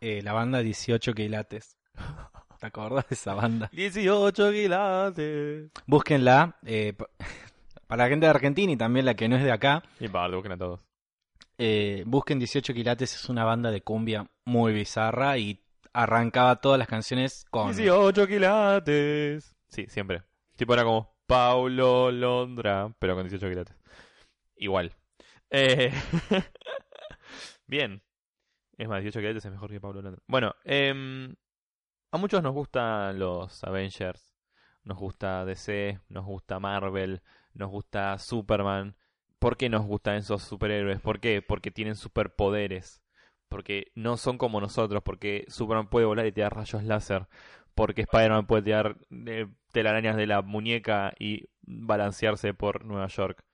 eh, 0.00 0.20
la 0.22 0.32
banda 0.32 0.58
18 0.60 1.14
quilates. 1.14 1.78
¿Te 2.60 2.66
acordás 2.66 3.08
de 3.08 3.14
esa 3.14 3.34
banda? 3.34 3.68
18 3.72 4.52
quilates. 4.52 5.70
Búsquenla. 5.86 6.56
eh, 6.64 6.92
pa- 6.96 7.08
para 7.86 8.04
la 8.04 8.08
gente 8.08 8.26
de 8.26 8.30
Argentina 8.30 8.72
y 8.72 8.76
también 8.76 9.04
la 9.06 9.14
que 9.14 9.28
no 9.28 9.36
es 9.36 9.42
de 9.44 9.52
acá. 9.52 9.82
Y 10.00 10.08
para, 10.08 10.34
busquen 10.34 10.52
a 10.52 10.56
todos. 10.58 10.80
Eh, 11.64 12.02
busquen 12.06 12.40
18 12.40 12.74
quilates, 12.74 13.14
es 13.14 13.28
una 13.28 13.44
banda 13.44 13.70
de 13.70 13.82
cumbia 13.82 14.28
muy 14.44 14.72
bizarra 14.72 15.38
y 15.38 15.62
arrancaba 15.92 16.56
todas 16.56 16.76
las 16.76 16.88
canciones 16.88 17.44
con... 17.50 17.68
18 17.68 18.26
quilates. 18.26 19.54
Sí, 19.68 19.86
siempre. 19.86 20.24
Tipo 20.56 20.74
era 20.74 20.82
como 20.82 21.14
Paulo 21.24 22.10
Londra, 22.10 22.92
pero 22.98 23.14
con 23.14 23.28
18 23.28 23.48
quilates. 23.48 23.76
Igual. 24.56 24.92
Eh, 25.50 25.92
Bien. 27.68 28.02
Es 28.76 28.88
más, 28.88 29.00
18 29.00 29.20
quilates 29.20 29.44
es 29.44 29.52
mejor 29.52 29.70
que 29.70 29.80
Paulo 29.80 30.02
Londra. 30.02 30.20
Bueno, 30.26 30.56
em, 30.64 31.32
a 32.10 32.18
muchos 32.18 32.42
nos 32.42 32.54
gustan 32.54 33.20
los 33.20 33.62
Avengers. 33.62 34.34
Nos 34.82 34.98
gusta 34.98 35.44
DC, 35.44 36.00
nos 36.08 36.24
gusta 36.24 36.58
Marvel, 36.58 37.22
nos 37.54 37.70
gusta 37.70 38.18
Superman. 38.18 38.96
¿Por 39.42 39.56
qué 39.56 39.68
nos 39.68 39.84
gustan 39.84 40.14
esos 40.14 40.44
superhéroes? 40.44 41.00
¿Por 41.00 41.18
qué? 41.18 41.42
Porque 41.42 41.72
tienen 41.72 41.96
superpoderes. 41.96 43.02
Porque 43.48 43.90
no 43.96 44.16
son 44.16 44.38
como 44.38 44.60
nosotros. 44.60 45.02
Porque 45.04 45.46
Superman 45.48 45.88
puede 45.90 46.06
volar 46.06 46.26
y 46.26 46.32
tirar 46.32 46.54
rayos 46.54 46.84
láser. 46.84 47.26
Porque 47.74 48.02
Spider-Man 48.02 48.46
puede 48.46 48.62
tirar 48.62 48.98
eh, 49.10 49.48
telarañas 49.72 50.16
de 50.16 50.28
la 50.28 50.42
muñeca 50.42 51.12
y 51.18 51.48
balancearse 51.62 52.54
por 52.54 52.84
Nueva 52.84 53.08
York. 53.08 53.44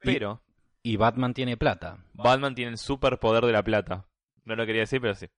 Pero 0.00 0.42
Y 0.82 0.96
Batman 0.96 1.34
tiene 1.34 1.56
plata. 1.56 2.04
Batman 2.14 2.56
tiene 2.56 2.72
el 2.72 2.78
superpoder 2.78 3.46
de 3.46 3.52
la 3.52 3.62
plata. 3.62 4.08
No 4.42 4.56
lo 4.56 4.66
quería 4.66 4.80
decir, 4.80 5.00
pero 5.00 5.14
sí. 5.14 5.28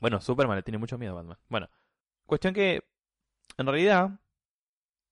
Bueno, 0.00 0.20
Superman 0.20 0.58
le 0.58 0.62
tiene 0.62 0.78
mucho 0.78 0.98
miedo 0.98 1.14
a 1.14 1.16
Batman. 1.16 1.38
Bueno, 1.48 1.68
cuestión 2.26 2.54
que 2.54 2.84
en 3.56 3.66
realidad 3.66 4.20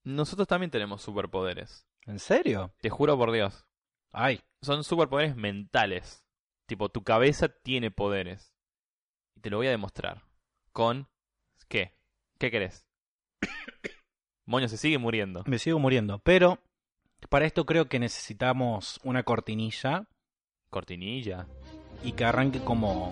nosotros 0.05 0.47
también 0.47 0.71
tenemos 0.71 1.03
superpoderes. 1.03 1.85
¿En 2.03 2.21
serio? 2.21 2.73
Te 2.81 2.91
juro 2.91 3.19
por 3.19 3.33
Dios. 3.33 3.67
Ay, 4.13 4.41
Son 4.63 4.83
superpoderes 4.85 5.37
mentales. 5.37 6.25
Tipo, 6.67 6.89
tu 6.89 7.05
cabeza 7.05 7.49
tiene 7.49 7.91
poderes. 7.91 8.53
Y 9.35 9.41
te 9.41 9.51
lo 9.51 9.59
voy 9.59 9.67
a 9.69 9.71
demostrar. 9.71 10.23
Con... 10.73 11.09
¿Qué? 11.69 11.95
¿Qué 12.39 12.51
querés? 12.51 12.87
Moño 14.47 14.69
se 14.69 14.77
sigue 14.77 14.99
muriendo. 14.99 15.43
me 15.47 15.59
sigo 15.59 15.79
muriendo. 15.79 16.19
Pero 16.21 16.59
para 17.29 17.45
esto 17.47 17.67
creo 17.67 17.89
que 17.89 17.99
necesitamos 17.99 19.01
una 19.03 19.23
cortinilla 19.23 20.07
Cortinilla. 20.71 21.47
y 22.05 22.13
que 22.13 22.25
arranque 22.25 22.61
como... 22.61 23.11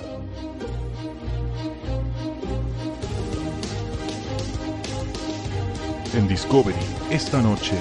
En 6.15 6.29
Discovery, 6.29 6.77
esta 7.11 7.43
noche, 7.43 7.77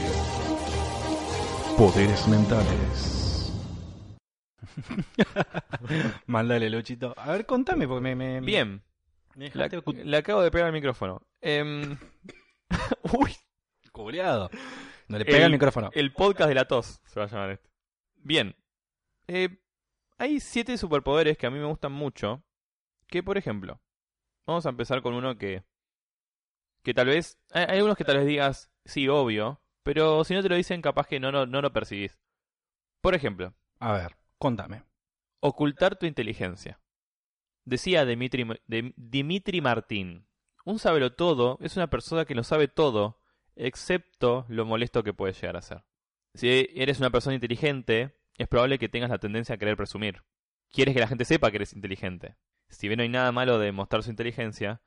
poderes 1.78 2.28
mentales. 2.28 3.52
Mándale, 6.28 6.70
Luchito. 6.70 7.14
A 7.18 7.32
ver, 7.32 7.46
contame, 7.46 7.88
porque 7.88 8.02
me... 8.02 8.16
me 8.16 8.42
Bien. 8.42 8.84
me 9.36 9.50
La- 9.54 9.68
le 9.68 10.18
acabo 10.18 10.42
de 10.42 10.52
pegar 10.52 10.68
al 10.68 10.74
micrófono. 10.74 11.22
Em, 11.42 11.98
Uy, 13.14 13.36
culeado. 13.92 14.50
No 15.08 15.18
le 15.18 15.26
pega 15.26 15.46
el, 15.46 15.52
micrófono. 15.52 15.90
El 15.94 16.14
podcast 16.14 16.48
de 16.50 16.56
la 16.56 16.66
tos 16.66 17.02
se 17.06 17.20
va 17.20 17.26
a 17.26 17.30
llamar 17.30 17.52
este. 17.52 17.70
Bien. 18.16 18.56
Eh, 19.28 19.50
hay 20.18 20.40
siete 20.40 20.78
superpoderes 20.78 21.38
que 21.38 21.48
a 21.48 21.52
mí 21.52 21.60
me 21.60 21.66
gustan 21.66 21.92
mucho. 21.92 22.44
Que, 23.08 23.22
por 23.22 23.38
ejemplo, 23.38 23.82
vamos 24.46 24.66
a 24.66 24.70
empezar 24.70 25.02
con 25.02 25.14
uno 25.14 25.38
que. 25.38 25.64
Que 26.84 26.94
tal 26.94 27.08
vez. 27.08 27.38
Hay, 27.52 27.66
hay 27.68 27.78
algunos 27.78 27.98
que 27.98 28.06
tal 28.06 28.18
vez 28.18 28.26
digas, 28.26 28.72
sí, 28.86 29.08
obvio. 29.08 29.63
Pero 29.84 30.24
si 30.24 30.34
no 30.34 30.42
te 30.42 30.50
lo 30.50 30.56
dicen, 30.56 30.82
capaz 30.82 31.08
que 31.08 31.20
no, 31.20 31.32
no, 31.32 31.46
no 31.46 31.62
lo 31.62 31.74
percibís. 31.74 32.18
Por 33.02 33.16
ejemplo, 33.16 33.54
A 33.80 33.94
ver, 33.94 34.16
contame. 34.38 34.84
ocultar 35.42 35.98
tu 35.98 36.06
inteligencia. 36.06 36.80
Decía 37.66 38.06
Dimitri, 38.06 39.62
Martín: 39.62 40.28
Un 40.66 40.80
todo 41.16 41.58
es 41.62 41.76
una 41.78 41.90
persona 41.90 42.26
que 42.26 42.36
lo 42.36 42.44
sabe 42.44 42.68
todo, 42.68 43.22
excepto 43.56 44.46
lo 44.50 44.66
molesto 44.66 45.04
que 45.04 45.14
puede 45.14 45.34
llegar 45.34 45.58
a 45.58 45.62
ser. 45.62 45.84
Si 46.34 46.70
eres 46.76 47.00
una 47.00 47.10
persona 47.10 47.36
inteligente, 47.36 48.18
es 48.38 48.48
probable 48.48 48.80
que 48.80 48.90
tengas 48.90 49.10
la 49.10 49.20
tendencia 49.20 49.56
a 49.56 49.58
querer 49.58 49.78
presumir. 49.78 50.24
Quieres 50.72 50.94
que 50.96 51.02
la 51.02 51.08
gente 51.08 51.26
sepa 51.26 51.52
que 51.52 51.58
eres 51.58 51.74
inteligente. 51.74 52.36
Si 52.70 52.88
bien 52.88 52.98
no 52.98 53.04
hay 53.04 53.10
nada 53.10 53.32
malo 53.32 53.60
de 53.60 53.72
mostrar 53.72 54.02
su 54.02 54.10
inteligencia, 54.10 54.82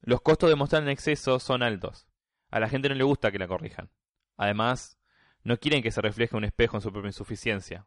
los 0.00 0.22
costos 0.22 0.48
de 0.48 0.56
mostrar 0.56 0.82
en 0.82 0.88
exceso 0.88 1.38
son 1.38 1.62
altos. 1.62 2.08
A 2.50 2.60
la 2.60 2.68
gente 2.68 2.88
no 2.88 2.94
le 2.94 3.04
gusta 3.04 3.30
que 3.30 3.38
la 3.38 3.46
corrijan. 3.48 3.90
Además, 4.38 4.98
no 5.42 5.58
quieren 5.58 5.82
que 5.82 5.90
se 5.90 6.00
refleje 6.00 6.34
un 6.36 6.44
espejo 6.44 6.78
en 6.78 6.80
su 6.80 6.90
propia 6.90 7.08
insuficiencia. 7.10 7.86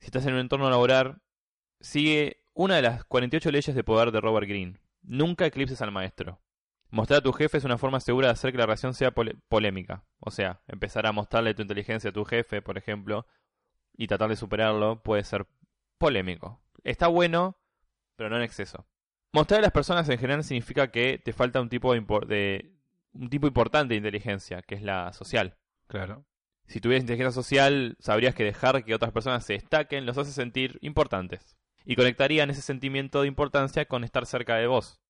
Si 0.00 0.06
estás 0.06 0.26
en 0.26 0.34
un 0.34 0.40
entorno 0.40 0.68
laboral, 0.68 1.22
sigue 1.80 2.42
una 2.52 2.76
de 2.76 2.82
las 2.82 3.04
48 3.04 3.50
leyes 3.50 3.74
de 3.74 3.84
poder 3.84 4.10
de 4.12 4.20
Robert 4.20 4.46
Greene. 4.46 4.80
Nunca 5.02 5.46
eclipses 5.46 5.80
al 5.80 5.92
maestro. 5.92 6.42
Mostrar 6.90 7.18
a 7.20 7.22
tu 7.22 7.32
jefe 7.32 7.58
es 7.58 7.64
una 7.64 7.78
forma 7.78 8.00
segura 8.00 8.28
de 8.28 8.32
hacer 8.32 8.52
que 8.52 8.58
la 8.58 8.66
relación 8.66 8.92
sea 8.94 9.12
polémica. 9.12 10.04
O 10.20 10.30
sea, 10.30 10.60
empezar 10.68 11.06
a 11.06 11.12
mostrarle 11.12 11.54
tu 11.54 11.62
inteligencia 11.62 12.10
a 12.10 12.12
tu 12.12 12.24
jefe, 12.24 12.62
por 12.62 12.78
ejemplo, 12.78 13.26
y 13.96 14.06
tratar 14.06 14.28
de 14.28 14.36
superarlo 14.36 15.02
puede 15.02 15.24
ser 15.24 15.46
polémico. 15.98 16.60
Está 16.84 17.08
bueno, 17.08 17.58
pero 18.16 18.30
no 18.30 18.36
en 18.36 18.42
exceso. 18.42 18.86
Mostrar 19.32 19.58
a 19.58 19.62
las 19.62 19.72
personas 19.72 20.08
en 20.08 20.18
general 20.18 20.44
significa 20.44 20.90
que 20.90 21.18
te 21.18 21.32
falta 21.32 21.60
un 21.60 21.68
tipo 21.68 21.92
de, 21.92 22.00
de- 22.26 22.72
un 23.12 23.28
tipo 23.28 23.46
importante 23.46 23.94
de 23.94 23.98
inteligencia, 23.98 24.62
que 24.62 24.76
es 24.76 24.82
la 24.82 25.12
social. 25.12 25.56
Claro. 25.86 26.24
Si 26.66 26.80
tuvieras 26.80 27.02
inteligencia 27.04 27.30
social, 27.32 27.96
sabrías 28.00 28.34
que 28.34 28.44
dejar 28.44 28.84
que 28.84 28.94
otras 28.94 29.12
personas 29.12 29.44
se 29.44 29.52
destaquen 29.54 30.04
los 30.06 30.18
hace 30.18 30.32
sentir 30.32 30.78
importantes. 30.82 31.56
Y 31.84 31.94
conectarían 31.94 32.50
ese 32.50 32.62
sentimiento 32.62 33.22
de 33.22 33.28
importancia 33.28 33.84
con 33.86 34.02
estar 34.02 34.26
cerca 34.26 34.56
de 34.56 34.66
vos. 34.66 35.00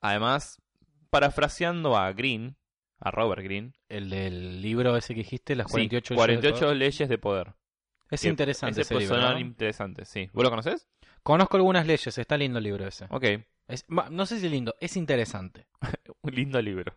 Además, 0.00 0.62
parafraseando 1.10 1.96
a 1.96 2.10
Green, 2.12 2.56
a 2.98 3.10
Robert 3.10 3.42
Greene, 3.42 3.72
El 3.90 4.08
del 4.08 4.62
libro 4.62 4.96
ese 4.96 5.14
que 5.14 5.20
dijiste, 5.20 5.54
las 5.54 5.66
sí, 5.66 5.72
48, 5.72 6.14
48 6.14 6.74
leyes 6.74 7.08
de 7.08 7.18
poder. 7.18 7.54
Es 8.10 8.22
Que 8.22 8.28
interesante 8.28 8.80
ese 8.80 8.94
ese 8.94 9.04
libro. 9.14 9.38
interesante, 9.38 10.04
sí. 10.06 10.30
¿Vos 10.32 10.44
lo 10.44 10.50
conoces? 10.50 10.88
Conozco 11.22 11.56
algunas 11.56 11.86
leyes, 11.86 12.16
está 12.16 12.36
lindo 12.38 12.58
el 12.58 12.64
libro 12.64 12.86
ese. 12.86 13.06
Ok, 13.10 13.24
Es- 13.68 13.84
no 13.88 14.26
sé 14.26 14.38
si 14.40 14.48
lindo, 14.48 14.74
es 14.80 14.96
interesante. 14.96 15.66
un 16.22 16.34
lindo 16.34 16.62
libro. 16.62 16.96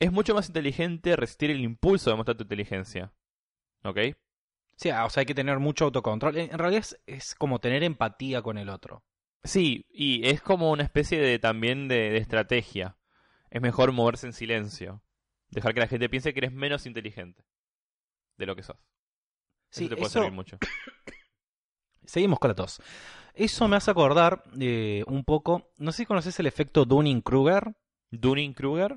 Es 0.00 0.10
mucho 0.10 0.34
más 0.34 0.48
inteligente 0.48 1.14
resistir 1.14 1.50
el 1.50 1.60
impulso 1.60 2.10
de 2.10 2.16
mostrar 2.16 2.36
tu 2.36 2.42
inteligencia. 2.44 3.12
¿Ok? 3.84 3.98
Sí, 4.76 4.88
ah, 4.90 5.04
o 5.04 5.10
sea, 5.10 5.20
hay 5.20 5.26
que 5.26 5.34
tener 5.34 5.58
mucho 5.58 5.84
autocontrol. 5.84 6.36
En 6.38 6.58
realidad 6.58 6.80
es, 6.80 6.98
es 7.06 7.34
como 7.34 7.60
tener 7.60 7.84
empatía 7.84 8.40
con 8.42 8.56
el 8.58 8.70
otro. 8.70 9.04
Sí, 9.44 9.86
y 9.90 10.26
es 10.28 10.40
como 10.42 10.70
una 10.70 10.82
especie 10.82 11.20
de 11.20 11.38
también 11.38 11.86
de, 11.86 12.10
de 12.10 12.16
estrategia. 12.18 12.96
Es 13.50 13.60
mejor 13.60 13.92
moverse 13.92 14.26
en 14.26 14.32
silencio. 14.32 15.02
Dejar 15.50 15.74
que 15.74 15.80
la 15.80 15.86
gente 15.88 16.08
piense 16.08 16.32
que 16.32 16.40
eres 16.40 16.52
menos 16.52 16.86
inteligente 16.86 17.44
de 18.38 18.46
lo 18.46 18.56
que 18.56 18.62
sos. 18.62 18.76
Sí, 19.70 19.84
eso 19.84 19.90
te 19.90 19.96
puede 19.96 20.06
eso- 20.08 20.18
servir 20.20 20.32
mucho. 20.32 20.58
Seguimos 22.04 22.38
con 22.38 22.48
la 22.48 22.54
tos. 22.54 22.80
Eso 23.34 23.68
me 23.68 23.76
hace 23.76 23.90
acordar 23.90 24.42
eh, 24.58 25.04
un 25.06 25.24
poco. 25.24 25.70
No 25.78 25.92
sé 25.92 25.98
si 25.98 26.06
conoces 26.06 26.38
el 26.40 26.46
efecto 26.46 26.84
Dunning-Kruger. 26.84 27.74
Dunning-Kruger. 28.10 28.96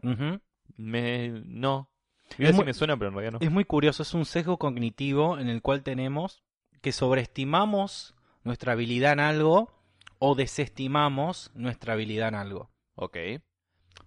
Me... 0.77 1.29
no. 1.45 1.89
Mira 2.37 2.49
Es 2.49 2.55
si 2.55 2.59
muy- 2.59 2.65
me 2.65 2.73
suena, 2.73 2.97
pero 2.97 3.09
en 3.09 3.15
realidad 3.15 3.33
no. 3.39 3.45
Es 3.45 3.51
muy 3.51 3.65
curioso, 3.65 4.03
es 4.03 4.13
un 4.13 4.25
sesgo 4.25 4.57
cognitivo 4.57 5.37
en 5.37 5.49
el 5.49 5.61
cual 5.61 5.83
tenemos 5.83 6.43
que 6.81 6.91
sobreestimamos 6.91 8.15
nuestra 8.43 8.73
habilidad 8.73 9.13
en 9.13 9.19
algo 9.19 9.71
o 10.19 10.35
desestimamos 10.35 11.51
nuestra 11.55 11.93
habilidad 11.93 12.29
en 12.29 12.35
algo. 12.35 12.69
Ok. 12.95 13.17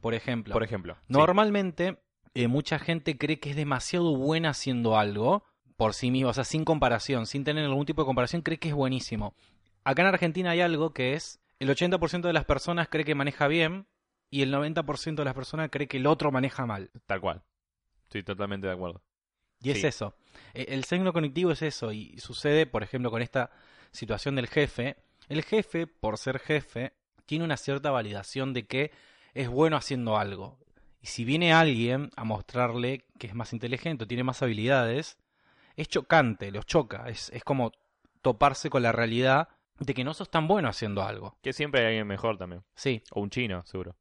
Por 0.00 0.14
ejemplo, 0.14 0.52
Por 0.52 0.62
ejemplo. 0.62 0.94
sí. 0.94 1.00
normalmente 1.08 1.98
eh, 2.34 2.48
mucha 2.48 2.78
gente 2.78 3.16
cree 3.16 3.38
que 3.40 3.50
es 3.50 3.56
demasiado 3.56 4.14
buena 4.16 4.50
haciendo 4.50 4.98
algo 4.98 5.44
por 5.76 5.94
sí 5.94 6.10
mismo, 6.10 6.30
o 6.30 6.32
sea, 6.32 6.44
sin 6.44 6.64
comparación, 6.64 7.26
sin 7.26 7.44
tener 7.44 7.64
algún 7.64 7.86
tipo 7.86 8.02
de 8.02 8.06
comparación, 8.06 8.42
cree 8.42 8.58
que 8.58 8.68
es 8.68 8.74
buenísimo. 8.74 9.34
Acá 9.84 10.02
en 10.02 10.08
Argentina 10.08 10.50
hay 10.50 10.60
algo 10.60 10.92
que 10.92 11.14
es 11.14 11.40
el 11.60 11.68
80% 11.70 12.22
de 12.22 12.32
las 12.32 12.44
personas 12.44 12.88
cree 12.88 13.04
que 13.04 13.14
maneja 13.14 13.46
bien 13.48 13.86
y 14.30 14.42
el 14.42 14.52
90% 14.52 15.14
de 15.16 15.24
las 15.24 15.34
personas 15.34 15.68
cree 15.70 15.86
que 15.88 15.96
el 15.98 16.06
otro 16.06 16.30
maneja 16.32 16.66
mal. 16.66 16.90
Tal 17.06 17.20
cual. 17.20 17.42
Estoy 18.04 18.22
totalmente 18.22 18.66
de 18.66 18.72
acuerdo. 18.72 19.02
Y 19.60 19.70
es 19.70 19.84
eso. 19.84 20.14
E- 20.54 20.66
El 20.68 20.84
signo 20.84 21.12
cognitivo 21.12 21.50
es 21.50 21.62
eso. 21.62 21.92
Y 21.92 22.18
sucede, 22.18 22.66
por 22.66 22.82
ejemplo, 22.82 23.10
con 23.10 23.22
esta 23.22 23.50
situación 23.90 24.36
del 24.36 24.48
jefe. 24.48 24.96
El 25.28 25.42
jefe, 25.42 25.86
por 25.86 26.18
ser 26.18 26.38
jefe, 26.38 26.92
tiene 27.24 27.44
una 27.44 27.56
cierta 27.56 27.90
validación 27.90 28.52
de 28.52 28.66
que 28.66 28.92
es 29.34 29.48
bueno 29.48 29.76
haciendo 29.76 30.18
algo. 30.18 30.58
Y 31.00 31.06
si 31.08 31.24
viene 31.24 31.52
alguien 31.52 32.10
a 32.16 32.24
mostrarle 32.24 33.04
que 33.18 33.26
es 33.28 33.34
más 33.34 33.52
inteligente, 33.52 34.04
o 34.04 34.06
tiene 34.06 34.24
más 34.24 34.42
habilidades, 34.42 35.16
es 35.76 35.88
chocante, 35.88 36.50
los 36.50 36.66
choca. 36.66 37.08
Es, 37.08 37.30
es 37.30 37.44
como 37.44 37.72
toparse 38.22 38.70
con 38.70 38.82
la 38.82 38.92
realidad 38.92 39.48
de 39.78 39.94
que 39.94 40.04
no 40.04 40.14
sos 40.14 40.30
tan 40.30 40.48
bueno 40.48 40.68
haciendo 40.68 41.02
algo. 41.02 41.36
Que 41.42 41.52
siempre 41.52 41.80
hay 41.80 41.86
alguien 41.88 42.06
mejor 42.06 42.38
también. 42.38 42.62
Sí, 42.74 43.02
O 43.12 43.20
un 43.20 43.30
chino, 43.30 43.64
seguro. 43.66 43.96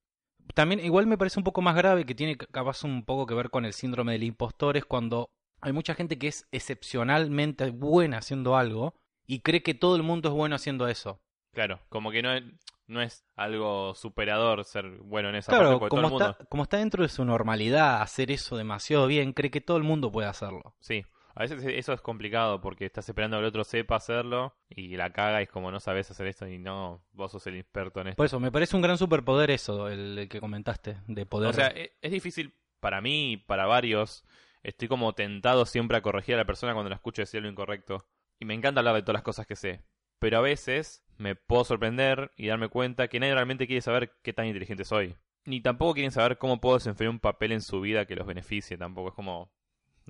También 0.54 0.80
igual 0.84 1.08
me 1.08 1.18
parece 1.18 1.40
un 1.40 1.44
poco 1.44 1.62
más 1.62 1.76
grave 1.76 2.06
que 2.06 2.16
tiene 2.16 2.38
ca- 2.38 2.48
capaz 2.48 2.84
un 2.84 3.04
poco 3.06 3.26
que 3.26 3.34
ver 3.34 3.50
con 3.50 3.66
el 3.66 3.74
síndrome 3.74 4.14
del 4.14 4.24
impostor 4.24 4.78
es 4.78 4.86
cuando 4.86 5.30
hay 5.62 5.74
mucha 5.74 5.96
gente 5.96 6.18
que 6.18 6.28
es 6.28 6.48
excepcionalmente 6.52 7.70
buena 7.72 8.20
haciendo 8.20 8.56
algo 8.56 8.94
y 9.26 9.40
cree 9.40 9.64
que 9.64 9.74
todo 9.74 9.96
el 9.96 10.04
mundo 10.04 10.30
es 10.30 10.36
bueno 10.36 10.56
haciendo 10.56 10.88
eso. 10.88 11.20
Claro, 11.54 11.80
como 11.90 12.12
que 12.12 12.22
no 12.22 12.34
es, 12.34 12.44
no 12.88 13.02
es 13.02 13.26
algo 13.36 13.96
superador 13.96 14.64
ser 14.66 14.90
bueno 15.00 15.30
en 15.30 15.36
esa 15.36 15.54
Claro, 15.54 15.80
parte, 15.80 15.90
como 15.90 15.90
todo 15.90 16.02
el 16.08 16.12
mundo... 16.12 16.36
está, 16.36 16.46
como 16.46 16.64
está 16.64 16.78
dentro 16.78 17.04
de 17.04 17.10
su 17.10 17.26
normalidad 17.26 18.02
hacer 18.02 18.30
eso 18.32 18.58
demasiado 18.58 19.08
bien, 19.08 19.34
cree 19.34 19.52
que 19.52 19.62
todo 19.62 19.78
el 19.78 19.84
mundo 19.84 20.12
puede 20.12 20.28
hacerlo. 20.28 20.76
Sí, 20.80 21.04
a 21.36 21.42
veces 21.42 21.64
eso 21.66 21.92
es 21.92 22.02
complicado 22.02 22.62
porque 22.62 22.86
estás 22.86 23.08
esperando 23.10 23.36
que 23.38 23.42
el 23.42 23.48
otro 23.48 23.66
sepa 23.66 23.98
hacerlo 23.98 24.56
y 24.70 24.96
la 24.96 25.12
caga 25.12 25.42
y 25.42 25.44
es 25.44 25.50
como 25.50 25.70
no 25.70 25.82
sabes 25.82 26.10
hacer 26.10 26.28
esto 26.28 26.48
y 26.48 26.58
no, 26.58 27.04
vos 27.12 27.34
sos 27.34 27.46
el 27.48 27.58
experto 27.58 28.00
en 28.00 28.08
esto. 28.08 28.18
Por 28.18 28.26
eso, 28.26 28.40
me 28.40 28.54
parece 28.54 28.76
un 28.78 28.82
gran 28.82 28.98
superpoder 28.98 29.52
eso, 29.52 29.90
el, 29.90 30.28
que 30.30 30.40
comentaste, 30.40 30.98
de 31.08 31.26
poder... 31.26 31.50
O 31.50 31.54
sea, 31.54 31.68
e- 31.68 31.92
es 32.02 32.12
difícil 32.12 32.56
para 32.80 33.02
mí 33.02 33.34
y 33.34 33.38
para 33.38 33.66
varios. 33.66 34.24
Estoy 34.64 34.88
como 34.88 35.14
tentado 35.14 35.66
siempre 35.66 35.98
a 35.98 36.02
corregir 36.02 36.36
a 36.36 36.40
la 36.40 36.46
persona 36.46 36.74
cuando 36.74 36.90
la 36.90 36.96
escucho 36.96 37.22
decir 37.22 37.42
lo 37.42 37.50
incorrecto. 37.50 38.08
Y 38.40 38.46
me 38.46 38.54
encanta 38.54 38.80
hablar 38.80 38.96
de 38.96 39.02
todas 39.02 39.16
las 39.16 39.24
cosas 39.24 39.46
que 39.46 39.58
sé. 39.58 39.84
Pero 40.20 40.38
a 40.38 40.42
veces 40.42 41.04
me 41.18 41.36
puedo 41.36 41.66
sorprender 41.66 42.32
y 42.38 42.48
darme 42.48 42.70
cuenta 42.70 43.10
que 43.10 43.20
nadie 43.20 43.34
realmente 43.34 43.68
quiere 43.68 43.82
saber 43.82 44.14
qué 44.24 44.32
tan 44.32 44.46
inteligente 44.46 44.86
soy. 44.86 45.16
Ni 45.44 45.62
tampoco 45.62 45.94
quieren 45.96 46.12
saber 46.12 46.38
cómo 46.38 46.62
puedo 46.62 46.76
desempeñar 46.78 47.12
un 47.12 47.20
papel 47.20 47.52
en 47.52 47.62
su 47.62 47.82
vida 47.82 48.06
que 48.06 48.16
los 48.16 48.26
beneficie. 48.26 48.78
Tampoco 48.78 49.10
es 49.10 49.16
como... 49.16 49.52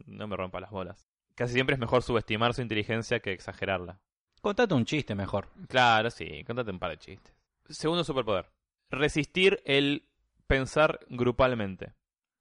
No 0.06 0.28
me 0.28 0.38
rompa 0.38 0.60
las 0.60 0.72
bolas. 0.72 1.10
Casi 1.36 1.54
siempre 1.54 1.76
es 1.76 1.80
mejor 1.80 2.02
subestimar 2.02 2.54
su 2.54 2.62
inteligencia 2.62 3.20
que 3.20 3.34
exagerarla. 3.34 4.00
Contate 4.42 4.74
un 4.74 4.86
chiste 4.86 5.16
mejor. 5.16 5.50
Claro, 5.68 6.10
sí, 6.10 6.44
contate 6.46 6.72
un 6.72 6.80
par 6.80 6.92
de 6.92 6.98
chistes. 6.98 7.36
Segundo 7.68 8.04
superpoder. 8.04 8.50
Resistir 8.90 9.62
el 9.66 10.08
pensar 10.48 11.00
grupalmente. 11.10 11.94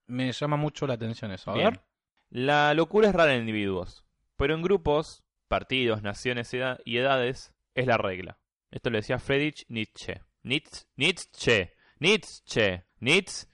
Me 0.07 0.31
llama 0.31 0.55
mucho 0.55 0.87
la 0.87 0.93
atención 0.93 1.31
eso. 1.31 1.51
A 1.51 1.55
Bien. 1.55 1.71
ver. 1.71 1.81
La 2.29 2.73
locura 2.73 3.09
es 3.09 3.15
rara 3.15 3.33
en 3.33 3.41
individuos, 3.41 4.05
pero 4.35 4.53
en 4.53 4.61
grupos, 4.61 5.23
partidos, 5.47 6.01
naciones 6.01 6.53
y 6.85 6.97
edades 6.97 7.53
es 7.73 7.87
la 7.87 7.97
regla. 7.97 8.39
Esto 8.71 8.89
lo 8.89 8.97
decía 8.97 9.19
Friedrich 9.19 9.65
Nietzsche. 9.67 10.21
Nietzsche, 10.43 10.85
Nietzsche, 10.95 11.73
Nietzsche, 11.99 12.85
Nietzsche, 12.99 13.47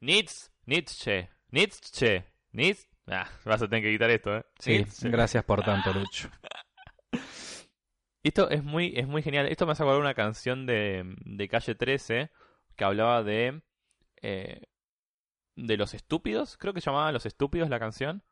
Nietzsche, 0.00 0.50
Nietzsche, 0.66 1.28
Nietzsche, 1.50 2.24
Nietzsche. 2.52 2.93
Ah, 3.06 3.28
vas 3.44 3.60
a 3.62 3.68
tener 3.68 3.82
que 3.84 3.92
quitar 3.92 4.10
esto, 4.10 4.36
¿eh? 4.38 4.44
Sí, 4.58 4.84
gracias 5.02 5.44
por 5.44 5.62
tanto, 5.62 5.92
Lucho. 5.92 6.28
Esto 8.22 8.48
es 8.48 8.64
muy, 8.64 8.94
es 8.96 9.06
muy 9.06 9.22
genial. 9.22 9.46
Esto 9.48 9.66
me 9.66 9.72
hace 9.72 9.82
acordar 9.82 10.00
una 10.00 10.14
canción 10.14 10.64
de, 10.64 11.14
de 11.26 11.48
Calle 11.48 11.74
13 11.74 12.30
que 12.76 12.84
hablaba 12.84 13.22
de. 13.22 13.62
eh, 14.22 14.62
de 15.56 15.76
los 15.76 15.94
estúpidos. 15.94 16.56
Creo 16.56 16.72
que 16.74 16.80
llamaba 16.80 17.12
Los 17.12 17.26
estúpidos 17.26 17.68
la 17.70 17.78
canción. 17.78 18.22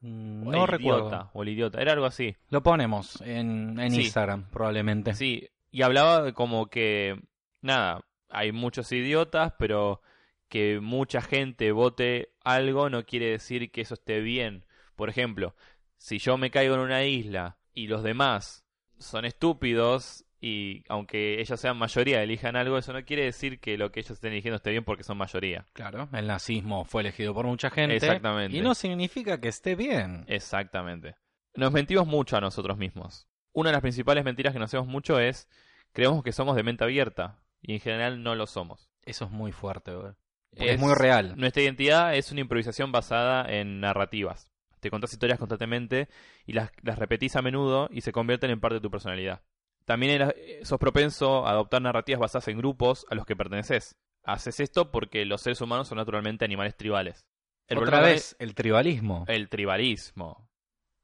Mm, 0.00 0.48
O 0.48 0.50
No 0.52 0.62
el 0.62 0.68
recuerdo. 0.68 1.00
idiota, 1.08 1.30
o 1.34 1.42
el 1.42 1.50
idiota. 1.50 1.80
Era 1.82 1.92
algo 1.92 2.06
así. 2.06 2.34
Lo 2.48 2.62
ponemos 2.62 3.20
en, 3.20 3.78
en 3.78 3.90
Sí. 3.92 4.00
Instagram, 4.02 4.48
probablemente. 4.50 5.14
Sí. 5.14 5.48
Y 5.70 5.82
hablaba 5.82 6.22
de 6.22 6.32
como 6.32 6.68
que. 6.70 7.20
Nada, 7.60 8.00
hay 8.30 8.52
muchos 8.52 8.90
idiotas, 8.90 9.52
pero 9.58 10.00
que 10.50 10.80
mucha 10.80 11.22
gente 11.22 11.72
vote 11.72 12.34
algo 12.44 12.90
no 12.90 13.06
quiere 13.06 13.30
decir 13.30 13.70
que 13.70 13.80
eso 13.80 13.94
esté 13.94 14.20
bien. 14.20 14.66
Por 14.96 15.08
ejemplo, 15.08 15.54
si 15.96 16.18
yo 16.18 16.36
me 16.36 16.50
caigo 16.50 16.74
en 16.74 16.80
una 16.80 17.04
isla 17.04 17.56
y 17.72 17.86
los 17.86 18.02
demás 18.02 18.66
son 18.98 19.24
estúpidos 19.24 20.26
y 20.40 20.82
aunque 20.88 21.40
ellos 21.40 21.60
sean 21.60 21.78
mayoría 21.78 22.22
elijan 22.22 22.56
algo, 22.56 22.76
eso 22.76 22.92
no 22.92 23.04
quiere 23.04 23.24
decir 23.24 23.60
que 23.60 23.78
lo 23.78 23.92
que 23.92 24.00
ellos 24.00 24.12
estén 24.12 24.32
eligiendo 24.32 24.56
esté 24.56 24.70
bien 24.70 24.84
porque 24.84 25.04
son 25.04 25.18
mayoría. 25.18 25.66
Claro, 25.72 26.08
el 26.12 26.26
nazismo 26.26 26.84
fue 26.84 27.02
elegido 27.02 27.32
por 27.32 27.46
mucha 27.46 27.70
gente. 27.70 27.96
Exactamente. 27.96 28.56
Y 28.56 28.60
no 28.60 28.74
significa 28.74 29.40
que 29.40 29.48
esté 29.48 29.76
bien. 29.76 30.24
Exactamente. 30.26 31.14
Nos 31.54 31.72
mentimos 31.72 32.06
mucho 32.06 32.36
a 32.36 32.40
nosotros 32.40 32.76
mismos. 32.76 33.28
Una 33.52 33.70
de 33.70 33.74
las 33.74 33.82
principales 33.82 34.24
mentiras 34.24 34.52
que 34.52 34.58
nos 34.58 34.70
hacemos 34.70 34.88
mucho 34.88 35.20
es 35.20 35.48
creemos 35.92 36.24
que 36.24 36.32
somos 36.32 36.56
de 36.56 36.64
mente 36.64 36.84
abierta 36.84 37.38
y 37.62 37.74
en 37.74 37.80
general 37.80 38.22
no 38.22 38.34
lo 38.34 38.46
somos. 38.46 38.90
Eso 39.04 39.26
es 39.26 39.30
muy 39.30 39.52
fuerte. 39.52 39.92
Es, 40.56 40.78
muy 40.80 40.94
real. 40.94 41.34
Nuestra 41.36 41.62
identidad 41.62 42.14
es 42.14 42.30
una 42.32 42.40
improvisación 42.40 42.92
basada 42.92 43.44
en 43.50 43.80
narrativas. 43.80 44.50
Te 44.80 44.90
contás 44.90 45.12
historias 45.12 45.38
constantemente 45.38 46.08
y 46.46 46.52
las, 46.54 46.70
las 46.82 46.98
repetís 46.98 47.36
a 47.36 47.42
menudo 47.42 47.88
y 47.92 48.00
se 48.00 48.12
convierten 48.12 48.50
en 48.50 48.60
parte 48.60 48.74
de 48.76 48.80
tu 48.80 48.90
personalidad. 48.90 49.42
También 49.84 50.12
eras- 50.12 50.34
eh, 50.36 50.60
sos 50.64 50.78
propenso 50.78 51.46
a 51.46 51.50
adoptar 51.50 51.82
narrativas 51.82 52.20
basadas 52.20 52.48
en 52.48 52.58
grupos 52.58 53.06
a 53.10 53.14
los 53.14 53.26
que 53.26 53.36
perteneces. 53.36 53.96
Haces 54.24 54.60
esto 54.60 54.90
porque 54.90 55.24
los 55.24 55.40
seres 55.42 55.60
humanos 55.60 55.88
son 55.88 55.98
naturalmente 55.98 56.44
animales 56.44 56.76
tribales. 56.76 57.24
El 57.68 57.78
Otra 57.78 58.00
vez, 58.00 58.36
el 58.38 58.54
tribalismo. 58.54 59.24
el 59.28 59.48
tribalismo. 59.48 60.48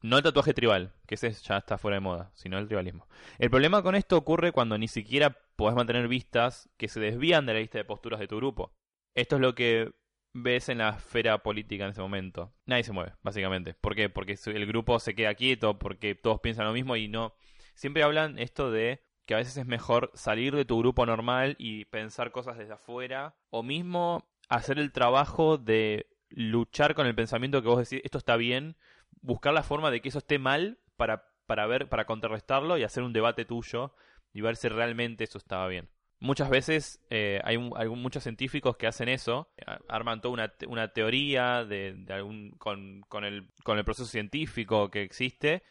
No 0.02 0.18
el 0.18 0.22
tatuaje 0.22 0.52
tribal, 0.52 0.92
que 1.06 1.14
ese 1.14 1.30
ya 1.32 1.56
está 1.58 1.78
fuera 1.78 1.96
de 1.96 2.00
moda, 2.00 2.30
sino 2.34 2.58
el 2.58 2.66
tribalismo. 2.66 3.08
El 3.38 3.50
problema 3.50 3.82
con 3.82 3.94
esto 3.94 4.16
ocurre 4.16 4.52
cuando 4.52 4.76
ni 4.76 4.88
siquiera 4.88 5.36
podés 5.56 5.74
mantener 5.74 6.06
vistas 6.08 6.68
que 6.76 6.88
se 6.88 7.00
desvían 7.00 7.46
de 7.46 7.54
la 7.54 7.60
lista 7.60 7.78
de 7.78 7.84
posturas 7.84 8.20
de 8.20 8.28
tu 8.28 8.36
grupo. 8.36 8.72
Esto 9.16 9.36
es 9.36 9.42
lo 9.42 9.54
que 9.54 9.94
ves 10.34 10.68
en 10.68 10.78
la 10.78 10.90
esfera 10.90 11.42
política 11.42 11.84
en 11.84 11.90
ese 11.90 12.02
momento. 12.02 12.52
Nadie 12.66 12.84
se 12.84 12.92
mueve, 12.92 13.14
básicamente. 13.22 13.72
¿Por 13.72 13.94
qué? 13.94 14.10
Porque 14.10 14.38
el 14.44 14.66
grupo 14.66 15.00
se 15.00 15.14
queda 15.14 15.34
quieto, 15.34 15.78
porque 15.78 16.14
todos 16.14 16.40
piensan 16.40 16.66
lo 16.66 16.74
mismo 16.74 16.96
y 16.96 17.08
no... 17.08 17.34
Siempre 17.74 18.02
hablan 18.02 18.38
esto 18.38 18.70
de 18.70 19.02
que 19.24 19.32
a 19.32 19.38
veces 19.38 19.56
es 19.56 19.66
mejor 19.66 20.10
salir 20.14 20.54
de 20.54 20.66
tu 20.66 20.78
grupo 20.78 21.06
normal 21.06 21.56
y 21.58 21.86
pensar 21.86 22.30
cosas 22.30 22.58
desde 22.58 22.74
afuera, 22.74 23.36
o 23.48 23.62
mismo 23.62 24.28
hacer 24.50 24.78
el 24.78 24.92
trabajo 24.92 25.56
de 25.56 26.06
luchar 26.28 26.94
con 26.94 27.06
el 27.06 27.14
pensamiento 27.14 27.62
que 27.62 27.68
vos 27.68 27.88
decís, 27.88 28.02
esto 28.04 28.18
está 28.18 28.36
bien, 28.36 28.76
buscar 29.22 29.54
la 29.54 29.62
forma 29.62 29.90
de 29.90 30.02
que 30.02 30.10
eso 30.10 30.18
esté 30.18 30.38
mal 30.38 30.78
para, 30.96 31.32
para 31.46 31.66
ver, 31.66 31.88
para 31.88 32.04
contrarrestarlo 32.04 32.76
y 32.76 32.84
hacer 32.84 33.02
un 33.02 33.14
debate 33.14 33.46
tuyo 33.46 33.94
y 34.34 34.42
ver 34.42 34.56
si 34.56 34.68
realmente 34.68 35.24
eso 35.24 35.38
estaba 35.38 35.66
bien. 35.68 35.88
Muchas 36.18 36.48
veces 36.48 37.00
eh, 37.10 37.40
hay, 37.44 37.56
un- 37.56 37.72
muchos 38.00 38.22
científicos 38.22 38.76
que 38.76 38.86
hacen 38.86 39.08
eso, 39.08 39.50
arman 39.88 40.20
toda 40.22 40.32
una, 40.32 40.48
te- 40.48 40.66
una 40.66 40.92
teoría 40.92 41.64
de, 41.64 41.92
de 41.94 42.12
algún, 42.14 42.52
con, 42.52 43.02
con, 43.08 43.24
el, 43.24 43.48
con 43.64 43.76
el 43.78 43.84
proceso 43.84 44.08
científico 44.08 44.90
que 44.90 45.02
existe. 45.02 45.62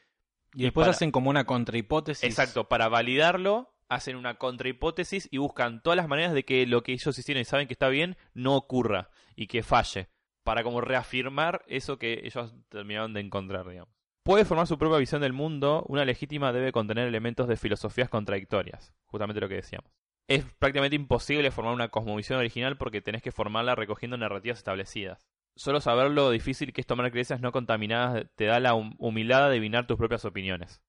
y 0.54 0.64
después 0.64 0.86
para- 0.86 0.92
hacen 0.96 1.12
como 1.12 1.30
una 1.30 1.46
contrahipótesis. 1.46 2.24
Exacto, 2.24 2.68
para 2.70 2.88
validarlo 2.90 3.72
hacen 3.90 4.16
una 4.16 4.36
contrahipótesis 4.36 5.28
y 5.32 5.38
buscan 5.38 5.82
todas 5.84 5.98
las 5.98 6.08
maneras 6.08 6.34
de 6.34 6.44
que 6.44 6.66
lo 6.66 6.82
que 6.84 6.92
ellos 6.94 7.18
hicieron 7.20 7.42
y 7.42 7.46
saben 7.46 7.68
que 7.68 7.74
está 7.74 7.88
bien 7.90 8.18
no 8.34 8.56
ocurra 8.56 9.10
y 9.36 9.46
que 9.48 9.62
falle, 9.64 10.10
para 10.44 10.64
como 10.64 10.82
reafirmar 10.82 11.64
eso 11.68 11.98
que 12.00 12.22
ellos 12.24 12.54
terminaron 12.70 13.14
de 13.14 13.22
encontrar, 13.22 13.68
digamos. 13.68 13.94
Puede 14.24 14.44
formar 14.46 14.66
su 14.66 14.78
propia 14.80 14.98
visión 14.98 15.22
del 15.22 15.34
mundo, 15.34 15.84
una 15.88 16.04
legítima 16.04 16.52
debe 16.52 16.72
contener 16.72 17.08
elementos 17.08 17.48
de 17.48 17.58
filosofías 17.58 18.10
contradictorias, 18.10 18.92
justamente 19.06 19.40
lo 19.40 19.48
que 19.50 19.56
decíamos. 19.56 19.92
Es 20.28 20.44
prácticamente 20.58 20.96
imposible 20.96 21.52
formar 21.52 21.74
una 21.74 21.90
cosmovisión 21.90 22.40
original 22.40 22.78
porque 22.78 23.02
tenés 23.02 23.22
que 23.22 23.32
formarla 23.32 23.76
recogiendo 23.76 24.18
narrativas 24.18 24.58
establecidas. 24.58 25.28
Solo 25.56 25.80
saber 25.80 26.12
lo 26.12 26.32
difícil 26.32 26.74
que 26.74 26.82
es 26.82 26.88
tomar 26.88 27.10
creencias 27.12 27.42
no 27.42 27.52
contaminadas 27.52 28.26
te 28.36 28.46
da 28.46 28.60
la 28.60 28.74
hum- 28.74 28.96
humildad 28.98 29.42
de 29.42 29.46
adivinar 29.48 29.88
tus 29.88 29.98
propias 29.98 30.26
opiniones. 30.26 30.82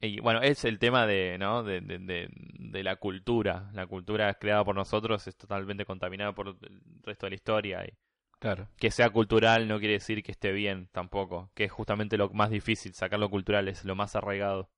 Y 0.00 0.20
bueno, 0.20 0.40
es 0.42 0.64
el 0.64 0.78
tema 0.78 1.06
de, 1.06 1.36
¿no? 1.38 1.62
de, 1.62 1.80
de, 1.80 1.98
de- 1.98 2.28
de 2.30 2.82
la 2.82 2.96
cultura. 2.96 3.70
La 3.74 3.86
cultura 3.86 4.32
creada 4.34 4.64
por 4.64 4.74
nosotros 4.74 5.26
es 5.26 5.36
totalmente 5.36 5.84
contaminada 5.84 6.32
por 6.34 6.48
el 6.48 6.80
resto 7.02 7.26
de 7.26 7.30
la 7.30 7.36
historia. 7.36 7.84
Y 7.84 7.92
Claro. 8.38 8.68
que 8.76 8.90
sea 8.90 9.08
cultural 9.10 9.66
no 9.68 9.78
quiere 9.78 9.94
decir 9.94 10.22
que 10.22 10.32
esté 10.32 10.52
bien 10.52 10.88
tampoco. 10.92 11.50
Que 11.54 11.64
es 11.64 11.72
justamente 11.72 12.16
lo 12.18 12.28
más 12.30 12.50
difícil, 12.50 12.92
sacar 12.94 13.18
lo 13.18 13.30
cultural 13.30 13.68
es 13.68 13.84
lo 13.84 13.94
más 13.96 14.14
arraigado. 14.16 14.68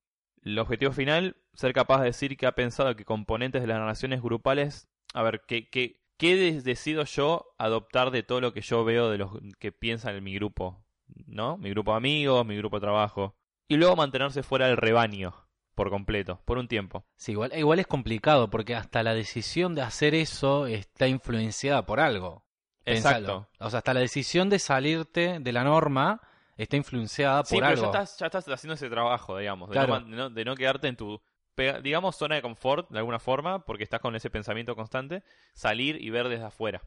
El 0.47 0.59
objetivo 0.59 0.93
final, 0.93 1.37
ser 1.55 1.73
capaz 1.73 1.99
de 2.01 2.07
decir 2.07 2.37
que 2.37 2.47
ha 2.47 2.53
pensado 2.53 2.95
que 2.95 3.05
componentes 3.05 3.61
de 3.61 3.67
las 3.69 3.79
narraciones 3.79 4.23
grupales... 4.23 4.89
A 5.13 5.23
ver, 5.23 5.43
¿qué, 5.47 5.69
qué, 5.69 6.01
qué 6.17 6.37
decido 6.63 7.05
yo 7.05 7.47
adoptar 7.59 8.11
de 8.11 8.23
todo 8.23 8.41
lo 8.41 8.53
que 8.53 8.61
yo 8.61 8.85
veo 8.85 9.11
de 9.11 9.19
los 9.19 9.33
que 9.59 9.73
piensan 9.73 10.15
en 10.15 10.25
mi 10.25 10.35
grupo? 10.35 10.85
¿No? 11.27 11.57
Mi 11.57 11.71
grupo 11.71 11.91
de 11.93 11.97
amigos, 11.97 12.47
mi 12.47 12.57
grupo 12.57 12.77
de 12.77 12.83
trabajo 12.83 13.37
y 13.69 13.77
luego 13.77 13.97
mantenerse 13.97 14.43
fuera 14.43 14.69
del 14.69 14.77
rebaño. 14.77 15.35
por 15.75 15.91
completo, 15.91 16.41
por 16.47 16.57
un 16.57 16.69
tiempo. 16.69 17.05
Sí, 17.17 17.33
igual, 17.33 17.53
igual 17.55 17.79
es 17.79 17.87
complicado 17.87 18.49
porque 18.49 18.75
hasta 18.75 19.03
la 19.03 19.15
decisión 19.15 19.75
de 19.75 19.83
hacer 19.83 20.15
eso 20.15 20.67
está 20.67 21.07
influenciada 21.07 21.85
por 21.85 22.01
algo. 22.01 22.47
Pensalo. 22.83 23.19
Exacto. 23.19 23.49
O 23.59 23.71
sea, 23.71 23.79
hasta 23.79 23.95
la 23.95 24.01
decisión 24.01 24.49
de 24.49 24.59
salirte 24.59 25.39
de 25.39 25.53
la 25.53 25.65
norma 25.65 26.23
está 26.57 26.77
influenciada 26.77 27.43
por 27.43 27.49
Sí, 27.49 27.57
pero 27.57 27.67
algo. 27.69 27.83
ya 27.83 27.87
estás, 27.87 28.19
ya 28.19 28.27
estás 28.27 28.49
haciendo 28.49 28.75
ese 28.75 28.89
trabajo, 28.91 29.37
digamos, 29.39 29.69
de, 29.71 29.75
Claro. 29.75 30.01
no, 30.01 30.31
de 30.31 30.45
no- 30.45 30.55
quedarte 30.57 30.89
en 30.89 30.97
tu, 30.97 31.21
digamos, 31.83 32.17
zona 32.17 32.35
de 32.37 32.43
confort, 32.43 32.91
de 32.91 32.99
alguna 32.99 33.19
forma, 33.19 33.65
porque 33.65 33.85
estás 33.85 34.01
con 34.01 34.15
ese 34.17 34.31
pensamiento 34.31 34.75
constante, 34.77 35.23
salir 35.55 36.01
y 36.03 36.11
ver 36.11 36.29
desde 36.29 36.45
afuera. 36.45 36.83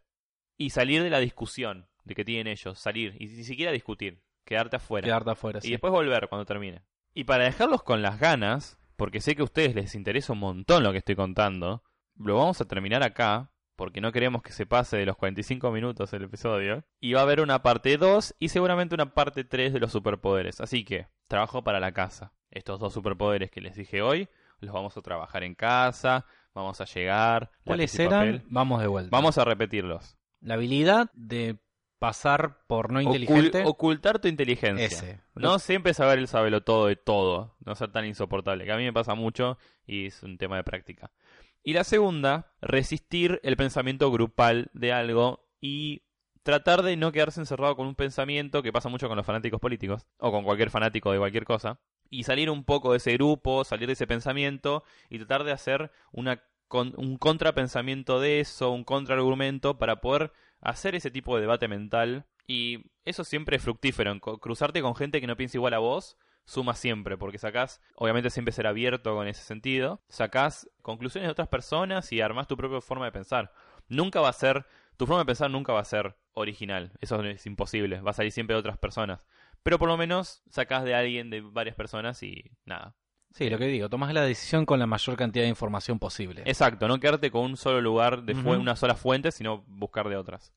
Y 0.58 0.72
salir 0.72 1.04
de 1.04 1.10
la 1.10 1.20
discusión 1.20 1.88
de 2.04 2.16
que 2.16 2.26
tienen 2.26 2.48
ellos, 2.48 2.80
salir, 2.80 3.16
y 3.20 3.28
ni 3.28 3.44
siquiera 3.44 3.72
discutir, 3.72 4.24
quedarte 4.46 4.76
afuera. 4.78 5.06
Quedarte 5.06 5.32
afuera, 5.32 5.60
Y 5.60 5.68
sí. 5.68 5.72
después 5.72 5.92
volver 5.92 6.28
cuando 6.30 6.46
termine. 6.46 6.84
Y 7.14 7.24
para 7.24 7.46
dejarlos 7.46 7.84
con 7.84 8.02
las 8.02 8.20
ganas, 8.20 8.78
porque 8.96 9.22
sé 9.22 9.36
que 9.36 9.42
a 9.42 9.46
ustedes 9.46 9.76
les 9.76 9.96
interesa 9.96 10.34
un 10.34 10.40
montón 10.40 10.84
lo 10.84 10.92
que 10.92 10.98
estoy 10.98 11.16
contando, 11.16 11.84
lo 12.16 12.36
vamos 12.38 12.60
a 12.62 12.66
terminar 12.66 13.02
acá, 13.04 13.52
porque 13.80 14.02
no 14.02 14.12
queremos 14.12 14.42
que 14.44 14.52
se 14.52 14.66
pase 14.66 14.98
de 14.98 15.06
los 15.06 15.16
45 15.16 15.72
minutos 15.72 16.12
el 16.12 16.24
episodio. 16.26 16.84
Y 17.00 17.14
va 17.14 17.22
a 17.22 17.24
haber 17.24 17.40
una 17.40 17.64
parte 17.64 17.98
2 17.98 18.36
y 18.38 18.50
seguramente 18.50 18.94
una 18.94 19.14
parte 19.14 19.46
3 19.46 19.72
de 19.72 19.80
los 19.80 19.94
superpoderes. 19.94 20.60
Así 20.60 20.84
que, 20.84 21.08
trabajo 21.30 21.64
para 21.64 21.80
la 21.80 21.94
casa. 21.94 22.34
Estos 22.52 22.82
dos 22.82 22.92
superpoderes 22.94 23.50
que 23.52 23.62
les 23.62 23.78
dije 23.78 24.02
hoy, 24.02 24.28
los 24.60 24.74
vamos 24.74 24.98
a 24.98 25.02
trabajar 25.02 25.46
en 25.46 25.56
casa, 25.56 26.26
vamos 26.54 26.82
a 26.82 26.86
llegar. 26.86 27.52
¿Cuáles 27.64 27.98
eran? 27.98 28.44
Vamos 28.50 28.82
de 28.82 28.88
vuelta. 28.88 29.10
Vamos 29.16 29.38
a 29.38 29.46
repetirlos. 29.46 30.18
La 30.42 30.56
habilidad 30.56 31.10
de 31.14 31.58
pasar 32.00 32.58
por 32.68 32.92
no 32.92 33.00
Ocul- 33.00 33.06
inteligente. 33.22 33.64
ocultar 33.66 34.20
tu 34.20 34.28
inteligencia. 34.28 34.86
Ese. 34.88 35.22
No 35.36 35.58
siempre 35.58 35.94
saber 35.94 36.20
el 36.20 36.28
sabelo 36.28 36.64
todo 36.64 36.88
de 36.88 36.98
todo, 36.98 37.56
no 37.64 37.76
ser 37.76 37.92
tan 37.94 38.06
insoportable, 38.06 38.66
que 38.66 38.72
a 38.74 38.78
mí 38.78 38.84
me 38.84 38.94
pasa 38.94 39.16
mucho 39.16 39.58
y 39.86 40.08
es 40.08 40.22
un 40.24 40.38
tema 40.38 40.58
de 40.58 40.64
práctica. 40.64 41.12
Y 41.70 41.74
la 41.74 41.84
segunda, 41.84 42.52
resistir 42.62 43.40
el 43.44 43.56
pensamiento 43.56 44.12
grupal 44.12 44.72
de 44.74 44.92
algo 44.92 45.48
y 45.62 46.02
tratar 46.42 46.82
de 46.82 46.98
no 46.98 47.12
quedarse 47.12 47.42
encerrado 47.42 47.76
con 47.76 47.86
un 47.86 47.94
pensamiento 47.94 48.64
que 48.64 48.74
pasa 48.74 48.90
mucho 48.90 49.08
con 49.08 49.16
los 49.16 49.26
fanáticos 49.28 49.62
políticos 49.62 50.08
o 50.18 50.32
con 50.32 50.44
cualquier 50.44 50.72
fanático 50.72 51.12
de 51.12 51.20
cualquier 51.20 51.46
cosa 51.46 51.80
y 52.10 52.24
salir 52.24 52.50
un 52.50 52.64
poco 52.64 52.94
de 52.94 52.98
ese 52.98 53.14
grupo, 53.14 53.64
salir 53.66 53.86
de 53.86 53.94
ese 53.94 54.08
pensamiento 54.08 54.84
y 55.12 55.20
tratar 55.20 55.44
de 55.44 55.52
hacer 55.52 55.92
una 56.12 56.42
un 56.72 57.18
contrapensamiento 57.20 58.20
de 58.20 58.40
eso, 58.40 58.72
un 58.72 58.84
contraargumento 58.84 59.78
para 59.78 60.02
poder 60.02 60.32
hacer 60.62 60.96
ese 60.96 61.12
tipo 61.12 61.36
de 61.36 61.42
debate 61.42 61.68
mental. 61.68 62.26
Y 62.48 62.80
eso 63.06 63.24
siempre 63.24 63.58
es 63.58 63.62
fructífero, 63.62 64.20
cruzarte 64.20 64.82
con 64.82 64.96
gente 64.96 65.22
que 65.22 65.28
no 65.28 65.38
piensa 65.38 65.58
igual 65.58 65.76
a 65.76 65.80
vos 65.80 66.18
suma 66.46 66.74
siempre, 66.74 67.18
porque 67.18 67.38
sacás, 67.38 67.82
obviamente 67.96 68.30
siempre 68.30 68.52
ser 68.52 68.68
abierto 68.68 69.16
con 69.16 69.28
ese 69.28 69.44
sentido, 69.44 70.02
sacás 70.10 70.70
conclusiones 70.82 71.28
de 71.28 71.32
otras 71.32 71.48
personas 71.48 72.12
y 72.12 72.22
armás 72.22 72.48
tu 72.48 72.58
propia 72.58 72.82
forma 72.82 73.06
de 73.06 73.12
pensar. 73.12 73.54
Nunca 73.88 74.22
va 74.22 74.30
a 74.30 74.34
ser, 74.34 74.66
tu 74.98 75.06
forma 75.06 75.22
de 75.22 75.26
pensar 75.26 75.52
nunca 75.52 75.74
va 75.74 75.82
a 75.82 75.86
ser 75.86 76.16
original, 76.34 76.92
eso 77.02 77.22
es 77.24 77.46
imposible, 77.46 78.02
va 78.02 78.12
a 78.12 78.14
salir 78.14 78.32
siempre 78.32 78.56
de 78.56 78.60
otras 78.60 78.78
personas. 78.78 79.24
Pero 79.64 79.78
por 79.78 79.90
lo 79.90 79.98
menos 79.98 80.42
sacás 80.50 80.84
de 80.84 80.96
alguien, 80.96 81.30
de 81.30 81.42
varias 81.42 81.76
personas 81.76 82.24
y 82.24 82.52
nada. 82.66 82.96
Sí, 83.32 83.50
lo 83.50 83.60
que 83.60 83.68
digo, 83.68 83.90
tomás 83.90 84.12
la 84.14 84.24
decisión 84.24 84.66
con 84.66 84.80
la 84.80 84.88
mayor 84.88 85.16
cantidad 85.16 85.44
de 85.44 85.50
información 85.50 86.00
posible. 86.00 86.42
Exacto, 86.46 86.88
no 86.88 87.00
quedarte 87.00 87.30
con 87.30 87.44
un 87.44 87.58
solo 87.58 87.80
lugar 87.80 88.24
de 88.24 88.34
Ujú. 88.34 88.54
una 88.54 88.76
sola 88.76 88.96
fuente, 88.96 89.32
sino 89.32 89.64
buscar 89.68 90.10
de 90.10 90.18
otras. 90.18 90.52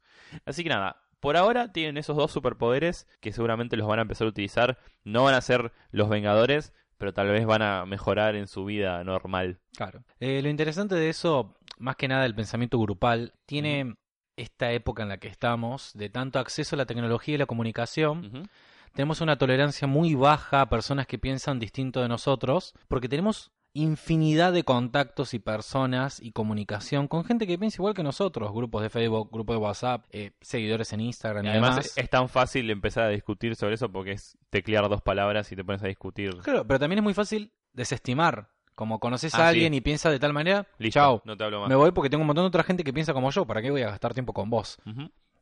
Así 0.47 0.62
que 0.62 0.70
nada, 0.70 1.03
por 1.22 1.36
ahora 1.36 1.72
tienen 1.72 1.98
esos 1.98 2.16
dos 2.16 2.32
superpoderes 2.32 3.06
que 3.20 3.32
seguramente 3.32 3.76
los 3.76 3.86
van 3.86 4.00
a 4.00 4.02
empezar 4.02 4.26
a 4.26 4.30
utilizar. 4.30 4.78
No 5.04 5.22
van 5.22 5.34
a 5.34 5.40
ser 5.40 5.70
los 5.92 6.08
Vengadores, 6.08 6.74
pero 6.98 7.14
tal 7.14 7.28
vez 7.28 7.46
van 7.46 7.62
a 7.62 7.86
mejorar 7.86 8.34
en 8.34 8.48
su 8.48 8.64
vida 8.64 9.04
normal. 9.04 9.60
Claro. 9.76 10.02
Eh, 10.18 10.42
lo 10.42 10.48
interesante 10.48 10.96
de 10.96 11.08
eso, 11.08 11.54
más 11.78 11.94
que 11.94 12.08
nada 12.08 12.26
el 12.26 12.34
pensamiento 12.34 12.76
grupal, 12.80 13.34
tiene 13.46 13.94
esta 14.36 14.72
época 14.72 15.04
en 15.04 15.10
la 15.10 15.18
que 15.18 15.28
estamos, 15.28 15.92
de 15.94 16.10
tanto 16.10 16.40
acceso 16.40 16.74
a 16.74 16.78
la 16.78 16.86
tecnología 16.86 17.36
y 17.36 17.38
la 17.38 17.46
comunicación, 17.46 18.48
tenemos 18.92 19.20
una 19.20 19.38
tolerancia 19.38 19.86
muy 19.86 20.16
baja 20.16 20.62
a 20.62 20.68
personas 20.68 21.06
que 21.06 21.20
piensan 21.20 21.60
distinto 21.60 22.02
de 22.02 22.08
nosotros, 22.08 22.74
porque 22.88 23.08
tenemos 23.08 23.52
infinidad 23.74 24.52
de 24.52 24.64
contactos 24.64 25.32
y 25.34 25.38
personas 25.38 26.20
y 26.20 26.32
comunicación 26.32 27.08
con 27.08 27.24
gente 27.24 27.46
que 27.46 27.58
piensa 27.58 27.76
igual 27.80 27.94
que 27.94 28.02
nosotros, 28.02 28.52
grupos 28.52 28.82
de 28.82 28.90
Facebook, 28.90 29.30
grupos 29.32 29.56
de 29.56 29.60
WhatsApp, 29.62 30.04
eh, 30.10 30.32
seguidores 30.40 30.92
en 30.92 31.00
Instagram 31.00 31.44
Y 31.44 31.48
y, 31.48 31.50
además 31.52 31.76
demás. 31.76 31.92
es 31.96 32.10
tan 32.10 32.28
fácil 32.28 32.68
empezar 32.70 33.04
a 33.04 33.08
discutir 33.08 33.56
sobre 33.56 33.74
eso 33.74 33.90
porque 33.90 34.12
es 34.12 34.36
teclear 34.50 34.88
dos 34.88 35.00
palabras 35.00 35.50
y 35.52 35.56
te 35.56 35.64
pones 35.64 35.82
a 35.82 35.86
discutir. 35.86 36.36
Claro, 36.42 36.66
pero 36.66 36.78
también 36.78 36.98
es 36.98 37.02
muy 37.04 37.14
fácil 37.14 37.52
desestimar. 37.72 38.48
Como 38.74 39.00
conoces 39.00 39.34
Ah, 39.34 39.38
a 39.38 39.40
sí. 39.40 39.48
alguien 39.56 39.74
y 39.74 39.82
piensa 39.82 40.10
de 40.10 40.18
tal 40.18 40.32
manera, 40.32 40.66
Listo, 40.78 40.98
chao, 40.98 41.22
no 41.26 41.36
te 41.36 41.44
hablo 41.44 41.60
más. 41.60 41.68
me 41.68 41.74
voy 41.74 41.92
porque 41.92 42.08
tengo 42.08 42.22
un 42.22 42.26
montón 42.26 42.44
de 42.44 42.48
otra 42.48 42.62
gente 42.62 42.82
que 42.84 42.92
piensa 42.92 43.12
como 43.12 43.30
yo, 43.30 43.46
¿para 43.46 43.60
qué 43.60 43.70
voy 43.70 43.82
a 43.82 43.90
gastar 43.90 44.14
tiempo 44.14 44.32
con 44.32 44.48
vos? 44.48 44.78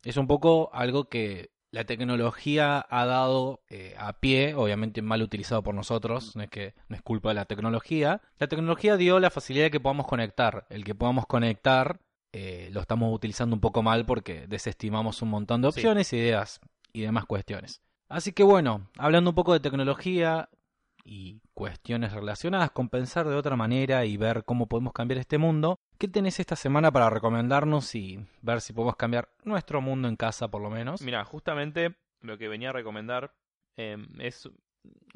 Es 0.02 0.16
un 0.16 0.26
poco 0.26 0.68
algo 0.72 1.08
que 1.08 1.50
la 1.72 1.84
tecnología 1.84 2.84
ha 2.88 3.06
dado 3.06 3.60
eh, 3.68 3.94
a 3.98 4.12
pie, 4.14 4.54
obviamente 4.54 5.02
mal 5.02 5.22
utilizado 5.22 5.62
por 5.62 5.74
nosotros, 5.74 6.34
no 6.34 6.42
es 6.42 6.50
que 6.50 6.74
no 6.88 6.96
es 6.96 7.02
culpa 7.02 7.28
de 7.30 7.36
la 7.36 7.44
tecnología. 7.44 8.20
La 8.38 8.48
tecnología 8.48 8.96
dio 8.96 9.20
la 9.20 9.30
facilidad 9.30 9.66
de 9.66 9.70
que 9.70 9.80
podamos 9.80 10.06
conectar. 10.06 10.66
El 10.68 10.84
que 10.84 10.94
podamos 10.94 11.26
conectar 11.26 12.00
eh, 12.32 12.70
lo 12.72 12.80
estamos 12.80 13.12
utilizando 13.14 13.54
un 13.54 13.60
poco 13.60 13.82
mal 13.82 14.04
porque 14.06 14.46
desestimamos 14.46 15.22
un 15.22 15.30
montón 15.30 15.62
de 15.62 15.72
Sí. 15.72 15.80
opciones, 15.80 16.12
ideas 16.12 16.60
y 16.92 17.02
demás 17.02 17.24
cuestiones. 17.26 17.80
Así 18.08 18.32
que 18.32 18.42
bueno, 18.42 18.88
hablando 18.98 19.30
un 19.30 19.36
poco 19.36 19.52
de 19.52 19.60
tecnología 19.60 20.48
y 21.04 21.40
cuestiones 21.54 22.12
relacionadas 22.12 22.70
con 22.70 22.88
pensar 22.88 23.28
de 23.28 23.34
otra 23.34 23.56
manera 23.56 24.04
y 24.04 24.16
ver 24.16 24.44
cómo 24.44 24.66
podemos 24.66 24.92
cambiar 24.92 25.18
este 25.18 25.38
mundo, 25.38 25.78
¿qué 25.98 26.08
tenés 26.08 26.40
esta 26.40 26.56
semana 26.56 26.90
para 26.90 27.10
recomendarnos 27.10 27.94
y 27.94 28.24
ver 28.42 28.60
si 28.60 28.72
podemos 28.72 28.96
cambiar 28.96 29.28
nuestro 29.44 29.80
mundo 29.80 30.08
en 30.08 30.16
casa 30.16 30.48
por 30.48 30.62
lo 30.62 30.70
menos? 30.70 31.02
Mira, 31.02 31.24
justamente 31.24 31.96
lo 32.20 32.38
que 32.38 32.48
venía 32.48 32.70
a 32.70 32.74
recomendar 32.74 33.34
eh, 33.76 33.96
es. 34.18 34.48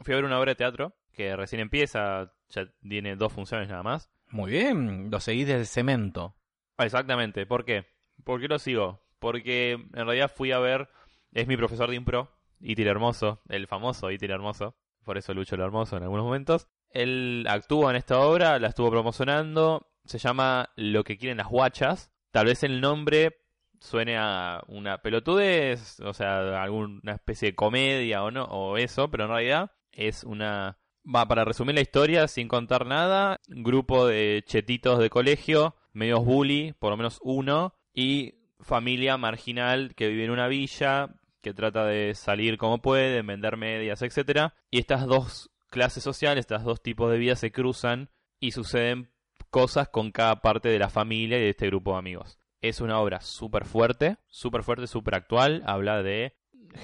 Fui 0.02 0.12
a 0.12 0.16
ver 0.16 0.24
una 0.24 0.38
obra 0.38 0.52
de 0.52 0.56
teatro 0.56 0.94
que 1.12 1.36
recién 1.36 1.60
empieza, 1.60 2.32
ya 2.48 2.68
tiene 2.86 3.16
dos 3.16 3.32
funciones 3.32 3.68
nada 3.68 3.82
más. 3.82 4.10
Muy 4.30 4.50
bien, 4.50 5.10
lo 5.10 5.20
seguís 5.20 5.46
desde 5.46 5.64
cemento. 5.64 6.34
Exactamente, 6.78 7.46
¿por 7.46 7.64
qué? 7.64 7.86
¿Por 8.24 8.40
qué 8.40 8.48
lo 8.48 8.58
sigo? 8.58 9.00
Porque 9.20 9.72
en 9.72 9.92
realidad 9.92 10.32
fui 10.34 10.52
a 10.52 10.58
ver, 10.58 10.88
es 11.32 11.46
mi 11.46 11.56
profesor 11.56 11.88
de 11.88 11.96
impro, 11.96 12.30
Itil 12.60 12.88
Hermoso, 12.88 13.40
el 13.48 13.66
famoso 13.66 14.10
Itil 14.10 14.32
Hermoso, 14.32 14.76
por 15.04 15.18
eso 15.18 15.34
Lucho 15.34 15.56
lo 15.56 15.64
Hermoso 15.64 15.96
en 15.96 16.02
algunos 16.02 16.24
momentos. 16.24 16.68
Él 16.90 17.46
actúa 17.48 17.90
en 17.90 17.96
esta 17.96 18.20
obra, 18.20 18.58
la 18.58 18.68
estuvo 18.68 18.90
promocionando, 18.90 19.88
se 20.04 20.18
llama 20.18 20.70
Lo 20.76 21.04
que 21.04 21.18
quieren 21.18 21.38
las 21.38 21.48
guachas. 21.48 22.12
Tal 22.30 22.46
vez 22.46 22.62
el 22.62 22.80
nombre 22.80 23.36
suene 23.80 24.16
a 24.16 24.62
una 24.68 24.98
pelotudez, 24.98 26.00
o 26.00 26.14
sea, 26.14 26.62
alguna 26.62 27.12
especie 27.12 27.50
de 27.50 27.54
comedia 27.54 28.24
o 28.24 28.30
no, 28.30 28.44
o 28.44 28.76
eso, 28.76 29.10
pero 29.10 29.24
en 29.24 29.30
realidad 29.30 29.70
es 29.92 30.24
una... 30.24 30.78
Va, 31.06 31.28
para 31.28 31.44
resumir 31.44 31.74
la 31.74 31.82
historia, 31.82 32.28
sin 32.28 32.48
contar 32.48 32.86
nada, 32.86 33.38
grupo 33.46 34.06
de 34.06 34.42
chetitos 34.46 34.98
de 34.98 35.10
colegio, 35.10 35.76
medios 35.92 36.24
bully, 36.24 36.72
por 36.78 36.90
lo 36.92 36.96
menos 36.96 37.20
uno, 37.22 37.74
y 37.92 38.36
familia 38.60 39.18
marginal 39.18 39.94
que 39.94 40.08
vive 40.08 40.24
en 40.24 40.30
una 40.30 40.48
villa, 40.48 41.10
que 41.44 41.54
trata 41.54 41.84
de 41.84 42.14
salir 42.14 42.56
como 42.56 42.82
puede, 42.82 43.22
vender 43.22 43.56
medias, 43.56 44.02
etcétera, 44.02 44.54
y 44.70 44.78
estas 44.80 45.06
dos 45.06 45.50
clases 45.68 46.02
sociales, 46.02 46.40
estos 46.40 46.64
dos 46.64 46.82
tipos 46.82 47.12
de 47.12 47.18
vida 47.18 47.36
se 47.36 47.52
cruzan 47.52 48.08
y 48.40 48.52
suceden 48.52 49.12
cosas 49.50 49.88
con 49.88 50.10
cada 50.10 50.40
parte 50.40 50.70
de 50.70 50.78
la 50.78 50.88
familia 50.88 51.38
y 51.38 51.42
de 51.42 51.50
este 51.50 51.66
grupo 51.66 51.92
de 51.92 51.98
amigos. 51.98 52.38
Es 52.62 52.80
una 52.80 52.98
obra 52.98 53.20
súper 53.20 53.66
fuerte, 53.66 54.16
súper 54.26 54.62
fuerte, 54.62 54.86
súper 54.86 55.16
actual. 55.16 55.62
Habla 55.66 56.02
de 56.02 56.34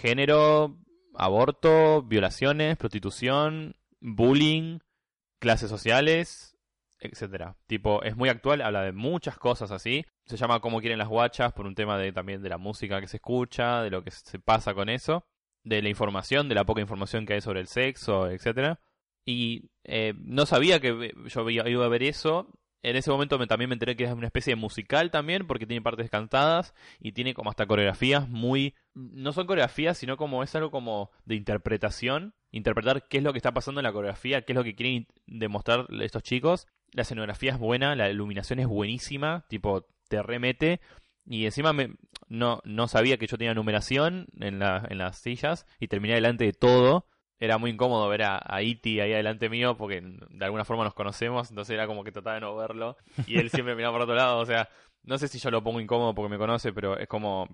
género, 0.02 0.78
aborto, 1.14 2.02
violaciones, 2.02 2.76
prostitución, 2.76 3.76
bullying, 4.00 4.80
clases 5.38 5.70
sociales, 5.70 6.49
etcétera. 7.00 7.56
Tipo, 7.66 8.02
es 8.02 8.16
muy 8.16 8.28
actual, 8.28 8.60
habla 8.60 8.82
de 8.82 8.92
muchas 8.92 9.38
cosas 9.38 9.70
así. 9.70 10.04
Se 10.26 10.36
llama 10.36 10.60
Como 10.60 10.80
quieren 10.80 10.98
las 10.98 11.08
guachas 11.08 11.52
por 11.52 11.66
un 11.66 11.74
tema 11.74 11.98
de 11.98 12.12
también 12.12 12.42
de 12.42 12.48
la 12.48 12.58
música 12.58 13.00
que 13.00 13.08
se 13.08 13.16
escucha, 13.16 13.82
de 13.82 13.90
lo 13.90 14.04
que 14.04 14.10
se 14.10 14.38
pasa 14.38 14.74
con 14.74 14.88
eso, 14.88 15.24
de 15.64 15.82
la 15.82 15.88
información, 15.88 16.48
de 16.48 16.54
la 16.54 16.64
poca 16.64 16.80
información 16.80 17.26
que 17.26 17.34
hay 17.34 17.40
sobre 17.40 17.60
el 17.60 17.66
sexo, 17.66 18.30
etcétera. 18.30 18.80
Y 19.24 19.70
eh, 19.84 20.14
no 20.18 20.46
sabía 20.46 20.80
que 20.80 21.12
yo 21.26 21.50
iba 21.50 21.68
iba 21.68 21.84
a 21.84 21.88
ver 21.88 22.02
eso. 22.02 22.48
En 22.82 22.96
ese 22.96 23.10
momento 23.10 23.38
me, 23.38 23.46
también 23.46 23.68
me 23.68 23.74
enteré 23.74 23.94
que 23.94 24.04
es 24.04 24.12
una 24.12 24.26
especie 24.26 24.52
de 24.52 24.56
musical 24.56 25.10
también, 25.10 25.46
porque 25.46 25.66
tiene 25.66 25.82
partes 25.82 26.08
cantadas 26.08 26.74
y 26.98 27.12
tiene 27.12 27.34
como 27.34 27.50
hasta 27.50 27.66
coreografías 27.66 28.28
muy... 28.28 28.74
No 28.94 29.32
son 29.32 29.46
coreografías, 29.46 29.98
sino 29.98 30.16
como 30.16 30.42
es 30.42 30.54
algo 30.54 30.70
como 30.70 31.10
de 31.26 31.34
interpretación. 31.34 32.34
Interpretar 32.50 33.06
qué 33.08 33.18
es 33.18 33.24
lo 33.24 33.32
que 33.32 33.38
está 33.38 33.52
pasando 33.52 33.80
en 33.80 33.84
la 33.84 33.92
coreografía, 33.92 34.42
qué 34.42 34.52
es 34.52 34.56
lo 34.56 34.64
que 34.64 34.74
quieren 34.74 35.06
demostrar 35.26 35.86
estos 36.00 36.22
chicos. 36.22 36.66
La 36.92 37.02
escenografía 37.02 37.52
es 37.52 37.58
buena, 37.58 37.94
la 37.94 38.10
iluminación 38.10 38.58
es 38.58 38.66
buenísima, 38.66 39.44
tipo, 39.48 39.86
te 40.08 40.22
remete. 40.22 40.80
Y 41.26 41.44
encima 41.44 41.72
me, 41.72 41.94
no, 42.28 42.60
no 42.64 42.88
sabía 42.88 43.18
que 43.18 43.26
yo 43.26 43.36
tenía 43.36 43.54
numeración 43.54 44.26
en, 44.40 44.58
la, 44.58 44.86
en 44.88 44.98
las 44.98 45.18
sillas 45.18 45.66
y 45.78 45.88
terminé 45.88 46.14
delante 46.14 46.44
de 46.44 46.52
todo. 46.52 47.06
Era 47.40 47.58
muy 47.58 47.70
incómodo 47.70 48.08
ver 48.08 48.22
a, 48.22 48.40
a 48.44 48.62
Iti 48.62 49.00
ahí 49.00 49.12
adelante 49.12 49.48
mío 49.48 49.76
porque 49.76 50.00
de 50.02 50.44
alguna 50.44 50.64
forma 50.64 50.84
nos 50.84 50.94
conocemos, 50.94 51.50
entonces 51.50 51.74
era 51.74 51.86
como 51.86 52.04
que 52.04 52.12
trataba 52.12 52.34
de 52.34 52.40
no 52.42 52.54
verlo 52.54 52.96
y 53.26 53.38
él 53.38 53.50
siempre 53.50 53.74
miraba 53.74 53.94
por 53.94 54.02
otro 54.02 54.14
lado, 54.14 54.38
o 54.38 54.46
sea, 54.46 54.68
no 55.02 55.16
sé 55.18 55.26
si 55.28 55.38
yo 55.38 55.50
lo 55.50 55.62
pongo 55.64 55.80
incómodo 55.80 56.14
porque 56.14 56.28
me 56.30 56.38
conoce, 56.38 56.72
pero 56.72 56.98
es 56.98 57.08
como 57.08 57.48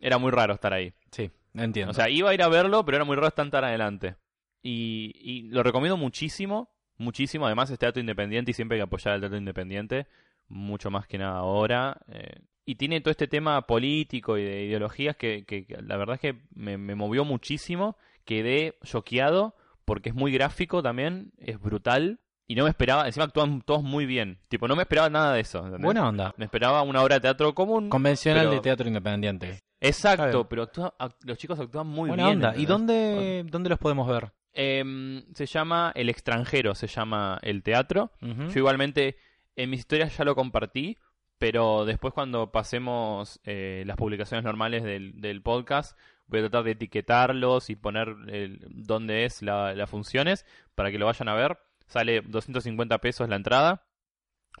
era 0.00 0.18
muy 0.18 0.30
raro 0.30 0.52
estar 0.54 0.72
ahí. 0.74 0.92
Sí, 1.10 1.30
entiendo. 1.54 1.90
O 1.90 1.94
sea, 1.94 2.08
iba 2.10 2.30
a 2.30 2.34
ir 2.34 2.42
a 2.42 2.48
verlo, 2.48 2.84
pero 2.84 2.96
era 2.98 3.04
muy 3.06 3.16
raro 3.16 3.28
estar 3.28 3.48
tan 3.50 3.64
adelante. 3.64 4.16
Y, 4.62 5.12
y 5.16 5.42
lo 5.48 5.62
recomiendo 5.62 5.96
muchísimo, 5.96 6.68
muchísimo. 6.98 7.46
Además 7.46 7.70
es 7.70 7.78
teatro 7.78 8.00
independiente 8.00 8.50
y 8.50 8.54
siempre 8.54 8.76
hay 8.76 8.80
que 8.80 8.84
apoyar 8.84 9.14
el 9.14 9.20
teatro 9.20 9.38
independiente, 9.38 10.06
mucho 10.48 10.90
más 10.90 11.06
que 11.06 11.16
nada 11.16 11.38
ahora. 11.38 11.98
Eh, 12.12 12.40
y 12.66 12.74
tiene 12.74 13.00
todo 13.00 13.10
este 13.10 13.26
tema 13.26 13.62
político 13.66 14.36
y 14.36 14.44
de 14.44 14.64
ideologías 14.66 15.16
que, 15.16 15.44
que- 15.46 15.64
que 15.66 15.80
la 15.80 15.96
verdad 15.96 16.16
es 16.16 16.20
que 16.20 16.42
me, 16.54 16.76
me 16.76 16.94
movió 16.94 17.24
muchísimo. 17.24 17.96
Quedé 18.24 18.78
choqueado 18.84 19.54
porque 19.84 20.10
es 20.10 20.14
muy 20.14 20.32
gráfico 20.32 20.82
también, 20.82 21.32
es 21.38 21.60
brutal. 21.60 22.20
Y 22.46 22.56
no 22.56 22.64
me 22.64 22.70
esperaba, 22.70 23.06
encima 23.06 23.26
actúan 23.26 23.62
todos 23.62 23.82
muy 23.84 24.06
bien. 24.06 24.40
Tipo, 24.48 24.66
no 24.66 24.74
me 24.74 24.82
esperaba 24.82 25.08
nada 25.08 25.34
de 25.34 25.40
eso. 25.40 25.58
¿entendés? 25.58 25.82
Buena 25.82 26.08
onda. 26.08 26.34
Me 26.36 26.46
esperaba 26.46 26.82
una 26.82 27.00
obra 27.00 27.14
de 27.16 27.20
teatro 27.20 27.54
común. 27.54 27.88
Convencional 27.88 28.42
pero- 28.46 28.50
de 28.56 28.60
teatro 28.60 28.88
independiente. 28.88 29.60
Exacto, 29.80 30.48
pero 30.48 30.64
actúa- 30.64 30.94
act- 30.98 31.16
los 31.24 31.38
chicos 31.38 31.58
actúan 31.60 31.86
muy 31.86 32.08
Buena 32.08 32.24
bien. 32.26 32.36
onda. 32.36 32.54
¿Y 32.56 32.66
dónde, 32.66 33.44
dónde 33.48 33.70
los 33.70 33.78
podemos 33.78 34.06
ver? 34.08 34.32
Em, 34.52 35.24
se 35.32 35.46
llama 35.46 35.92
El 35.94 36.08
extranjero, 36.08 36.74
se 36.74 36.88
llama 36.88 37.38
el 37.42 37.62
teatro. 37.62 38.10
Yo 38.20 38.58
igualmente 38.58 39.16
en 39.56 39.70
mis 39.70 39.80
historias 39.80 40.16
ya 40.16 40.24
lo 40.24 40.34
compartí, 40.34 40.98
pero 41.38 41.84
después 41.84 42.12
cuando 42.12 42.50
pasemos 42.50 43.40
eh, 43.44 43.84
las 43.86 43.96
publicaciones 43.96 44.44
normales 44.44 44.82
del, 44.82 45.20
del 45.20 45.40
podcast, 45.40 45.96
voy 46.30 46.38
a 46.40 46.42
tratar 46.44 46.64
de 46.64 46.70
etiquetarlos 46.70 47.68
y 47.70 47.76
poner 47.76 48.08
el- 48.28 48.64
dónde 48.70 49.24
es 49.24 49.42
la- 49.42 49.74
las 49.74 49.90
funciones 49.90 50.46
para 50.74 50.90
que 50.90 50.98
lo 50.98 51.06
vayan 51.06 51.28
a 51.28 51.34
ver. 51.34 51.58
Sale 51.86 52.22
250 52.22 52.98
pesos 52.98 53.28
la 53.28 53.36
entrada 53.36 53.84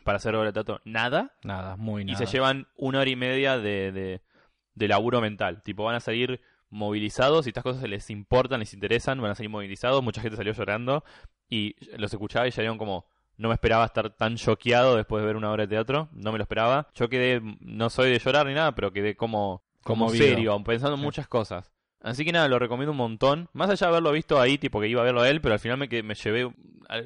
para 0.04 0.16
hacer 0.16 0.34
obra 0.34 0.48
de 0.48 0.52
teatro, 0.52 0.80
nada. 0.84 1.36
Nada, 1.44 1.76
muy 1.76 2.02
Y 2.02 2.06
nada. 2.06 2.18
se 2.18 2.26
llevan 2.26 2.66
una 2.76 3.00
hora 3.00 3.10
y 3.10 3.16
media 3.16 3.58
de, 3.58 3.92
de, 3.92 4.20
de 4.74 4.88
laburo 4.88 5.20
mental. 5.20 5.62
Tipo, 5.62 5.84
van 5.84 5.94
a 5.96 6.00
salir 6.00 6.40
movilizados 6.70 7.46
y 7.46 7.50
estas 7.50 7.64
cosas 7.64 7.88
les 7.88 8.10
importan, 8.10 8.60
les 8.60 8.74
interesan, 8.74 9.20
van 9.20 9.32
a 9.32 9.34
salir 9.34 9.50
movilizados. 9.50 10.02
Mucha 10.02 10.20
gente 10.22 10.36
salió 10.36 10.52
llorando 10.52 11.04
y 11.48 11.74
los 11.98 12.12
escuchaba 12.12 12.46
y 12.48 12.52
salieron 12.52 12.78
como. 12.78 13.06
No 13.36 13.48
me 13.48 13.54
esperaba 13.54 13.86
estar 13.86 14.10
tan 14.10 14.36
choqueado 14.36 14.96
después 14.96 15.22
de 15.22 15.26
ver 15.26 15.36
una 15.36 15.50
obra 15.50 15.62
de 15.64 15.68
teatro, 15.68 16.10
no 16.12 16.30
me 16.30 16.36
lo 16.36 16.42
esperaba. 16.42 16.88
Yo 16.94 17.08
quedé, 17.08 17.40
no 17.60 17.88
soy 17.88 18.10
de 18.10 18.18
llorar 18.18 18.44
ni 18.46 18.52
nada, 18.52 18.74
pero 18.74 18.92
quedé 18.92 19.16
como, 19.16 19.62
como 19.82 20.06
Conmovido. 20.06 20.26
serio, 20.26 20.62
pensando 20.64 20.96
en 20.96 21.02
muchas 21.02 21.26
cosas. 21.28 21.70
Así 22.02 22.24
que 22.24 22.32
nada, 22.32 22.48
lo 22.48 22.58
recomiendo 22.58 22.92
un 22.92 22.96
montón. 22.96 23.48
Más 23.52 23.68
allá 23.68 23.86
de 23.86 23.90
haberlo 23.90 24.12
visto 24.12 24.40
ahí, 24.40 24.56
tipo 24.56 24.80
que 24.80 24.88
iba 24.88 25.02
a 25.02 25.04
verlo 25.04 25.20
a 25.20 25.28
él, 25.28 25.42
pero 25.42 25.52
al 25.52 25.58
final 25.60 25.76
me, 25.76 25.88
que- 25.88 26.02
me 26.02 26.14
llevé. 26.14 26.50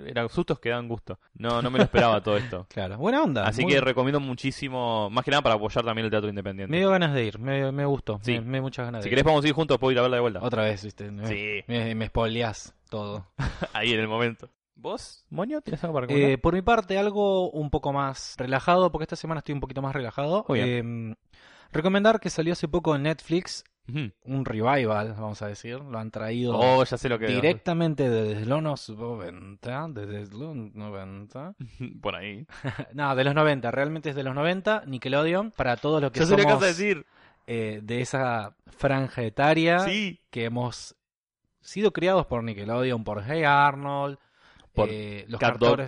Eran 0.06 0.28
sustos 0.28 0.60
que 0.60 0.70
dan 0.70 0.86
gusto. 0.88 1.18
No, 1.34 1.60
no 1.60 1.70
me 1.70 1.78
lo 1.78 1.84
esperaba 1.84 2.22
todo 2.22 2.36
esto. 2.36 2.66
Claro, 2.72 2.96
buena 2.96 3.22
onda. 3.22 3.44
Así 3.44 3.62
muy- 3.62 3.72
que 3.72 3.80
recomiendo 3.80 4.20
muchísimo, 4.20 5.10
más 5.10 5.24
que 5.24 5.32
nada 5.32 5.42
para 5.42 5.56
apoyar 5.56 5.84
también 5.84 6.04
el 6.04 6.10
teatro 6.12 6.28
independiente. 6.28 6.70
Me 6.70 6.78
dio 6.78 6.90
ganas 6.90 7.12
de 7.12 7.24
ir, 7.24 7.38
me, 7.40 7.72
me 7.72 7.84
gustó. 7.84 8.20
Sí. 8.22 8.34
Me, 8.34 8.40
me 8.42 8.52
dio 8.58 8.62
muchas 8.62 8.86
ganas 8.86 9.02
Si 9.02 9.06
de 9.06 9.10
querés 9.10 9.22
ir. 9.22 9.24
podemos 9.24 9.44
ir 9.44 9.52
juntos, 9.52 9.78
puedo 9.78 9.90
ir 9.92 9.98
a 9.98 10.02
verla 10.02 10.16
de 10.16 10.20
vuelta. 10.20 10.40
Otra 10.42 10.62
vez, 10.62 10.84
viste. 10.84 11.10
Sí, 11.26 11.64
me, 11.66 11.94
me 11.96 12.06
spoileás 12.06 12.72
todo. 12.88 13.26
ahí 13.72 13.92
en 13.92 14.00
el 14.00 14.08
momento. 14.08 14.48
¿Vos, 14.76 15.24
Moño, 15.30 15.60
tienes 15.62 15.82
algo 15.82 15.94
para 15.94 16.06
recomendar? 16.06 16.30
Eh, 16.32 16.38
por 16.38 16.52
mi 16.54 16.60
parte, 16.62 16.98
algo 16.98 17.50
un 17.50 17.70
poco 17.70 17.92
más 17.92 18.34
relajado, 18.36 18.92
porque 18.92 19.04
esta 19.04 19.16
semana 19.16 19.38
estoy 19.38 19.54
un 19.54 19.60
poquito 19.60 19.80
más 19.82 19.94
relajado. 19.94 20.44
Eh, 20.54 21.14
recomendar 21.74 22.20
que 22.20 22.30
salió 22.30 22.52
hace 22.54 22.68
poco 22.68 22.94
en 22.96 23.02
Netflix 23.02 23.64
un 23.86 24.44
revival, 24.46 25.14
vamos 25.18 25.42
a 25.42 25.48
decir. 25.48 25.78
Lo 25.78 25.98
han 25.98 26.10
traído 26.10 26.58
Oh, 26.58 26.82
ya 26.84 26.96
sé 26.96 27.08
lo 27.08 27.18
que 27.18 27.26
directamente 27.26 28.08
desde 28.08 28.46
los 28.46 28.62
90. 28.88 29.88
Desde 29.90 30.34
los 30.36 30.56
90. 30.56 31.54
Por 32.00 32.16
ahí. 32.16 32.46
no, 32.94 33.14
de 33.14 33.24
los 33.24 33.34
90. 33.34 33.70
Realmente 33.70 34.10
es 34.10 34.16
de 34.16 34.22
los 34.22 34.34
90. 34.34 34.84
Nickelodeon. 34.86 35.50
Para 35.50 35.76
todos 35.76 36.00
los 36.00 36.12
que 36.12 36.20
que 36.20 36.26
somos 36.26 36.60
decir. 36.60 37.04
eh, 37.46 37.80
de 37.82 38.00
esa 38.00 38.56
franja 38.66 39.22
etaria. 39.22 39.80
Sí. 39.80 40.20
que 40.30 40.46
hemos 40.46 40.96
sido 41.60 41.92
criados 41.92 42.26
por 42.26 42.42
Nickelodeon, 42.42 43.04
por 43.04 43.22
Hey 43.22 43.44
Arnold, 43.44 44.18
Por 44.72 44.88
eh, 44.90 45.24
los 45.28 45.38
Cat 45.40 45.58
Dog. 45.58 45.80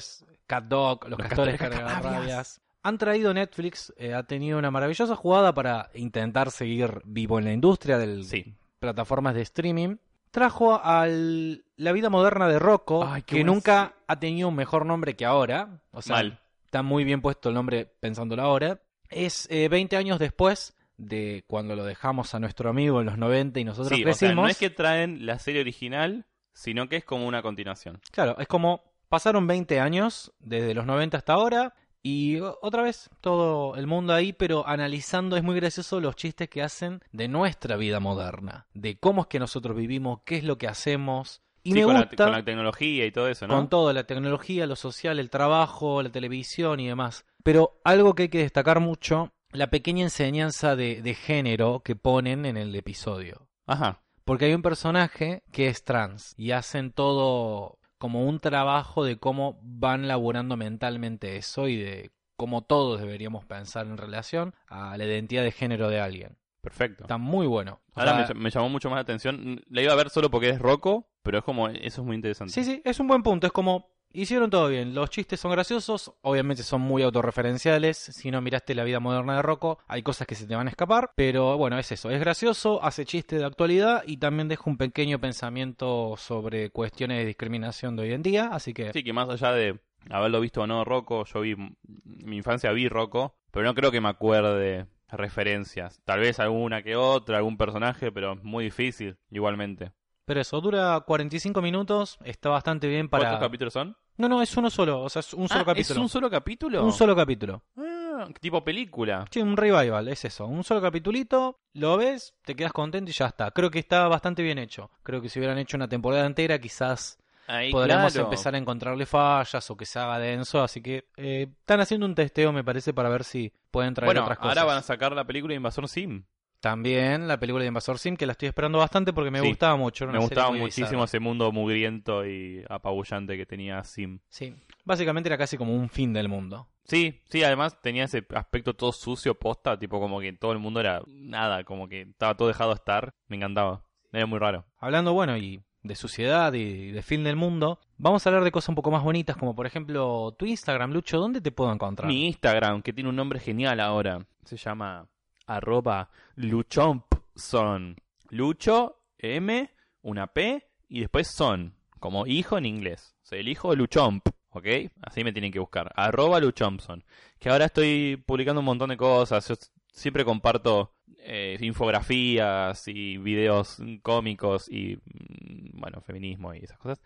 Cat 0.46 0.64
Dog, 0.64 1.08
los, 1.08 1.18
Los 1.18 1.28
castores 1.28 1.58
castores 1.58 1.78
cargabravias. 1.80 2.60
Han 2.86 2.98
traído 2.98 3.34
Netflix, 3.34 3.92
eh, 3.96 4.14
ha 4.14 4.22
tenido 4.22 4.58
una 4.58 4.70
maravillosa 4.70 5.16
jugada 5.16 5.52
para 5.52 5.90
intentar 5.94 6.52
seguir 6.52 7.02
vivo 7.04 7.38
en 7.40 7.44
la 7.46 7.52
industria 7.52 7.98
de 7.98 8.22
Sí. 8.22 8.54
plataformas 8.78 9.34
de 9.34 9.42
streaming. 9.42 9.96
Trajo 10.30 10.80
al 10.84 11.64
La 11.76 11.90
vida 11.92 12.10
moderna 12.10 12.46
de 12.46 12.58
Rocco, 12.60 13.04
Ay, 13.04 13.22
que 13.22 13.42
nunca 13.42 13.94
ha 14.06 14.18
tenido 14.20 14.48
un 14.48 14.54
mejor 14.54 14.86
nombre 14.86 15.16
que 15.16 15.24
ahora. 15.24 15.80
O 15.90 16.00
sea, 16.00 16.16
Mal. 16.16 16.38
está 16.64 16.82
muy 16.82 17.02
bien 17.02 17.20
puesto 17.22 17.48
el 17.48 17.56
nombre 17.56 17.86
pensándolo 17.98 18.42
ahora. 18.42 18.80
Es 19.10 19.48
eh, 19.50 19.68
20 19.68 19.96
años 19.96 20.18
después 20.20 20.76
de 20.96 21.42
cuando 21.48 21.74
lo 21.74 21.84
dejamos 21.84 22.34
a 22.36 22.38
nuestro 22.38 22.70
amigo 22.70 23.00
en 23.00 23.06
los 23.06 23.18
90 23.18 23.58
y 23.58 23.64
nosotros 23.64 23.88
Sí, 23.88 23.94
o 23.94 23.98
sea, 24.04 24.04
crecimos. 24.28 24.36
no 24.44 24.48
es 24.48 24.58
que 24.58 24.70
traen 24.70 25.26
la 25.26 25.38
serie 25.40 25.60
original, 25.60 26.24
sino 26.52 26.88
que 26.88 26.96
es 26.96 27.04
como 27.04 27.26
una 27.26 27.42
continuación. 27.42 28.00
Claro, 28.12 28.36
es 28.38 28.46
como 28.46 28.82
pasaron 29.08 29.46
20 29.48 29.80
años 29.80 30.32
desde 30.38 30.72
los 30.72 30.86
90 30.86 31.16
hasta 31.18 31.32
ahora 31.32 31.74
y 32.08 32.38
otra 32.38 32.82
vez 32.82 33.10
todo 33.20 33.74
el 33.74 33.88
mundo 33.88 34.14
ahí, 34.14 34.32
pero 34.32 34.64
analizando 34.68 35.36
es 35.36 35.42
muy 35.42 35.56
gracioso 35.56 36.00
los 36.00 36.14
chistes 36.14 36.48
que 36.48 36.62
hacen 36.62 37.00
de 37.10 37.26
nuestra 37.26 37.74
vida 37.76 37.98
moderna, 37.98 38.68
de 38.74 38.96
cómo 38.96 39.22
es 39.22 39.26
que 39.26 39.40
nosotros 39.40 39.76
vivimos, 39.76 40.20
qué 40.24 40.36
es 40.36 40.44
lo 40.44 40.56
que 40.56 40.68
hacemos. 40.68 41.42
Y 41.64 41.72
Sí, 41.72 41.78
me 41.80 41.82
con, 41.82 41.94
la, 41.94 42.02
gusta 42.02 42.24
con 42.26 42.32
la 42.32 42.44
tecnología 42.44 43.06
y 43.06 43.10
todo 43.10 43.26
eso, 43.26 43.48
¿no? 43.48 43.56
con 43.56 43.68
todo, 43.68 43.92
la 43.92 44.04
tecnología, 44.04 44.68
lo 44.68 44.76
social, 44.76 45.18
el 45.18 45.30
trabajo, 45.30 46.00
la 46.00 46.10
televisión 46.10 46.78
y 46.78 46.86
demás. 46.86 47.24
Pero 47.42 47.80
algo 47.82 48.14
que 48.14 48.22
hay 48.22 48.28
que 48.28 48.38
destacar 48.38 48.78
mucho, 48.78 49.32
la 49.50 49.68
pequeña 49.70 50.04
enseñanza 50.04 50.76
de, 50.76 51.02
de 51.02 51.14
género 51.14 51.80
que 51.80 51.96
ponen 51.96 52.46
en 52.46 52.56
el 52.56 52.72
episodio. 52.76 53.48
Ajá. 53.66 54.00
Porque 54.24 54.44
hay 54.44 54.54
un 54.54 54.62
personaje 54.62 55.42
que 55.50 55.66
es 55.66 55.82
trans 55.82 56.34
y 56.36 56.52
hacen 56.52 56.92
todo 56.92 57.80
como 57.98 58.24
un 58.24 58.40
trabajo 58.40 59.04
de 59.04 59.18
cómo 59.18 59.58
van 59.62 60.08
laburando 60.08 60.56
mentalmente 60.56 61.36
eso 61.36 61.68
y 61.68 61.76
de 61.76 62.10
cómo 62.36 62.62
todos 62.62 63.00
deberíamos 63.00 63.44
pensar 63.44 63.86
en 63.86 63.96
relación 63.96 64.54
a 64.68 64.96
la 64.96 65.04
identidad 65.04 65.42
de 65.42 65.52
género 65.52 65.88
de 65.88 66.00
alguien. 66.00 66.36
Perfecto. 66.60 67.04
Está 67.04 67.16
muy 67.16 67.46
bueno. 67.46 67.80
O 67.94 68.00
Ahora 68.00 68.26
sea, 68.26 68.34
me, 68.34 68.40
me 68.42 68.50
llamó 68.50 68.68
mucho 68.68 68.90
más 68.90 68.96
la 68.96 69.02
atención. 69.02 69.62
La 69.68 69.82
iba 69.82 69.92
a 69.92 69.96
ver 69.96 70.10
solo 70.10 70.30
porque 70.30 70.50
es 70.50 70.58
Rocco, 70.58 71.08
pero 71.22 71.38
es 71.38 71.44
como, 71.44 71.68
eso 71.68 72.00
es 72.00 72.06
muy 72.06 72.16
interesante. 72.16 72.52
Sí, 72.52 72.64
sí, 72.64 72.82
es 72.84 72.98
un 72.98 73.06
buen 73.06 73.22
punto. 73.22 73.46
Es 73.46 73.52
como, 73.52 73.95
hicieron 74.20 74.50
todo 74.50 74.68
bien. 74.68 74.94
Los 74.94 75.10
chistes 75.10 75.40
son 75.40 75.52
graciosos, 75.52 76.12
obviamente 76.22 76.62
son 76.62 76.80
muy 76.80 77.02
autorreferenciales. 77.02 77.96
Si 77.96 78.30
no 78.30 78.40
miraste 78.40 78.74
la 78.74 78.84
vida 78.84 79.00
moderna 79.00 79.36
de 79.36 79.42
Rocco, 79.42 79.78
hay 79.86 80.02
cosas 80.02 80.26
que 80.26 80.34
se 80.34 80.46
te 80.46 80.56
van 80.56 80.66
a 80.66 80.70
escapar. 80.70 81.10
Pero 81.14 81.56
bueno, 81.58 81.78
es 81.78 81.92
eso. 81.92 82.10
Es 82.10 82.20
gracioso, 82.20 82.82
hace 82.82 83.04
chistes 83.04 83.40
de 83.40 83.46
actualidad 83.46 84.02
y 84.06 84.16
también 84.16 84.48
deja 84.48 84.62
un 84.66 84.76
pequeño 84.76 85.20
pensamiento 85.20 86.14
sobre 86.16 86.70
cuestiones 86.70 87.18
de 87.18 87.26
discriminación 87.26 87.96
de 87.96 88.02
hoy 88.02 88.12
en 88.12 88.22
día. 88.22 88.48
Así 88.52 88.72
que 88.72 88.92
Sí, 88.92 89.04
que 89.04 89.12
más 89.12 89.28
allá 89.28 89.52
de 89.52 89.78
haberlo 90.10 90.40
visto 90.40 90.62
o 90.62 90.66
no 90.66 90.84
Rocco, 90.84 91.24
yo 91.24 91.40
vi, 91.40 91.52
en 91.52 91.76
mi 92.04 92.36
infancia 92.36 92.72
vi 92.72 92.88
Rocco, 92.88 93.36
pero 93.50 93.64
no 93.64 93.74
creo 93.74 93.90
que 93.90 94.00
me 94.00 94.08
acuerde 94.08 94.86
referencias. 95.08 96.00
Tal 96.04 96.20
vez 96.20 96.40
alguna 96.40 96.82
que 96.82 96.96
otra, 96.96 97.38
algún 97.38 97.56
personaje, 97.56 98.10
pero 98.12 98.36
muy 98.36 98.64
difícil, 98.64 99.16
igualmente. 99.30 99.92
Pero 100.26 100.40
eso, 100.40 100.60
dura 100.60 101.00
45 101.06 101.62
minutos, 101.62 102.18
está 102.24 102.50
bastante 102.50 102.88
bien 102.88 103.08
para... 103.08 103.24
¿Cuántos 103.28 103.46
capítulos 103.46 103.72
son? 103.72 103.96
No, 104.16 104.28
no, 104.28 104.42
es 104.42 104.56
uno 104.56 104.70
solo, 104.70 105.02
o 105.02 105.08
sea, 105.08 105.20
es 105.20 105.32
un 105.32 105.48
solo 105.48 105.60
Ah, 105.60 105.64
capítulo. 105.66 105.94
¿Es 105.94 106.02
un 106.02 106.08
solo 106.08 106.28
capítulo? 106.30 106.84
Un 106.84 106.92
solo 106.92 107.14
capítulo. 107.14 107.62
Ah, 107.76 108.26
tipo 108.40 108.64
película. 108.64 109.24
Sí, 109.30 109.40
un 109.40 109.56
revival, 109.56 110.08
es 110.08 110.24
eso. 110.24 110.46
Un 110.46 110.64
solo 110.64 110.80
capitulito, 110.82 111.60
lo 111.74 111.96
ves, 111.96 112.34
te 112.44 112.56
quedas 112.56 112.72
contento 112.72 113.10
y 113.10 113.14
ya 113.14 113.26
está. 113.26 113.50
Creo 113.52 113.70
que 113.70 113.78
está 113.78 114.08
bastante 114.08 114.42
bien 114.42 114.58
hecho. 114.58 114.90
Creo 115.04 115.22
que 115.22 115.28
si 115.28 115.38
hubieran 115.38 115.58
hecho 115.58 115.76
una 115.76 115.88
temporada 115.88 116.26
entera, 116.26 116.58
quizás 116.58 117.18
Ahí, 117.46 117.70
podríamos 117.70 118.12
claro. 118.12 118.26
empezar 118.26 118.54
a 118.56 118.58
encontrarle 118.58 119.06
fallas 119.06 119.70
o 119.70 119.76
que 119.76 119.86
se 119.86 119.98
haga 120.00 120.18
denso. 120.18 120.60
Así 120.60 120.82
que 120.82 121.08
eh, 121.16 121.46
están 121.60 121.78
haciendo 121.80 122.04
un 122.06 122.16
testeo, 122.16 122.52
me 122.52 122.64
parece, 122.64 122.92
para 122.92 123.08
ver 123.10 123.22
si 123.22 123.52
pueden 123.70 123.94
traer 123.94 124.08
Bueno, 124.08 124.22
otras 124.22 124.38
cosas. 124.38 124.56
ahora 124.56 124.64
van 124.64 124.78
a 124.78 124.82
sacar 124.82 125.12
la 125.12 125.24
película 125.24 125.52
de 125.52 125.56
Invasor 125.58 125.88
Sim. 125.88 126.24
También 126.60 127.28
la 127.28 127.38
película 127.38 127.62
de 127.62 127.68
Invasor 127.68 127.98
Sim, 127.98 128.16
que 128.16 128.26
la 128.26 128.32
estoy 128.32 128.48
esperando 128.48 128.78
bastante 128.78 129.12
porque 129.12 129.30
me 129.30 129.40
Sí, 129.40 129.48
gustaba 129.48 129.76
mucho. 129.76 130.06
Me 130.06 130.18
gustaba 130.18 130.50
muchísimo 130.50 130.86
bizarra. 130.88 131.04
ese 131.04 131.20
mundo 131.20 131.52
mugriento 131.52 132.26
y 132.26 132.64
apabullante 132.68 133.36
que 133.36 133.46
tenía 133.46 133.84
Sim. 133.84 134.18
Sí, 134.28 134.54
básicamente 134.84 135.28
era 135.28 135.38
casi 135.38 135.56
como 135.56 135.74
un 135.74 135.88
fin 135.88 136.12
del 136.12 136.28
mundo. 136.28 136.68
Sí, 136.84 137.20
sí, 137.28 137.42
además 137.42 137.80
tenía 137.80 138.04
ese 138.04 138.24
aspecto 138.34 138.74
todo 138.74 138.92
sucio, 138.92 139.34
posta, 139.38 139.78
tipo 139.78 139.98
como 140.00 140.20
que 140.20 140.32
todo 140.32 140.52
el 140.52 140.58
mundo 140.58 140.80
era 140.80 141.02
nada, 141.06 141.64
como 141.64 141.88
que 141.88 142.02
estaba 142.02 142.36
todo 142.36 142.48
dejado 142.48 142.72
estar. 142.72 143.12
Me 143.26 143.36
encantaba. 143.36 143.82
Era 144.12 144.26
muy 144.26 144.38
raro. 144.38 144.64
Hablando, 144.78 145.12
bueno, 145.12 145.36
y 145.36 145.60
de 145.82 145.94
suciedad 145.96 146.52
y 146.52 146.90
de 146.92 147.02
fin 147.02 147.22
del 147.24 147.36
mundo, 147.36 147.80
vamos 147.98 148.24
a 148.26 148.30
hablar 148.30 148.44
de 148.44 148.50
cosas 148.52 148.70
un 148.70 148.74
poco 148.76 148.90
más 148.90 149.02
bonitas, 149.04 149.36
como 149.36 149.54
por 149.54 149.66
ejemplo 149.66 150.34
tu 150.38 150.46
Instagram, 150.46 150.92
Lucho, 150.92 151.18
¿dónde 151.18 151.40
te 151.40 151.52
puedo 151.52 151.72
encontrar? 151.72 152.08
Mi 152.08 152.26
Instagram, 152.26 152.82
que 152.82 152.92
tiene 152.92 153.10
un 153.10 153.16
nombre 153.16 153.38
genial 153.40 153.78
ahora, 153.80 154.26
se 154.44 154.56
llama 154.56 155.06
arroba 155.46 156.10
luchompson. 156.34 157.96
Lucho, 158.30 159.02
M, 159.18 159.70
una 160.02 160.26
P 160.28 160.66
y 160.88 161.00
después 161.00 161.28
son. 161.28 161.74
como 161.98 162.26
hijo 162.26 162.58
en 162.58 162.66
inglés. 162.66 163.16
O 163.22 163.26
sea, 163.26 163.38
el 163.38 163.48
hijo 163.48 163.74
Luchomp, 163.74 164.28
¿ok? 164.50 164.66
Así 165.02 165.24
me 165.24 165.32
tienen 165.32 165.50
que 165.52 165.58
buscar. 165.58 165.92
Arroba 165.96 166.38
Luchompson. 166.40 167.04
Que 167.38 167.48
ahora 167.48 167.66
estoy 167.66 168.22
publicando 168.24 168.60
un 168.60 168.66
montón 168.66 168.90
de 168.90 168.96
cosas. 168.96 169.48
Yo 169.48 169.54
siempre 169.88 170.24
comparto 170.24 170.92
eh, 171.18 171.56
infografías 171.60 172.86
y 172.86 173.18
videos 173.18 173.78
cómicos 174.02 174.68
y, 174.68 174.96
mm, 174.96 175.80
bueno, 175.80 176.00
feminismo 176.00 176.54
y 176.54 176.58
esas 176.58 176.78
cosas. 176.78 177.00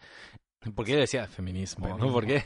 ¿Por 0.75 0.85
qué 0.85 0.97
decía 0.97 1.27
feminismo? 1.27 1.87
Feminismo. 1.87 2.13
¿Por 2.13 2.27
qué? 2.27 2.45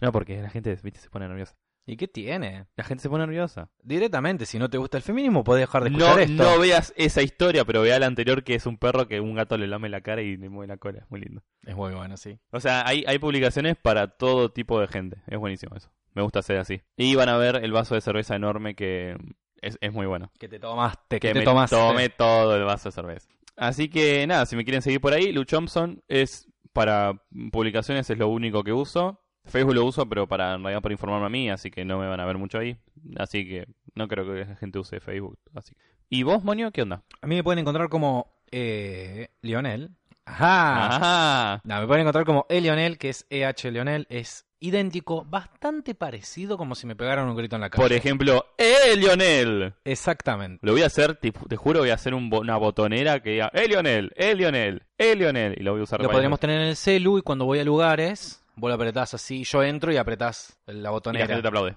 No, 0.00 0.12
porque 0.12 0.40
la 0.40 0.48
gente, 0.50 0.78
viste, 0.82 1.00
se 1.00 1.10
pone 1.10 1.28
nerviosa. 1.28 1.56
¿Y 1.86 1.96
qué 1.96 2.06
tiene? 2.06 2.66
La 2.76 2.84
gente 2.84 3.02
se 3.02 3.08
pone 3.08 3.24
nerviosa. 3.26 3.68
Directamente, 3.82 4.46
si 4.46 4.58
no 4.58 4.68
te 4.70 4.78
gusta 4.78 4.96
el 4.98 5.02
feminismo, 5.02 5.42
podés 5.42 5.62
dejar 5.62 5.82
de 5.84 5.90
No, 5.90 5.98
escuchar 5.98 6.20
esto. 6.20 6.42
no 6.42 6.58
veas 6.60 6.92
esa 6.96 7.22
historia, 7.22 7.64
pero 7.64 7.82
vea 7.82 7.98
la 7.98 8.06
anterior 8.06 8.44
que 8.44 8.54
es 8.54 8.66
un 8.66 8.76
perro 8.78 9.08
que 9.08 9.20
un 9.20 9.34
gato 9.34 9.56
le 9.56 9.66
lame 9.66 9.88
la 9.88 10.00
cara 10.00 10.22
y 10.22 10.36
le 10.36 10.48
mueve 10.48 10.68
la 10.68 10.76
cola. 10.76 11.00
Es 11.00 11.10
muy 11.10 11.20
lindo. 11.20 11.42
Es 11.64 11.74
muy 11.74 11.92
bueno, 11.94 12.16
sí. 12.16 12.38
O 12.52 12.60
sea, 12.60 12.86
hay, 12.86 13.04
hay 13.08 13.18
publicaciones 13.18 13.76
para 13.76 14.06
todo 14.08 14.52
tipo 14.52 14.80
de 14.80 14.86
gente. 14.88 15.16
Es 15.26 15.38
buenísimo 15.38 15.74
eso. 15.74 15.90
Me 16.14 16.22
gusta 16.22 16.42
ser 16.42 16.58
así. 16.58 16.80
Y 16.96 17.14
van 17.16 17.28
a 17.28 17.36
ver 17.38 17.56
el 17.56 17.72
vaso 17.72 17.94
de 17.94 18.00
cerveza 18.00 18.36
enorme 18.36 18.74
que 18.76 19.16
es, 19.60 19.76
es 19.80 19.92
muy 19.92 20.06
bueno. 20.06 20.30
Que 20.38 20.48
te 20.48 20.60
tomaste, 20.60 21.18
que, 21.18 21.28
Que 21.28 21.32
te 21.32 21.38
me 21.40 21.44
tomaste. 21.44 21.74
tomé 21.76 22.08
todo 22.08 22.56
el 22.56 22.64
vaso 22.64 22.88
de 22.88 22.92
cerveza. 22.92 23.28
Así 23.56 23.88
que 23.88 24.26
nada, 24.26 24.46
si 24.46 24.54
me 24.56 24.64
quieren 24.64 24.82
seguir 24.82 25.00
por 25.00 25.12
ahí, 25.12 25.32
Lu 25.32 25.44
Thompson 25.44 26.02
es 26.08 26.46
para 26.72 27.14
publicaciones 27.50 28.08
es 28.10 28.18
lo 28.18 28.28
único 28.28 28.62
que 28.62 28.72
uso. 28.72 29.20
Facebook 29.50 29.74
lo 29.74 29.84
uso, 29.84 30.08
pero 30.08 30.26
para 30.26 30.54
en 30.54 30.62
realidad 30.62 30.82
para 30.82 30.92
informarme 30.92 31.26
a 31.26 31.30
mí, 31.30 31.50
así 31.50 31.70
que 31.70 31.84
no 31.84 31.98
me 31.98 32.08
van 32.08 32.20
a 32.20 32.26
ver 32.26 32.38
mucho 32.38 32.58
ahí. 32.58 32.76
Así 33.16 33.46
que 33.46 33.66
no 33.94 34.08
creo 34.08 34.24
que 34.24 34.44
la 34.44 34.56
gente 34.56 34.78
use 34.78 35.00
Facebook. 35.00 35.38
Así. 35.54 35.74
¿Y 36.08 36.22
vos, 36.22 36.42
Monio, 36.42 36.70
qué 36.70 36.82
onda? 36.82 37.02
A 37.20 37.26
mí 37.26 37.36
me 37.36 37.44
pueden 37.44 37.60
encontrar 37.60 37.88
como 37.88 38.32
eh, 38.50 39.28
Lionel. 39.42 39.90
Ajá. 40.24 40.96
Ajá. 40.96 41.60
No, 41.64 41.80
me 41.80 41.86
pueden 41.86 42.02
encontrar 42.02 42.24
como 42.24 42.46
E 42.48 42.60
Lionel, 42.60 42.98
que 42.98 43.08
es 43.08 43.26
EH 43.30 43.70
Lionel. 43.70 44.06
Es 44.10 44.46
idéntico, 44.60 45.24
bastante 45.24 45.94
parecido 45.94 46.58
como 46.58 46.74
si 46.74 46.86
me 46.86 46.94
pegaran 46.94 47.28
un 47.28 47.36
grito 47.36 47.56
en 47.56 47.62
la 47.62 47.70
cara. 47.70 47.82
Por 47.82 47.92
ejemplo, 47.92 48.44
¡Eh, 48.58 48.94
Lionel! 48.96 49.74
Exactamente. 49.84 50.64
Lo 50.64 50.72
voy 50.72 50.82
a 50.82 50.86
hacer, 50.86 51.16
te, 51.16 51.32
te 51.32 51.56
juro, 51.56 51.80
voy 51.80 51.90
a 51.90 51.94
hacer 51.94 52.14
un 52.14 52.30
una 52.32 52.56
botonera 52.58 53.20
que 53.20 53.30
diga 53.30 53.50
¡Eh, 53.54 53.66
Lionel! 53.66 54.12
¡Eh, 54.14 54.34
Lionel! 54.34 54.82
¡Eh, 54.98 55.16
Lionel! 55.16 55.56
Y 55.58 55.62
lo 55.62 55.72
voy 55.72 55.80
a 55.80 55.84
usar 55.84 56.02
Lo 56.02 56.10
podríamos 56.10 56.38
tener 56.38 56.60
en 56.60 56.68
el 56.68 56.76
celu 56.76 57.18
y 57.18 57.22
cuando 57.22 57.46
voy 57.46 57.58
a 57.58 57.64
lugares, 57.64 58.39
vos 58.56 58.68
lo 58.68 58.74
apretás 58.74 59.14
así, 59.14 59.44
yo 59.44 59.62
entro 59.62 59.92
y 59.92 59.96
apretás 59.96 60.58
la 60.66 60.72
Y 60.74 60.76
la 60.78 60.90
botonera. 60.90 61.26
gente 61.26 61.42
te 61.42 61.48
aplaude. 61.48 61.76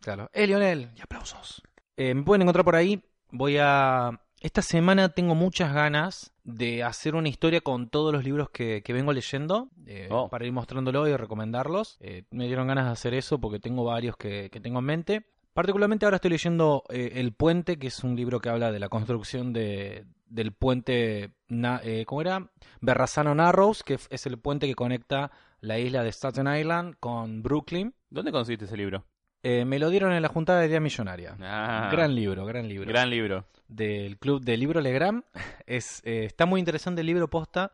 Claro. 0.00 0.30
Eh, 0.32 0.46
Lionel, 0.46 0.90
y 0.96 1.00
aplausos. 1.00 1.62
Eh, 1.96 2.14
me 2.14 2.22
pueden 2.22 2.42
encontrar 2.42 2.64
por 2.64 2.76
ahí. 2.76 3.02
Voy 3.30 3.56
a. 3.60 4.20
Esta 4.40 4.62
semana 4.62 5.08
tengo 5.08 5.34
muchas 5.34 5.74
ganas 5.74 6.32
de 6.44 6.84
hacer 6.84 7.16
una 7.16 7.28
historia 7.28 7.60
con 7.60 7.88
todos 7.88 8.12
los 8.12 8.22
libros 8.22 8.50
que, 8.50 8.82
que 8.84 8.92
vengo 8.92 9.12
leyendo 9.12 9.68
eh, 9.84 10.06
Oh. 10.12 10.28
para 10.28 10.46
ir 10.46 10.52
mostrándolo 10.52 11.08
y 11.08 11.16
recomendarlos. 11.16 11.96
Eh, 12.00 12.22
me 12.30 12.46
dieron 12.46 12.68
ganas 12.68 12.86
de 12.86 12.92
hacer 12.92 13.14
eso 13.14 13.40
porque 13.40 13.58
tengo 13.58 13.82
varios 13.84 14.16
que, 14.16 14.48
que 14.50 14.60
tengo 14.60 14.78
en 14.78 14.84
mente. 14.84 15.26
Particularmente 15.58 16.04
ahora 16.06 16.18
estoy 16.18 16.30
leyendo 16.30 16.84
eh, 16.88 17.14
El 17.16 17.32
Puente, 17.32 17.80
que 17.80 17.88
es 17.88 18.04
un 18.04 18.14
libro 18.14 18.38
que 18.38 18.48
habla 18.48 18.70
de 18.70 18.78
la 18.78 18.88
construcción 18.88 19.52
de, 19.52 20.06
del 20.28 20.52
puente, 20.52 21.32
na- 21.48 21.80
eh, 21.82 22.04
¿cómo 22.06 22.20
era? 22.20 22.48
Berrazano 22.80 23.34
Narrows, 23.34 23.82
que 23.82 23.94
es 24.08 24.26
el 24.26 24.38
puente 24.38 24.68
que 24.68 24.76
conecta 24.76 25.32
la 25.60 25.80
isla 25.80 26.04
de 26.04 26.12
Staten 26.12 26.46
Island 26.46 26.94
con 27.00 27.42
Brooklyn. 27.42 27.92
¿Dónde 28.08 28.30
conseguiste 28.30 28.66
ese 28.66 28.76
libro? 28.76 29.04
Eh, 29.42 29.64
me 29.64 29.80
lo 29.80 29.90
dieron 29.90 30.12
en 30.12 30.22
la 30.22 30.28
juntada 30.28 30.60
de 30.60 30.68
Día 30.68 30.78
Millonaria. 30.78 31.36
Ah, 31.40 31.88
Gran 31.90 32.14
libro, 32.14 32.46
gran 32.46 32.68
libro. 32.68 32.86
gran 32.88 33.10
libro. 33.10 33.44
Del 33.66 34.16
club 34.18 34.40
de 34.44 34.56
libro 34.58 34.80
Legram. 34.80 35.24
Es, 35.66 36.02
eh, 36.04 36.22
está 36.24 36.46
muy 36.46 36.60
interesante 36.60 37.00
el 37.00 37.08
libro 37.08 37.28
posta. 37.28 37.72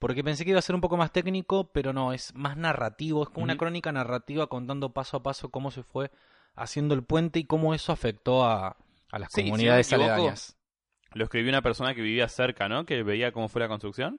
Porque 0.00 0.24
pensé 0.24 0.42
que 0.44 0.50
iba 0.50 0.58
a 0.58 0.62
ser 0.62 0.74
un 0.74 0.80
poco 0.80 0.96
más 0.96 1.12
técnico, 1.12 1.70
pero 1.72 1.92
no, 1.92 2.12
es 2.12 2.34
más 2.34 2.56
narrativo. 2.56 3.22
Es 3.22 3.28
como 3.28 3.44
una 3.44 3.56
crónica 3.56 3.92
narrativa 3.92 4.48
contando 4.48 4.92
paso 4.92 5.18
a 5.18 5.22
paso 5.22 5.50
cómo 5.50 5.70
se 5.70 5.84
fue 5.84 6.10
haciendo 6.54 6.94
el 6.94 7.02
puente 7.02 7.38
y 7.38 7.44
cómo 7.44 7.74
eso 7.74 7.92
afectó 7.92 8.44
a, 8.44 8.76
a 9.10 9.18
las 9.18 9.32
Sí, 9.32 9.42
si 9.42 9.48
comunidades 9.48 9.92
equivoco, 9.92 10.12
aledañas. 10.12 10.56
Lo 11.14 11.24
escribió 11.24 11.50
una 11.50 11.62
persona 11.62 11.94
que 11.94 12.02
vivía 12.02 12.28
cerca, 12.28 12.68
¿no? 12.68 12.86
Que 12.86 13.02
veía 13.02 13.32
cómo 13.32 13.48
fue 13.48 13.60
la 13.60 13.68
construcción. 13.68 14.16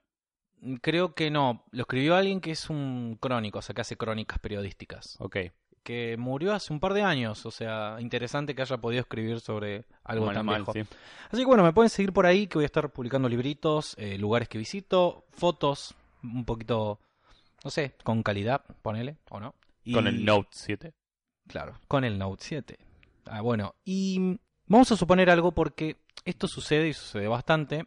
Creo 0.82 1.14
que 1.14 1.30
no. 1.30 1.66
Lo 1.72 1.82
escribió 1.82 2.16
alguien 2.16 2.40
que 2.40 2.52
es 2.52 2.70
un 2.70 3.18
crónico, 3.20 3.60
o 3.60 3.62
sea, 3.62 3.76
que 3.76 3.82
hace 3.82 3.98
crónicas 3.98 4.40
periodísticas. 4.40 5.16
Ok. 5.20 5.38
Que 5.84 6.16
murió 6.18 6.54
hace 6.54 6.72
un 6.72 6.80
par 6.80 6.94
de 6.94 7.02
años. 7.02 7.46
O 7.46 7.52
sea, 7.52 7.98
interesante 8.00 8.56
que 8.56 8.62
haya 8.62 8.78
podido 8.78 9.02
escribir 9.02 9.42
sobre 9.42 9.84
algo 10.06 10.32
tan 10.32 10.46
mal, 10.46 10.58
viejo. 10.64 10.72
sí. 10.72 10.84
Así 11.30 11.42
que 11.42 11.46
bueno, 11.46 11.64
me 11.64 11.74
pueden 11.74 11.90
seguir 11.90 12.14
por 12.14 12.26
ahí 12.26 12.48
que 12.48 12.58
voy 12.60 12.64
a 12.64 12.68
estar 12.68 12.90
publicando 12.92 13.28
libritos, 13.28 13.96
eh, 13.98 14.18
lugares 14.18 14.48
que 14.48 14.58
visito, 14.58 15.26
fotos, 15.32 15.94
un 16.24 16.46
poquito, 16.46 17.00
no 17.66 17.70
sé, 17.70 17.96
con 18.04 18.24
calidad, 18.24 18.64
ponele, 18.82 19.18
o 19.32 19.42
no. 19.42 19.56
Y- 19.84 19.92
Con 19.94 20.08
el 20.08 20.24
Note 20.24 20.48
7. 20.54 20.94
Claro, 21.48 21.78
con 21.88 22.04
el 22.04 22.18
Note 22.18 22.44
7. 22.44 22.78
Ah, 23.26 23.42
bueno, 23.42 23.76
y 23.86 24.40
vamos 24.68 24.92
a 24.92 24.96
suponer 24.98 25.30
algo 25.30 25.52
porque 25.54 25.98
esto 26.26 26.48
sucede 26.48 26.90
y 26.90 26.94
sucede 26.94 27.28
bastante. 27.28 27.86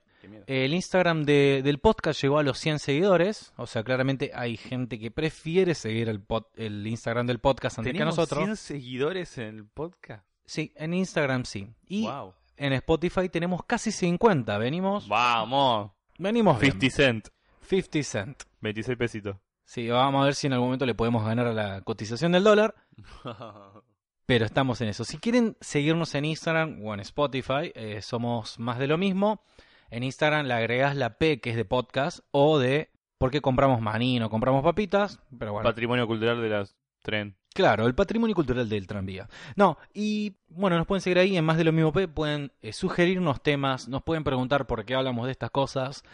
El 0.48 0.74
Instagram 0.74 1.22
de- 1.24 1.60
del 1.62 1.78
podcast 1.78 2.20
llegó 2.20 2.38
a 2.38 2.42
los 2.42 2.58
100 2.58 2.80
seguidores, 2.80 3.52
o 3.56 3.66
sea, 3.68 3.84
claramente 3.84 4.32
hay 4.34 4.56
gente 4.56 4.98
que 4.98 5.12
prefiere 5.12 5.74
seguir 5.76 6.08
el, 6.08 6.20
pod- 6.26 6.48
el 6.56 6.84
Instagram 6.86 7.26
del 7.28 7.38
podcast 7.38 7.78
antes 7.78 7.92
que 7.92 7.98
¿Tenemos 7.98 8.16
nosotros. 8.16 8.44
100 8.44 8.56
seguidores 8.56 9.38
en 9.38 9.44
el 9.56 9.64
podcast? 9.66 10.26
Sí, 10.44 10.72
en 10.76 10.94
Instagram 10.94 11.44
sí. 11.44 11.68
Y 11.86 12.02
wow. 12.06 12.34
en 12.56 12.72
Spotify 12.72 13.28
tenemos 13.28 13.62
casi 13.66 13.92
50, 13.92 14.58
venimos... 14.58 15.06
Vamos. 15.06 15.92
Venimos 16.18 16.58
bien. 16.58 16.72
50 16.72 16.96
cent. 16.96 17.28
50 17.68 18.02
cent. 18.02 18.42
26 18.62 18.98
pesitos. 18.98 19.36
Sí, 19.66 19.88
vamos 19.90 20.22
a 20.22 20.26
ver 20.26 20.34
si 20.36 20.46
en 20.46 20.52
algún 20.52 20.68
momento 20.68 20.86
le 20.86 20.94
podemos 20.94 21.24
ganar 21.24 21.48
a 21.48 21.52
la 21.52 21.80
cotización 21.80 22.30
del 22.30 22.44
dólar. 22.44 22.76
Pero 24.26 24.44
estamos 24.44 24.80
en 24.80 24.88
eso. 24.88 25.04
Si 25.04 25.18
quieren 25.18 25.56
seguirnos 25.60 26.14
en 26.14 26.24
Instagram 26.24 26.80
o 26.84 26.94
en 26.94 27.00
Spotify, 27.00 27.72
eh, 27.74 28.00
somos 28.00 28.60
más 28.60 28.78
de 28.78 28.86
lo 28.86 28.96
mismo. 28.96 29.42
En 29.90 30.04
Instagram 30.04 30.46
le 30.46 30.54
agregas 30.54 30.94
la 30.94 31.18
P 31.18 31.40
que 31.40 31.50
es 31.50 31.56
de 31.56 31.64
podcast 31.64 32.20
o 32.30 32.60
de 32.60 32.90
por 33.18 33.32
qué 33.32 33.40
compramos 33.40 33.80
maní, 33.80 34.20
no 34.20 34.30
compramos 34.30 34.62
papitas. 34.62 35.18
Pero 35.36 35.52
bueno, 35.52 35.68
Patrimonio 35.68 36.06
cultural 36.06 36.40
de 36.40 36.48
las 36.48 36.76
tren. 37.02 37.36
claro, 37.52 37.86
el 37.86 37.94
patrimonio 37.94 38.36
cultural 38.36 38.68
del 38.68 38.86
tranvía. 38.86 39.28
No, 39.56 39.78
y 39.92 40.36
bueno, 40.48 40.76
nos 40.76 40.86
pueden 40.86 41.02
seguir 41.02 41.18
ahí 41.18 41.36
en 41.36 41.44
más 41.44 41.56
de 41.56 41.64
lo 41.64 41.72
mismo 41.72 41.92
P. 41.92 42.06
Pueden 42.06 42.52
eh, 42.62 42.72
sugerirnos 42.72 43.42
temas, 43.42 43.88
nos 43.88 44.04
pueden 44.04 44.22
preguntar 44.22 44.68
por 44.68 44.84
qué 44.84 44.94
hablamos 44.94 45.26
de 45.26 45.32
estas 45.32 45.50
cosas. 45.50 46.04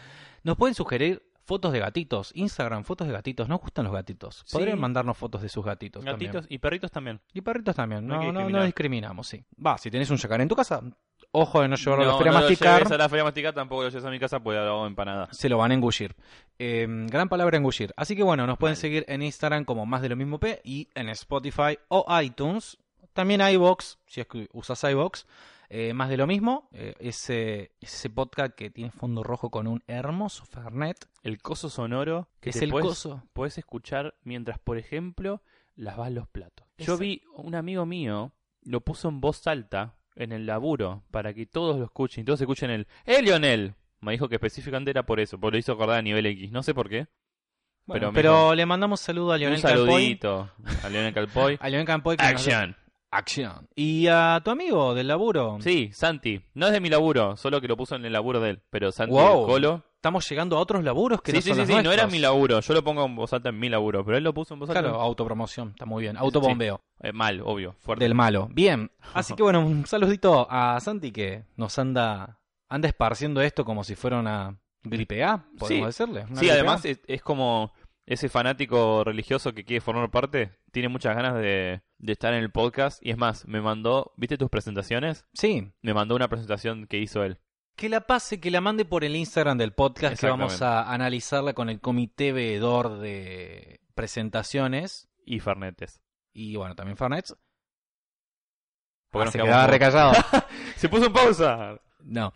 Nos 0.43 0.57
pueden 0.57 0.73
sugerir 0.73 1.23
fotos 1.45 1.71
de 1.73 1.79
gatitos. 1.79 2.31
Instagram, 2.35 2.83
fotos 2.83 3.07
de 3.07 3.13
gatitos. 3.13 3.47
Nos 3.47 3.59
gustan 3.59 3.85
los 3.85 3.93
gatitos. 3.93 4.43
Sí. 4.45 4.57
Podrían 4.57 4.79
mandarnos 4.79 5.17
fotos 5.17 5.41
de 5.41 5.49
sus 5.49 5.63
gatitos. 5.63 6.03
también. 6.03 6.31
Gatitos 6.31 6.51
y 6.51 6.57
perritos 6.57 6.91
también. 6.91 7.21
Y 7.33 7.41
perritos 7.41 7.75
también, 7.75 8.05
No 8.07 8.21
no, 8.21 8.31
no, 8.31 8.49
no, 8.49 8.63
discriminamos, 8.63 9.27
sí. 9.27 9.43
Va, 9.65 9.77
si 9.77 9.91
tenés 9.91 10.09
un 10.09 10.17
yacaré 10.17 10.43
en 10.43 10.49
tu 10.49 10.55
casa, 10.55 10.81
ojo 11.31 11.61
de 11.61 11.67
no 11.67 11.75
llevarlo 11.75 12.05
a 12.05 12.07
la 12.07 12.17
feria 12.17 12.31
no 12.31 12.39
lo 12.39 12.45
masticar, 12.45 12.79
lleves 12.79 12.91
a 12.91 12.97
la 12.97 13.09
feria 13.09 13.23
masticar, 13.23 13.53
tampoco 13.53 13.83
lo 13.83 13.89
lleves 13.89 14.05
a 14.05 14.09
mi 14.09 14.19
casa 14.19 14.39
porque 14.39 14.59
hago 14.59 14.87
empanada. 14.87 15.27
se 15.31 15.49
lo 15.49 15.57
van 15.57 15.71
a 15.71 15.73
engullir. 15.73 16.15
Eh, 16.59 16.87
gran 17.07 17.29
palabra 17.29 17.57
engullir. 17.57 17.93
Así 17.97 18.15
que 18.15 18.23
bueno, 18.23 18.47
nos 18.47 18.57
pueden 18.57 18.75
seguir 18.75 19.05
en 19.07 19.21
Instagram 19.21 19.65
como 19.65 19.85
más 19.85 20.01
de 20.01 20.09
lo 20.09 20.15
mismo 20.15 20.39
P 20.39 20.61
y 20.63 20.89
en 20.95 21.09
Spotify 21.09 21.77
o 21.89 22.05
iTunes. 22.21 22.77
También 23.13 23.41
iBox, 23.41 23.99
si 24.07 24.21
es 24.21 24.27
que 24.27 24.47
usas 24.53 24.83
iBox. 24.83 25.25
Eh, 25.75 25.91
más 25.93 26.07
de 26.09 26.17
lo 26.17 26.27
mismo, 26.27 26.69
eh, 26.71 26.93
ese, 26.99 27.71
ese 27.81 28.09
podcast 28.11 28.53
que 28.53 28.69
tiene 28.69 28.91
fondo 28.91 29.23
rojo 29.23 29.49
con 29.49 29.65
un 29.65 29.81
hermoso 29.87 30.45
Fernet. 30.45 31.09
El 31.23 31.41
coso 31.41 31.67
sonoro 31.67 32.29
que 32.41 32.51
es 32.51 32.61
el 32.61 32.69
puedes, 32.69 32.89
coso. 32.89 33.23
puedes 33.33 33.57
escuchar 33.57 34.13
mientras, 34.23 34.59
por 34.59 34.77
ejemplo, 34.77 35.41
lavas 35.75 36.11
los 36.11 36.27
platos. 36.27 36.67
Yo 36.77 36.95
vi 36.97 37.23
un 37.37 37.55
amigo 37.55 37.87
mío, 37.87 38.33
lo 38.61 38.81
puso 38.81 39.09
en 39.09 39.19
voz 39.19 39.47
alta 39.47 39.95
en 40.15 40.31
el 40.31 40.45
laburo 40.45 41.01
para 41.09 41.33
que 41.33 41.47
todos 41.47 41.79
lo 41.79 41.85
escuchen 41.85 42.21
y 42.21 42.25
todos 42.25 42.39
escuchen 42.41 42.69
el 42.69 42.87
¡Eh, 43.05 43.23
Lionel! 43.23 43.73
Me 43.99 44.11
dijo 44.11 44.29
que 44.29 44.35
específicamente 44.35 44.91
era 44.91 45.07
por 45.07 45.19
eso, 45.19 45.39
porque 45.39 45.53
lo 45.55 45.57
hizo 45.57 45.71
acordar 45.71 45.97
a 45.97 46.01
nivel 46.03 46.27
X. 46.27 46.51
No 46.51 46.61
sé 46.61 46.75
por 46.75 46.87
qué. 46.87 47.07
Bueno, 47.85 48.11
Pero 48.13 48.53
le 48.53 48.65
mandamos 48.67 48.99
saludo 48.99 49.31
a 49.31 49.37
Lionel 49.39 49.55
un 49.57 49.61
Campoy. 49.63 49.85
saludito 49.87 50.51
a 50.83 50.89
Lionel 50.89 51.13
Calpoy. 51.15 51.57
A 51.59 51.67
Lionel 51.69 51.87
Campoy 51.87 52.15
que 52.17 52.23
nos- 52.31 52.31
Action. 53.13 53.45
Action. 53.51 53.67
Y 53.75 54.07
a 54.07 54.41
tu 54.43 54.51
amigo 54.51 54.93
del 54.93 55.07
laburo. 55.07 55.57
Sí, 55.61 55.89
Santi. 55.93 56.41
No 56.53 56.67
es 56.67 56.73
de 56.73 56.79
mi 56.79 56.89
laburo, 56.89 57.37
solo 57.37 57.61
que 57.61 57.67
lo 57.67 57.77
puso 57.77 57.95
en 57.95 58.05
el 58.05 58.13
laburo 58.13 58.39
de 58.39 58.51
él. 58.51 58.61
Pero 58.69 58.91
Santi 58.91 59.13
Wow. 59.13 59.37
del 59.39 59.45
Colo. 59.47 59.83
Estamos 59.95 60.27
llegando 60.29 60.57
a 60.57 60.59
otros 60.59 60.83
laburos 60.83 61.21
que 61.21 61.31
Sí, 61.31 61.37
no 61.37 61.41
sí, 61.41 61.47
son 61.49 61.55
sí, 61.55 61.59
los 61.61 61.67
sí, 61.67 61.73
no 61.75 61.79
era 61.79 61.87
nuestros. 62.03 62.11
mi 62.11 62.19
laburo. 62.19 62.59
Yo 62.59 62.73
lo 62.73 62.83
pongo 62.83 63.05
en 63.05 63.15
voz 63.15 63.31
alta 63.31 63.49
en 63.49 63.59
mi 63.59 63.69
laburo, 63.69 64.03
pero 64.03 64.17
él 64.17 64.23
lo 64.25 64.33
puso 64.33 64.53
en 64.53 64.59
voz 64.59 64.69
alta. 64.69 64.81
Claro, 64.81 64.99
autopromoción, 64.99 65.69
está 65.69 65.85
muy 65.85 66.01
bien. 66.03 66.17
Autobombeo 66.17 66.81
Eh, 66.99 67.13
mal, 67.13 67.39
obvio, 67.45 67.73
fuerte. 67.79 68.03
del 68.03 68.13
malo. 68.13 68.49
Bien. 68.51 68.91
Así 69.13 69.33
que 69.33 69.43
bueno, 69.43 69.65
un 69.65 69.85
saludito 69.85 70.45
a 70.49 70.77
Santi 70.81 71.11
que 71.13 71.45
nos 71.55 71.79
anda 71.79 72.39
anda 72.67 72.87
esparciendo 72.89 73.39
esto 73.41 73.63
como 73.63 73.83
si 73.85 73.95
fuera 73.95 74.19
una 74.19 74.57
gripe 74.83 75.23
A, 75.23 75.45
podemos 75.57 75.95
Sí. 75.95 76.03
decirle. 76.05 76.21
Una 76.25 76.35
Sí, 76.39 76.47
gripe 76.47 76.51
además 76.53 76.83
es, 76.83 76.99
es 77.07 77.21
como 77.21 77.71
ese 78.05 78.27
fanático 78.27 79.03
religioso 79.05 79.53
que 79.53 79.63
quiere 79.63 79.79
formar 79.79 80.11
parte, 80.11 80.51
tiene 80.73 80.89
muchas 80.89 81.15
ganas 81.15 81.35
de, 81.35 81.81
de 82.03 82.11
estar 82.13 82.33
en 82.33 82.43
el 82.43 82.51
podcast 82.51 82.99
y 83.05 83.11
es 83.11 83.17
más, 83.17 83.47
me 83.47 83.61
mandó, 83.61 84.11
¿viste 84.17 84.37
tus 84.37 84.49
presentaciones? 84.49 85.25
Sí, 85.33 85.71
Me 85.81 85.93
mandó 85.93 86.15
una 86.15 86.27
presentación 86.27 86.85
que 86.85 86.97
hizo 86.99 87.23
él. 87.23 87.39
que 87.77 87.87
la 87.89 88.01
pase, 88.01 88.39
que 88.41 88.51
la 88.51 88.59
mande 88.61 88.83
por 88.85 89.03
el 89.03 89.15
Instagram 89.15 89.57
del 89.57 89.71
podcast, 89.73 90.19
que 90.19 90.27
vamos 90.27 90.61
a 90.61 90.91
analizarla 90.93 91.53
con 91.53 91.69
el 91.69 91.79
comité 91.79 92.31
veedor 92.33 92.99
de 92.99 93.79
presentaciones. 93.95 95.07
Y 95.25 95.39
Fernetes. 95.39 96.01
Y 96.33 96.55
bueno, 96.57 96.75
también 96.75 96.97
Fernets. 96.97 97.35
Porque 99.09 99.29
Ah, 99.29 99.31
se 99.31 99.39
quedaba 99.39 99.67
recallado. 99.67 100.13
Se 100.75 100.89
puso 100.89 101.05
en 101.05 101.13
pausa. 101.13 101.79
No. 101.99 102.33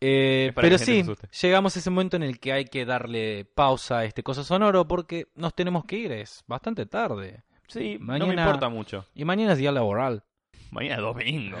Eh, 0.00 0.52
pero 0.54 0.76
sí, 0.76 1.02
llegamos 1.40 1.74
a 1.74 1.78
ese 1.78 1.88
momento 1.88 2.16
en 2.16 2.22
el 2.22 2.38
que 2.38 2.52
hay 2.52 2.66
que 2.66 2.84
darle 2.84 3.46
pausa 3.46 4.00
a 4.00 4.04
este 4.04 4.22
cosa 4.22 4.44
sonoro 4.44 4.86
porque 4.86 5.28
nos 5.36 5.54
tenemos 5.54 5.86
que 5.86 5.96
ir, 5.96 6.12
es 6.12 6.44
bastante 6.46 6.84
tarde. 6.84 7.44
Sí, 7.68 7.96
no 8.00 8.06
Mañana- 8.06 8.34
me 8.34 8.42
importa 8.42 8.68
mucho. 8.68 9.06
Y 9.14 9.24
mañana 9.24 9.52
es 9.52 9.58
día 9.58 9.72
laboral. 9.72 10.24
Mañana 10.70 10.96
es 10.96 11.00
domingo. 11.02 11.56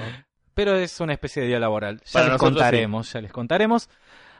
Pero 0.54 0.74
es 0.76 1.00
una 1.00 1.12
especie 1.12 1.42
de 1.42 1.48
día 1.48 1.60
laboral. 1.60 2.00
Ya 2.04 2.12
Para 2.12 2.28
les 2.30 2.38
contaremos, 2.38 3.12
ya 3.12 3.20
les 3.20 3.32
contaremos. 3.32 3.88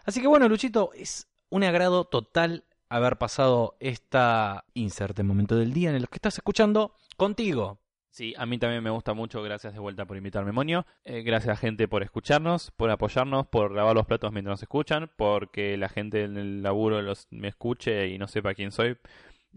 Así 0.05 0.21
que 0.21 0.27
bueno, 0.27 0.49
Luchito, 0.49 0.91
es 0.95 1.29
un 1.51 1.65
agrado 1.65 2.05
total 2.05 2.65
haber 2.89 3.17
pasado 3.19 3.77
esta 3.81 4.65
inserte 4.75 5.23
momento 5.23 5.57
del 5.57 5.73
día 5.73 5.91
en 5.91 5.97
el 5.97 6.09
que 6.09 6.17
estás 6.17 6.37
escuchando 6.37 6.95
contigo. 7.17 7.81
Sí, 8.11 8.33
a 8.39 8.47
mí 8.47 8.57
también 8.57 8.83
me 8.83 8.89
gusta 8.89 9.13
mucho. 9.13 9.43
Gracias 9.43 9.75
de 9.75 9.79
vuelta 9.79 10.07
por 10.07 10.17
invitarme, 10.17 10.51
Monio. 10.53 10.87
Eh, 11.05 11.21
gracias, 11.23 11.59
gente, 11.61 11.87
por 11.87 12.03
escucharnos, 12.03 12.71
por 12.71 12.89
apoyarnos, 12.91 13.47
por 13.49 13.73
lavar 13.73 13.95
los 13.95 14.07
platos 14.07 14.33
mientras 14.33 14.53
nos 14.55 14.63
escuchan, 14.63 15.11
porque 15.17 15.77
la 15.77 15.91
gente 15.91 16.25
en 16.25 16.39
el 16.39 16.63
laburo 16.63 17.03
los, 17.03 17.27
me 17.31 17.49
escuche 17.49 18.09
y 18.09 18.17
no 18.17 18.27
sepa 18.27 18.55
quién 18.55 18.73
soy. 18.73 18.97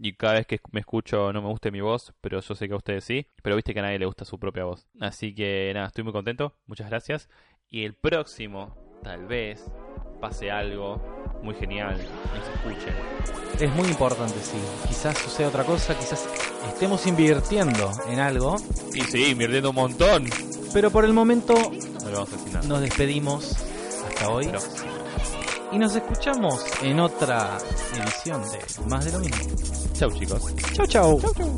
Y 0.02 0.14
cada 0.14 0.34
vez 0.34 0.46
que 0.46 0.60
me 0.72 0.80
escucho 0.80 1.30
no 1.32 1.42
me 1.42 1.48
guste 1.48 1.70
mi 1.70 1.82
voz, 1.82 2.14
pero 2.22 2.40
yo 2.40 2.54
sé 2.54 2.66
que 2.68 2.74
a 2.74 2.78
ustedes 2.78 3.04
sí. 3.04 3.26
Pero 3.42 3.54
viste 3.56 3.74
que 3.74 3.80
a 3.80 3.82
nadie 3.82 3.98
le 3.98 4.06
gusta 4.06 4.24
su 4.24 4.38
propia 4.38 4.64
voz. 4.64 4.86
Así 4.98 5.34
que 5.34 5.70
nada, 5.74 5.88
estoy 5.88 6.04
muy 6.04 6.12
contento. 6.14 6.54
Muchas 6.66 6.88
gracias. 6.88 7.28
Y 7.68 7.84
el 7.84 7.92
próximo, 7.94 8.74
tal 9.02 9.26
vez, 9.26 9.62
pase 10.20 10.50
algo 10.50 10.96
muy 11.42 11.54
genial. 11.54 11.96
Nos 11.98 12.48
escuchen. 12.76 12.94
Es 13.60 13.74
muy 13.74 13.88
importante, 13.88 14.38
sí. 14.40 14.56
Quizás 14.88 15.18
suceda 15.18 15.48
otra 15.48 15.64
cosa, 15.64 15.94
quizás 15.98 16.26
estemos 16.72 17.06
invirtiendo 17.06 17.90
en 18.08 18.20
algo, 18.20 18.56
Y 18.94 19.02
sí, 19.02 19.32
invirtiendo 19.32 19.68
un 19.70 19.76
montón. 19.76 20.24
pero 20.72 20.90
por 20.90 21.04
el 21.04 21.12
momento 21.12 21.52
No 21.54 22.08
le 22.08 22.14
vamos 22.14 22.32
a 22.32 22.36
decir 22.36 22.52
nada. 22.54 22.66
nos 22.68 22.80
despedimos 22.80 23.52
hasta 24.08 24.30
hoy 24.30 24.46
Pero- 24.46 24.60
y 25.72 25.78
nos 25.78 25.94
escuchamos 25.94 26.64
en 26.82 26.98
otra 27.00 27.58
edición 27.96 28.42
de 28.50 28.88
Más 28.88 29.04
de 29.04 29.12
lo 29.12 29.18
mismo. 29.20 29.89
Chau 30.00 30.10
chicos. 30.12 30.40
Chau 30.72 30.86
chau. 30.86 31.20
Chau 31.20 31.32
chau. 31.34 31.50